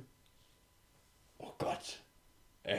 [1.39, 2.01] Oh Gott.
[2.63, 2.77] Äh,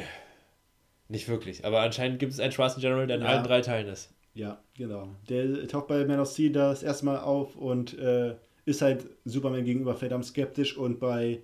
[1.09, 1.65] nicht wirklich.
[1.65, 3.29] Aber anscheinend gibt es einen schwarzen General, der in Ja.
[3.29, 4.13] allen drei Teilen ist.
[4.35, 5.09] Ja, genau.
[5.29, 9.65] Der taucht bei Man of Steel das erste Mal auf und äh, ist halt Superman
[9.65, 11.41] gegenüber verdammt skeptisch und bei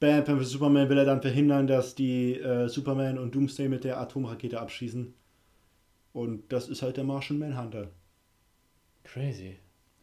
[0.00, 0.50] Batman vs.
[0.50, 5.12] Superman will er dann verhindern, dass die äh, Superman und Doomsday mit der Atomrakete abschießen.
[6.12, 7.88] Und das ist halt der Martian Manhunter.
[9.04, 9.56] Crazy.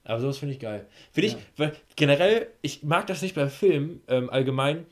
[0.04, 0.88] Aber sowas finde ich geil.
[1.12, 1.40] Finde ich, Ja.
[1.58, 4.86] weil generell, ich mag das nicht bei Filmen ähm, allgemein,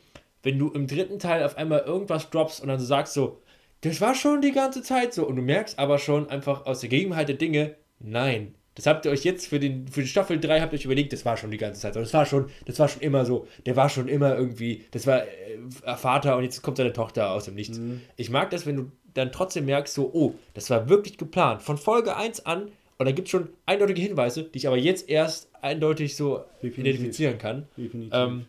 [0.44, 3.42] wenn du im dritten Teil auf einmal irgendwas droppst und dann so sagst so,
[3.82, 6.90] das war schon die ganze Zeit so und du merkst aber schon einfach aus der
[6.90, 8.56] Gegenwart der Dinge, nein.
[8.76, 11.12] Das habt ihr euch jetzt für, den, für die Staffel 3 habt ihr euch überlegt,
[11.12, 12.00] das war schon die ganze Zeit so.
[12.00, 13.46] Das war schon, das war schon immer so.
[13.66, 17.46] Der war schon immer irgendwie, das war äh, Vater und jetzt kommt seine Tochter aus
[17.46, 17.78] dem Nichts.
[17.78, 18.02] Mhm.
[18.16, 21.62] Ich mag das, wenn du dann trotzdem merkst, so, oh, das war wirklich geplant.
[21.62, 25.10] Von Folge 1 an und da gibt es schon eindeutige Hinweise, die ich aber jetzt
[25.10, 26.78] erst eindeutig so Definitiv.
[26.78, 27.66] identifizieren kann.
[27.78, 28.14] Definitiv.
[28.14, 28.46] Ähm,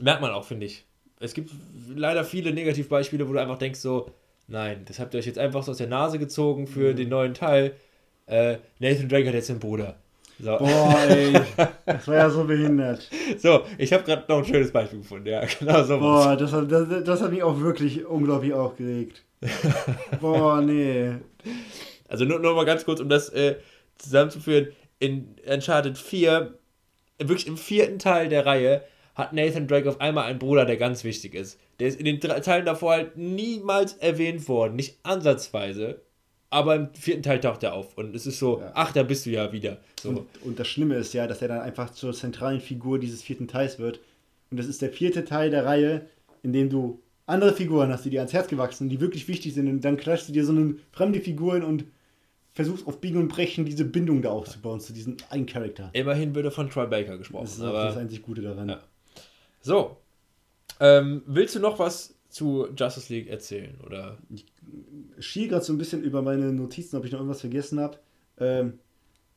[0.00, 0.84] merkt man auch, finde ich.
[1.20, 1.50] Es gibt
[1.94, 4.10] leider viele Negativbeispiele, wo du einfach denkst, so,
[4.48, 6.96] nein, das habt ihr euch jetzt einfach so aus der Nase gezogen für Mhm.
[6.96, 7.74] den neuen Teil.
[8.26, 9.96] Äh, Nathan Drake hat jetzt einen Bruder.
[10.38, 11.32] So, Boah, ey.
[11.86, 13.08] Das war ja so behindert.
[13.38, 15.28] so ich habe gerade noch ein schönes Beispiel gefunden.
[15.28, 15.98] Ja, genau so.
[15.98, 19.22] Boah, das hat, das, das hat mich auch wirklich unglaublich aufgeregt.
[20.20, 21.12] Boah, nee.
[22.08, 23.56] Also nur, nur mal ganz kurz, um das äh,
[23.98, 24.68] zusammenzuführen.
[24.98, 26.54] In Uncharted 4,
[27.18, 28.82] wirklich im vierten Teil der Reihe,
[29.14, 31.58] hat Nathan Drake auf einmal einen Bruder, der ganz wichtig ist.
[31.80, 36.00] Der ist in den drei Teilen davor halt niemals erwähnt worden, nicht ansatzweise.
[36.48, 38.70] Aber im vierten Teil taucht er auf und es ist so, Ja.
[38.74, 39.78] ach, da bist du ja wieder.
[40.00, 40.10] So.
[40.10, 43.48] Und, und das Schlimme ist ja, dass er dann einfach zur zentralen Figur dieses vierten
[43.48, 43.98] Teils wird.
[44.50, 46.06] Und das ist der vierte Teil der Reihe,
[46.42, 49.54] in dem du andere Figuren hast, die dir ans Herz gewachsen sind, die wirklich wichtig
[49.54, 49.68] sind.
[49.68, 51.84] Und dann klatschst du dir so eine fremde Figuren und
[52.56, 55.90] versuchst auf Biegen und Brechen diese Bindung da aufzubauen zu diesem einen Charakter.
[55.92, 57.44] Immerhin wird er von Troy Baker gesprochen.
[57.44, 58.70] Das ist aber das einzig Gute daran.
[58.70, 58.80] Ja.
[59.60, 59.98] So.
[60.80, 63.78] Ähm, willst du noch was zu Justice League erzählen?
[63.84, 64.16] Oder?
[65.18, 67.98] schiel gerade so ein bisschen über meine Notizen, ob ich noch irgendwas vergessen habe.
[68.38, 68.78] Ähm,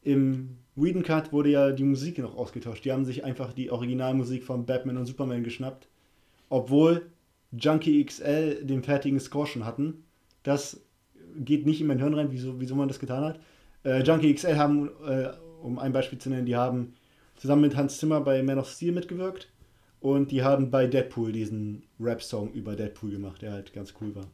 [0.02, 2.86] Im Whedon Cut wurde ja die Musik noch ausgetauscht.
[2.86, 5.90] Die haben sich einfach die Originalmusik von Batman und Superman geschnappt.
[6.48, 7.10] Obwohl
[7.52, 10.06] Junkie XL den fertigen Score schon hatten.
[10.44, 10.82] Das
[11.38, 13.40] geht nicht in mein Hirn rein, wieso, wieso man das getan hat.
[13.84, 15.30] Äh, Junkie XL haben, äh,
[15.62, 16.94] um ein Beispiel zu nennen, die haben
[17.36, 19.50] zusammen mit Hans Zimmer bei Man of Steel mitgewirkt.
[20.02, 24.28] Und die haben bei Deadpool diesen Rap-Song über Deadpool gemacht, der halt ganz cool war.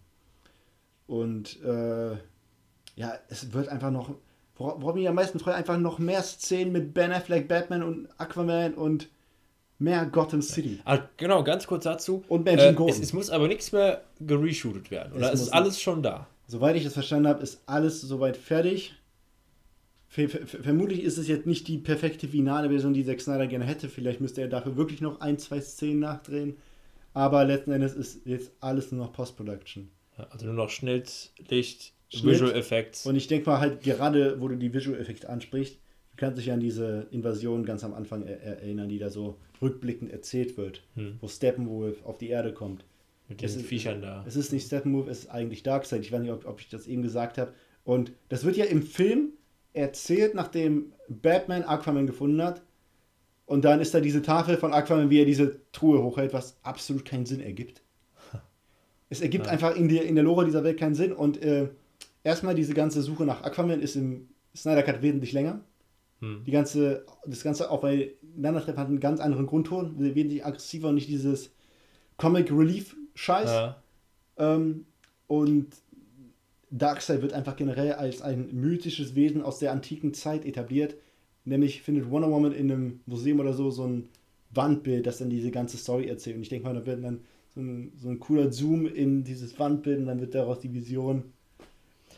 [1.08, 2.12] Und äh,
[2.96, 4.10] ja, es wird einfach noch,
[4.58, 8.08] wora- worauf mich am meisten freue, einfach noch mehr Szenen mit Ben Affleck, Batman und
[8.18, 9.10] Aquaman und
[9.80, 10.80] mehr Gotham City.
[10.86, 12.24] Ah, genau, ganz kurz dazu.
[12.28, 15.14] Und Benjamin äh, es, es muss aber nichts mehr gereshootet werden.
[15.14, 16.28] Oder Es es, ist alles schon da.
[16.48, 18.94] Soweit ich das verstanden habe, ist alles soweit fertig.
[20.08, 23.66] Ver ver vermutlich ist es jetzt nicht die perfekte finale Version, die Zack Snyder gerne
[23.66, 23.90] hätte.
[23.90, 26.56] Vielleicht müsste er dafür wirklich noch ein, zwei Szenen nachdrehen.
[27.14, 29.90] Aber letzten Endes ist jetzt alles nur noch Post-Production.
[30.30, 32.36] Also nur noch Schnitt, Licht, Schnitt.
[32.36, 33.06] Visual Effects.
[33.06, 36.52] Und ich denke mal halt gerade, wo du die Visual Effekte ansprichst, du kannst dich
[36.52, 41.18] an diese Invasion ganz am Anfang er erinnern, die da so rückblickend erzählt wird, Hm.
[41.20, 42.86] wo Steppenwolf auf die Erde kommt.
[43.28, 44.24] Mit diesen es ist- Viechern da.
[44.28, 46.02] Es ist nicht Steppenwolf, es ist eigentlich Darkseid.
[46.02, 47.54] Ich weiß nicht, ob, ob ich das eben gesagt habe.
[47.84, 49.30] Und das wird ja im Film
[49.74, 52.62] erzählt, nachdem Batman Aquaman gefunden hat.
[53.46, 57.06] Und dann ist da diese Tafel von Aquaman, wie er diese Truhe hochhält, was absolut
[57.06, 57.82] keinen Sinn ergibt.
[59.08, 59.52] Es ergibt ja.
[59.52, 61.14] einfach in der, in der Lore dieser Welt keinen Sinn.
[61.14, 61.70] Und äh,
[62.24, 65.62] erstmal diese ganze Suche nach Aquaman ist im Snyder Cut wesentlich länger.
[66.22, 66.44] Hm.
[66.44, 70.96] Die ganze, das Ganze auch bei Aufeinandertreffen hat einen ganz anderen Grundton, wesentlich aggressiver und
[70.96, 71.52] nicht dieses
[72.18, 73.50] Comic Relief Scheiß.
[73.50, 73.82] Ja.
[74.38, 74.86] Ähm,
[75.28, 75.68] und
[76.70, 80.96] Darkseid wird einfach generell als ein mythisches Wesen aus der antiken Zeit etabliert.
[81.46, 84.10] Nämlich findet Wonder Woman in einem Museum oder so so ein
[84.52, 86.36] Wandbild, das dann diese ganze Story erzählt.
[86.36, 87.22] Und ich denke mal, da wird dann
[87.54, 91.24] so ein, so ein cooler Zoom in dieses Wandbild und dann wird daraus die Vision.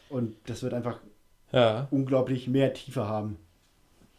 [0.10, 1.00] Und das wird einfach
[1.52, 1.88] ja.
[1.92, 3.38] unglaublich mehr Tiefe haben.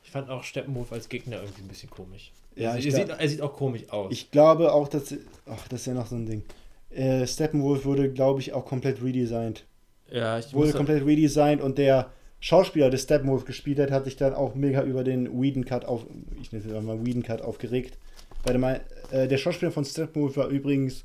[0.04, 2.32] Ich fand auch Steppenwolf als Gegner irgendwie ein bisschen komisch.
[2.54, 4.12] Ja, er, sieht, er sieht auch komisch aus.
[4.12, 5.14] Ich glaube auch, dass.
[5.46, 6.42] Ach, das ist ja noch so ein Ding.
[6.90, 9.64] Äh, Steppenwolf wurde, glaube ich, auch komplett redesigned.
[10.10, 12.10] Ja, ich Wurde komplett redesigned und der
[12.40, 16.06] Schauspieler, der Steppenwolf gespielt hat, hat sich dann auch mega über den Whedon Cut auf.
[16.40, 17.98] Ich nenne es mal Whedon Cut aufgeregt.
[18.44, 21.04] Weil der, äh, der Schauspieler von Steppenwolf war übrigens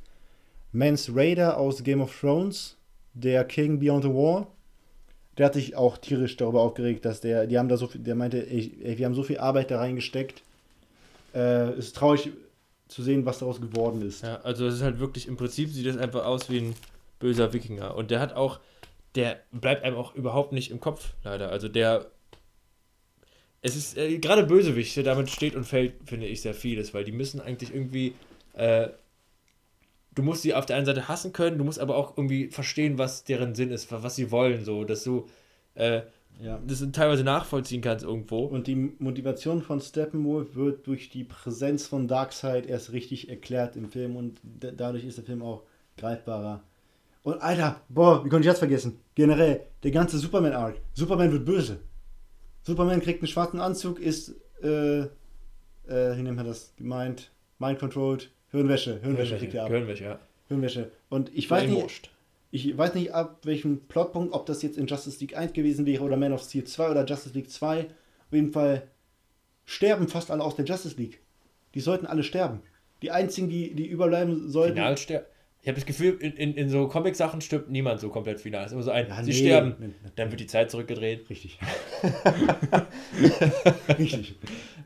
[0.72, 2.78] Mance Raider aus Game of Thrones,
[3.14, 4.48] der King Beyond the Wall.
[5.38, 8.14] Der hat sich auch tierisch darüber aufgeregt, dass der, die haben da so viel, der
[8.14, 10.44] meinte, ey, ey wir haben so viel Arbeit da reingesteckt.
[11.34, 12.30] Äh, es ist traurig
[12.94, 14.24] zu sehen, was daraus geworden ist.
[14.24, 16.76] Ja, also es ist halt wirklich, im Prinzip sieht es einfach aus wie ein
[17.20, 17.96] böser Wikinger.
[17.96, 18.60] Und der hat auch,
[19.16, 21.50] der bleibt einem auch überhaupt nicht im Kopf, leider.
[21.50, 22.12] Also der,
[23.62, 27.12] es ist äh, gerade Bösewichte, damit steht und fällt, finde ich, sehr vieles, weil die
[27.12, 28.14] müssen eigentlich irgendwie,
[28.54, 28.90] äh,
[30.14, 32.98] du musst sie auf der einen Seite hassen können, du musst aber auch irgendwie verstehen,
[32.98, 35.28] was deren Sinn ist, was sie wollen, so, dass du
[35.76, 36.02] äh,
[36.42, 36.60] ja.
[36.66, 38.46] das teilweise nachvollziehen kannst irgendwo.
[38.46, 43.90] Und die Motivation von Steppenwolf wird durch die Präsenz von Darkseid erst richtig erklärt im
[43.90, 45.64] Film und dadurch ist der Film auch
[45.98, 46.64] greifbarer.
[47.24, 49.00] Und Alter, boah, wie konnte ich das vergessen?
[49.16, 50.76] Generell, der ganze Superman-Arc.
[50.94, 51.80] Superman wird böse.
[52.64, 55.08] Superman kriegt einen schwarzen Anzug, ist, äh, äh,
[55.88, 57.32] wie nennt man das gemeint?
[57.60, 59.00] Mind-controlled, Hirnwäsche.
[59.02, 59.70] Hirnwäsche kriegt er ab.
[59.70, 60.20] Hirnwäsche, ja.
[60.48, 60.92] Hirnwäsche.
[61.10, 62.12] Und ich weiß nicht,
[62.54, 66.04] ich weiß nicht ab welchem Plotpunkt, ob das jetzt in Justice League 1 gewesen wäre
[66.04, 67.80] oder Man of Steel 2 oder Justice League 2.
[67.80, 67.88] Auf
[68.32, 68.84] jeden Fall
[69.66, 71.20] sterben fast alle aus der Justice League.
[71.74, 72.62] Die sollten alle sterben.
[73.02, 74.76] Die einzigen, die, die überbleiben sollten.
[74.76, 75.26] Final sterben.
[75.62, 78.62] Ich habe das Gefühl, in, in, in so Comic-Sachen stirbt niemand so komplett final.
[78.62, 81.28] Es ist immer so ein, ja, sie nee, sterben, dann wird die Zeit zurückgedreht.
[81.32, 81.58] Richtig.
[83.98, 84.36] Richtig.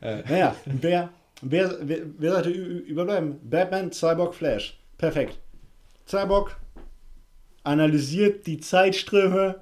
[0.00, 0.22] Äh.
[0.26, 1.10] Naja, wer,
[1.42, 3.40] wer, wer, wer sollte überbleiben?
[3.42, 4.78] Batman, Cyborg, Flash.
[4.96, 5.38] Perfekt.
[6.06, 6.56] Cyborg
[7.68, 9.56] analysiert die Zeitströme.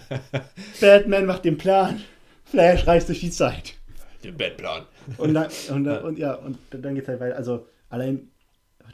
[0.80, 2.00] Batman macht den Plan.
[2.44, 3.74] Flash reist durch die Zeit.
[4.22, 4.82] Den Batplan.
[5.18, 7.36] Und dann, und, und, ja, und dann geht's halt weiter.
[7.36, 8.30] Also allein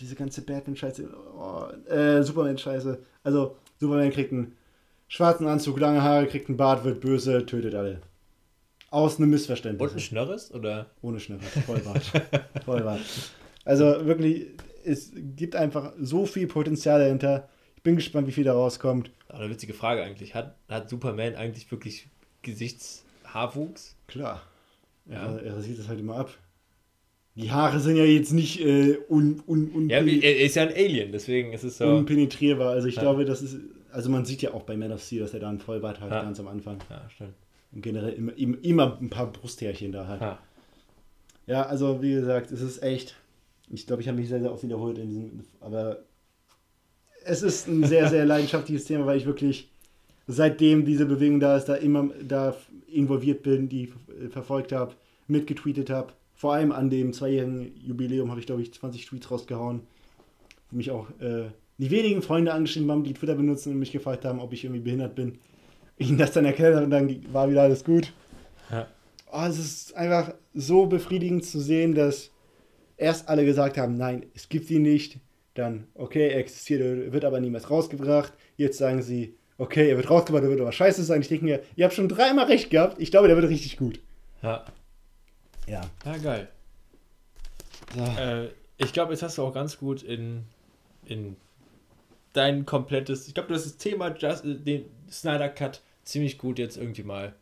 [0.00, 2.98] diese ganze Batman-Scheiße, oh, äh, Superman-Scheiße.
[3.22, 4.56] Also, Superman kriegt einen
[5.08, 8.00] schwarzen Anzug, lange Haare, kriegt einen Bart, wird böse, tötet alle.
[8.90, 9.90] Aus einem Missverständnis.
[9.90, 10.86] Und ein Schnörres, oder?
[11.02, 12.02] Ohne Schnörres, Vollbart.
[12.64, 13.00] Vollbart.
[13.64, 14.48] Also wirklich,
[14.84, 17.48] es gibt einfach so viel Potenzial dahinter.
[17.80, 19.10] Ich bin gespannt, wie viel da rauskommt.
[19.28, 20.34] Aber eine witzige Frage eigentlich.
[20.34, 22.08] Hat, hat Superman eigentlich wirklich
[22.42, 23.96] Gesichtshaarwuchs?
[24.06, 24.42] Klar.
[25.06, 25.32] Ja.
[25.36, 26.30] Er, er sieht das halt immer ab.
[27.36, 30.74] Die Haare sind ja jetzt nicht äh, un, un, un Ja, er ist ja ein
[30.74, 31.86] Alien, deswegen ist es so.
[31.86, 32.68] Unpenetrierbar.
[32.68, 33.00] Also ich ja.
[33.00, 33.56] glaube, das ist.
[33.90, 36.10] Also man sieht ja auch bei Man of Steel, dass er da einen Vollbart hat,
[36.10, 36.22] ja.
[36.22, 36.76] ganz am Anfang.
[36.90, 37.32] Ja, stimmt.
[37.72, 40.20] Und generell immer, immer ein paar Brusthärchen da hat.
[40.20, 40.38] Ja.
[41.46, 43.16] ja, also wie gesagt, es ist echt.
[43.70, 45.44] Ich glaube, ich habe mich sehr, sehr oft wiederholt in diesem.
[45.60, 46.00] Aber
[47.24, 49.70] es ist ein sehr, sehr leidenschaftliches Thema, weil ich wirklich
[50.26, 52.56] seitdem diese Bewegung da ist, da immer da
[52.92, 53.92] involviert bin, die
[54.30, 54.94] verfolgt habe,
[55.26, 59.82] mitgetweetet habe vor allem an dem zweijährigen Jubiläum habe ich, glaube ich, 20 Tweets rausgehauen,
[60.70, 64.24] wo mich auch äh, die wenigen Freunde angeschrieben haben, die Twitter benutzen und mich gefragt
[64.24, 65.38] haben, ob ich irgendwie behindert bin.
[65.98, 68.14] Ich ihnen das dann erklärt habe und dann war wieder alles gut.
[68.70, 68.86] Ja.
[69.30, 72.30] Oh, es ist einfach so befriedigend zu sehen, dass
[72.96, 75.18] erst alle gesagt haben, nein, es gibt ihn nicht.
[75.54, 78.32] Dann, okay, er existiert, wird aber niemals rausgebracht.
[78.56, 81.20] Jetzt sagen sie, okay, er wird rausgebracht, er wird aber scheiße sein.
[81.20, 83.00] Ich denke mir, ihr habt schon dreimal recht gehabt.
[83.00, 84.00] Ich glaube, der wird richtig gut.
[84.42, 84.64] Ja.
[85.66, 85.82] Ja.
[86.04, 86.48] Ja, geil.
[87.94, 88.04] So.
[88.20, 88.48] Äh,
[88.78, 90.44] ich glaube, jetzt hast du auch ganz gut in,
[91.04, 91.36] in
[92.32, 93.28] dein komplettes.
[93.28, 97.34] Ich glaube, du hast das Thema Just, den Snyder Cut ziemlich gut jetzt irgendwie mal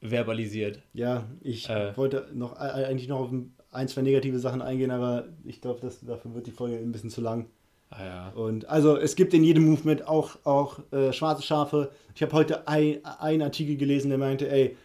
[0.00, 0.82] verbalisiert.
[0.92, 3.30] Ja, ich äh, wollte noch eigentlich noch auf
[3.72, 7.20] ein, zwei negative Sachen eingehen, aber ich glaube, dafür wird die Folge ein bisschen zu
[7.20, 7.46] lang.
[7.90, 8.28] Ah, ja.
[8.30, 11.90] Und also es gibt in jedem Movement auch, auch äh, schwarze Schafe.
[12.14, 14.76] Ich habe heute einen Artikel gelesen, der meinte, ey,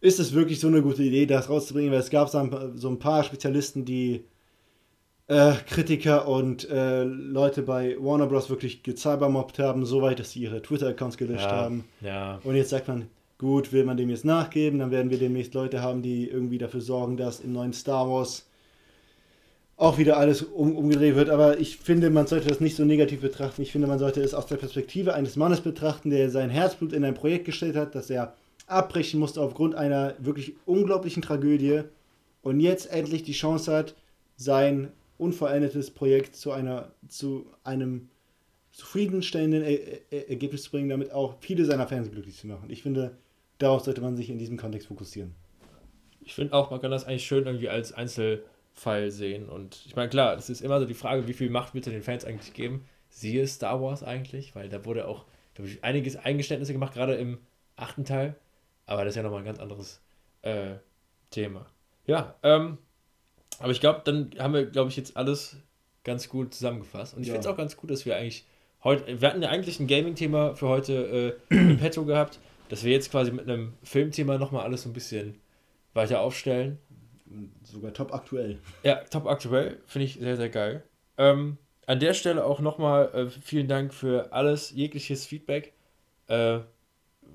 [0.00, 2.88] ist es wirklich so eine gute Idee, das rauszubringen, weil es gab so ein, so
[2.88, 4.24] ein paar Spezialisten, die
[5.28, 8.50] äh, Kritiker und äh, Leute bei Warner Bros.
[8.50, 11.84] wirklich gecybermobbt haben, so weit, dass sie ihre Twitter-Accounts gelöscht ja, haben.
[12.00, 12.40] Ja.
[12.42, 13.08] Und jetzt sagt man,
[13.42, 16.80] gut, will man dem jetzt nachgeben, dann werden wir demnächst Leute haben, die irgendwie dafür
[16.80, 18.46] sorgen, dass im neuen Star Wars
[19.76, 21.28] auch wieder alles um, umgedreht wird.
[21.28, 23.60] Aber ich finde, man sollte das nicht so negativ betrachten.
[23.62, 27.04] Ich finde, man sollte es aus der Perspektive eines Mannes betrachten, der sein Herzblut in
[27.04, 28.34] ein Projekt gestellt hat, das er
[28.68, 31.82] abbrechen musste aufgrund einer wirklich unglaublichen Tragödie
[32.42, 33.96] und jetzt endlich die Chance hat,
[34.36, 38.08] sein unvollendetes Projekt zu einer zu einem
[38.70, 42.70] zufriedenstellenden er er Ergebnis zu bringen, damit auch viele seiner Fans glücklich zu machen.
[42.70, 43.16] Ich finde,
[43.62, 45.34] darauf sollte man sich in diesem Kontext fokussieren.
[46.20, 49.48] Ich finde auch, man kann das eigentlich schön irgendwie als Einzelfall sehen.
[49.48, 52.02] Und ich meine, klar, das ist immer so die Frage, wie viel Macht wird den
[52.02, 52.84] Fans eigentlich geben?
[53.08, 55.24] Siehe Star Wars eigentlich, weil da wurde auch,
[55.54, 57.38] glaube ich, einiges Eingeständnisse gemacht, gerade im
[57.76, 58.36] achten Teil.
[58.86, 60.00] Aber das ist ja nochmal ein ganz anderes
[60.42, 60.74] äh,
[61.30, 61.66] Thema.
[62.06, 62.78] Ja, ähm,
[63.58, 65.56] aber ich glaube, dann haben wir, glaube ich, jetzt alles
[66.04, 67.14] ganz gut zusammengefasst.
[67.14, 67.34] Und ich ja.
[67.34, 68.44] finde es auch ganz gut, dass wir eigentlich
[68.82, 72.40] heute, wir hatten ja eigentlich ein Gaming-Thema für heute äh, im Petto gehabt,
[72.72, 75.38] dass wir jetzt quasi mit einem Filmthema nochmal alles so ein bisschen
[75.92, 76.78] weiter aufstellen.
[77.64, 78.60] Sogar top aktuell.
[78.82, 79.82] Ja, top aktuell.
[79.84, 80.82] Finde ich sehr, sehr geil.
[81.18, 85.74] Ähm, an der Stelle auch nochmal äh, vielen Dank für alles, jegliches Feedback.
[86.28, 86.60] Äh,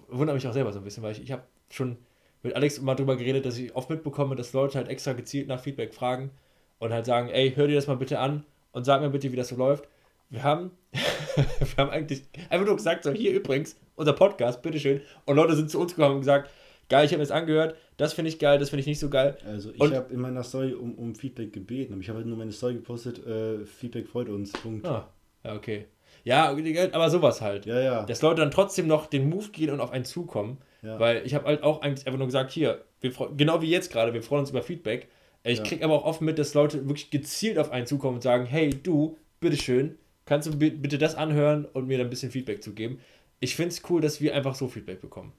[0.08, 1.98] wundert mich auch selber so ein bisschen, weil ich, ich habe schon
[2.42, 5.60] mit Alex mal drüber geredet, dass ich oft mitbekomme, dass Leute halt extra gezielt nach
[5.60, 6.32] Feedback fragen
[6.80, 9.36] und halt sagen, ey, hör dir das mal bitte an und sag mir bitte, wie
[9.36, 9.88] das so läuft.
[10.32, 10.72] Wir haben,
[11.60, 15.02] wir haben eigentlich einfach nur gesagt, so hier übrigens, unser Podcast, bitteschön.
[15.26, 16.50] Und Leute sind zu uns gekommen und gesagt,
[16.90, 19.38] geil, ich habe das angehört, das finde ich geil, das finde ich nicht so geil.
[19.46, 22.38] Also ich habe in meiner Story um, um Feedback gebeten, aber ich habe halt nur
[22.38, 24.86] meine Story gepostet, äh, Feedback freut uns, Punkt.
[24.86, 25.10] Ah,
[25.44, 25.86] ja, okay.
[26.24, 27.66] Ja, aber sowas halt.
[27.66, 28.06] Ja, ja.
[28.06, 30.58] Dass Leute dann trotzdem noch den Move gehen und auf einen zukommen.
[30.82, 31.00] Ja.
[31.00, 34.14] Weil ich habe halt auch eigentlich einfach nur gesagt, hier, wir genau wie jetzt gerade,
[34.14, 35.08] wir freuen uns über Feedback.
[35.44, 35.64] Ich ja.
[35.64, 38.70] kriege aber auch oft mit, dass Leute wirklich gezielt auf einen zukommen und sagen, hey,
[38.70, 39.98] du, bitteschön,
[40.28, 43.00] kannst du bitte das anhören und mir dann ein bisschen Feedback zu geben.
[43.40, 45.34] Ich finde es cool, dass wir einfach so Feedback bekommen.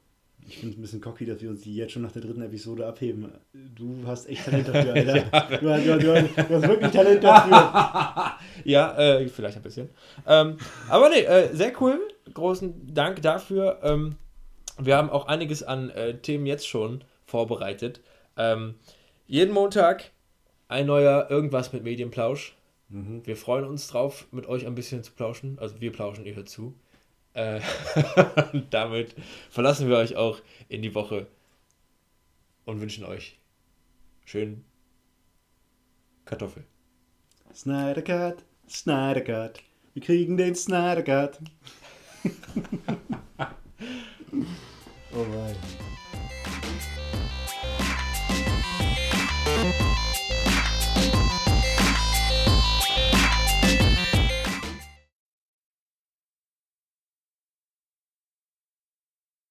[0.48, 2.40] Ich finde es ein bisschen cocky, dass wir uns die jetzt schon nach der dritten
[2.40, 3.30] Episode abheben.
[3.52, 5.16] Du hast echt Talent dafür, Alter.
[5.32, 5.58] ja.
[5.58, 8.38] du, hast, du, du, du, hast wirklich Talent dafür.
[8.64, 9.90] ja, äh, vielleicht ein bisschen.
[10.26, 10.56] Ähm,
[10.88, 12.00] aber nee, äh, sehr cool.
[12.32, 13.80] Großen Dank dafür.
[13.82, 14.16] Ähm,
[14.78, 18.00] wir haben auch einiges an äh, Themen jetzt schon vorbereitet.
[18.38, 18.76] Ähm,
[19.26, 20.12] jeden Montag
[20.68, 22.54] ein neuer Irgendwas mit Medienplausch.
[22.88, 23.26] Mhm.
[23.26, 25.58] Wir freuen uns drauf, mit euch ein bisschen zu plauschen.
[25.58, 26.74] Also wir plauschen, ihr hört zu.
[27.34, 27.60] Äh,
[28.70, 29.14] damit
[29.50, 31.26] verlassen wir euch auch in die Woche
[32.64, 33.38] und wünschen euch
[34.24, 34.64] schönen
[36.24, 36.64] Kartoffel.
[38.68, 39.62] Snyder Cut.
[39.94, 41.40] Wir kriegen den Cut.
[45.12, 45.87] oh mein.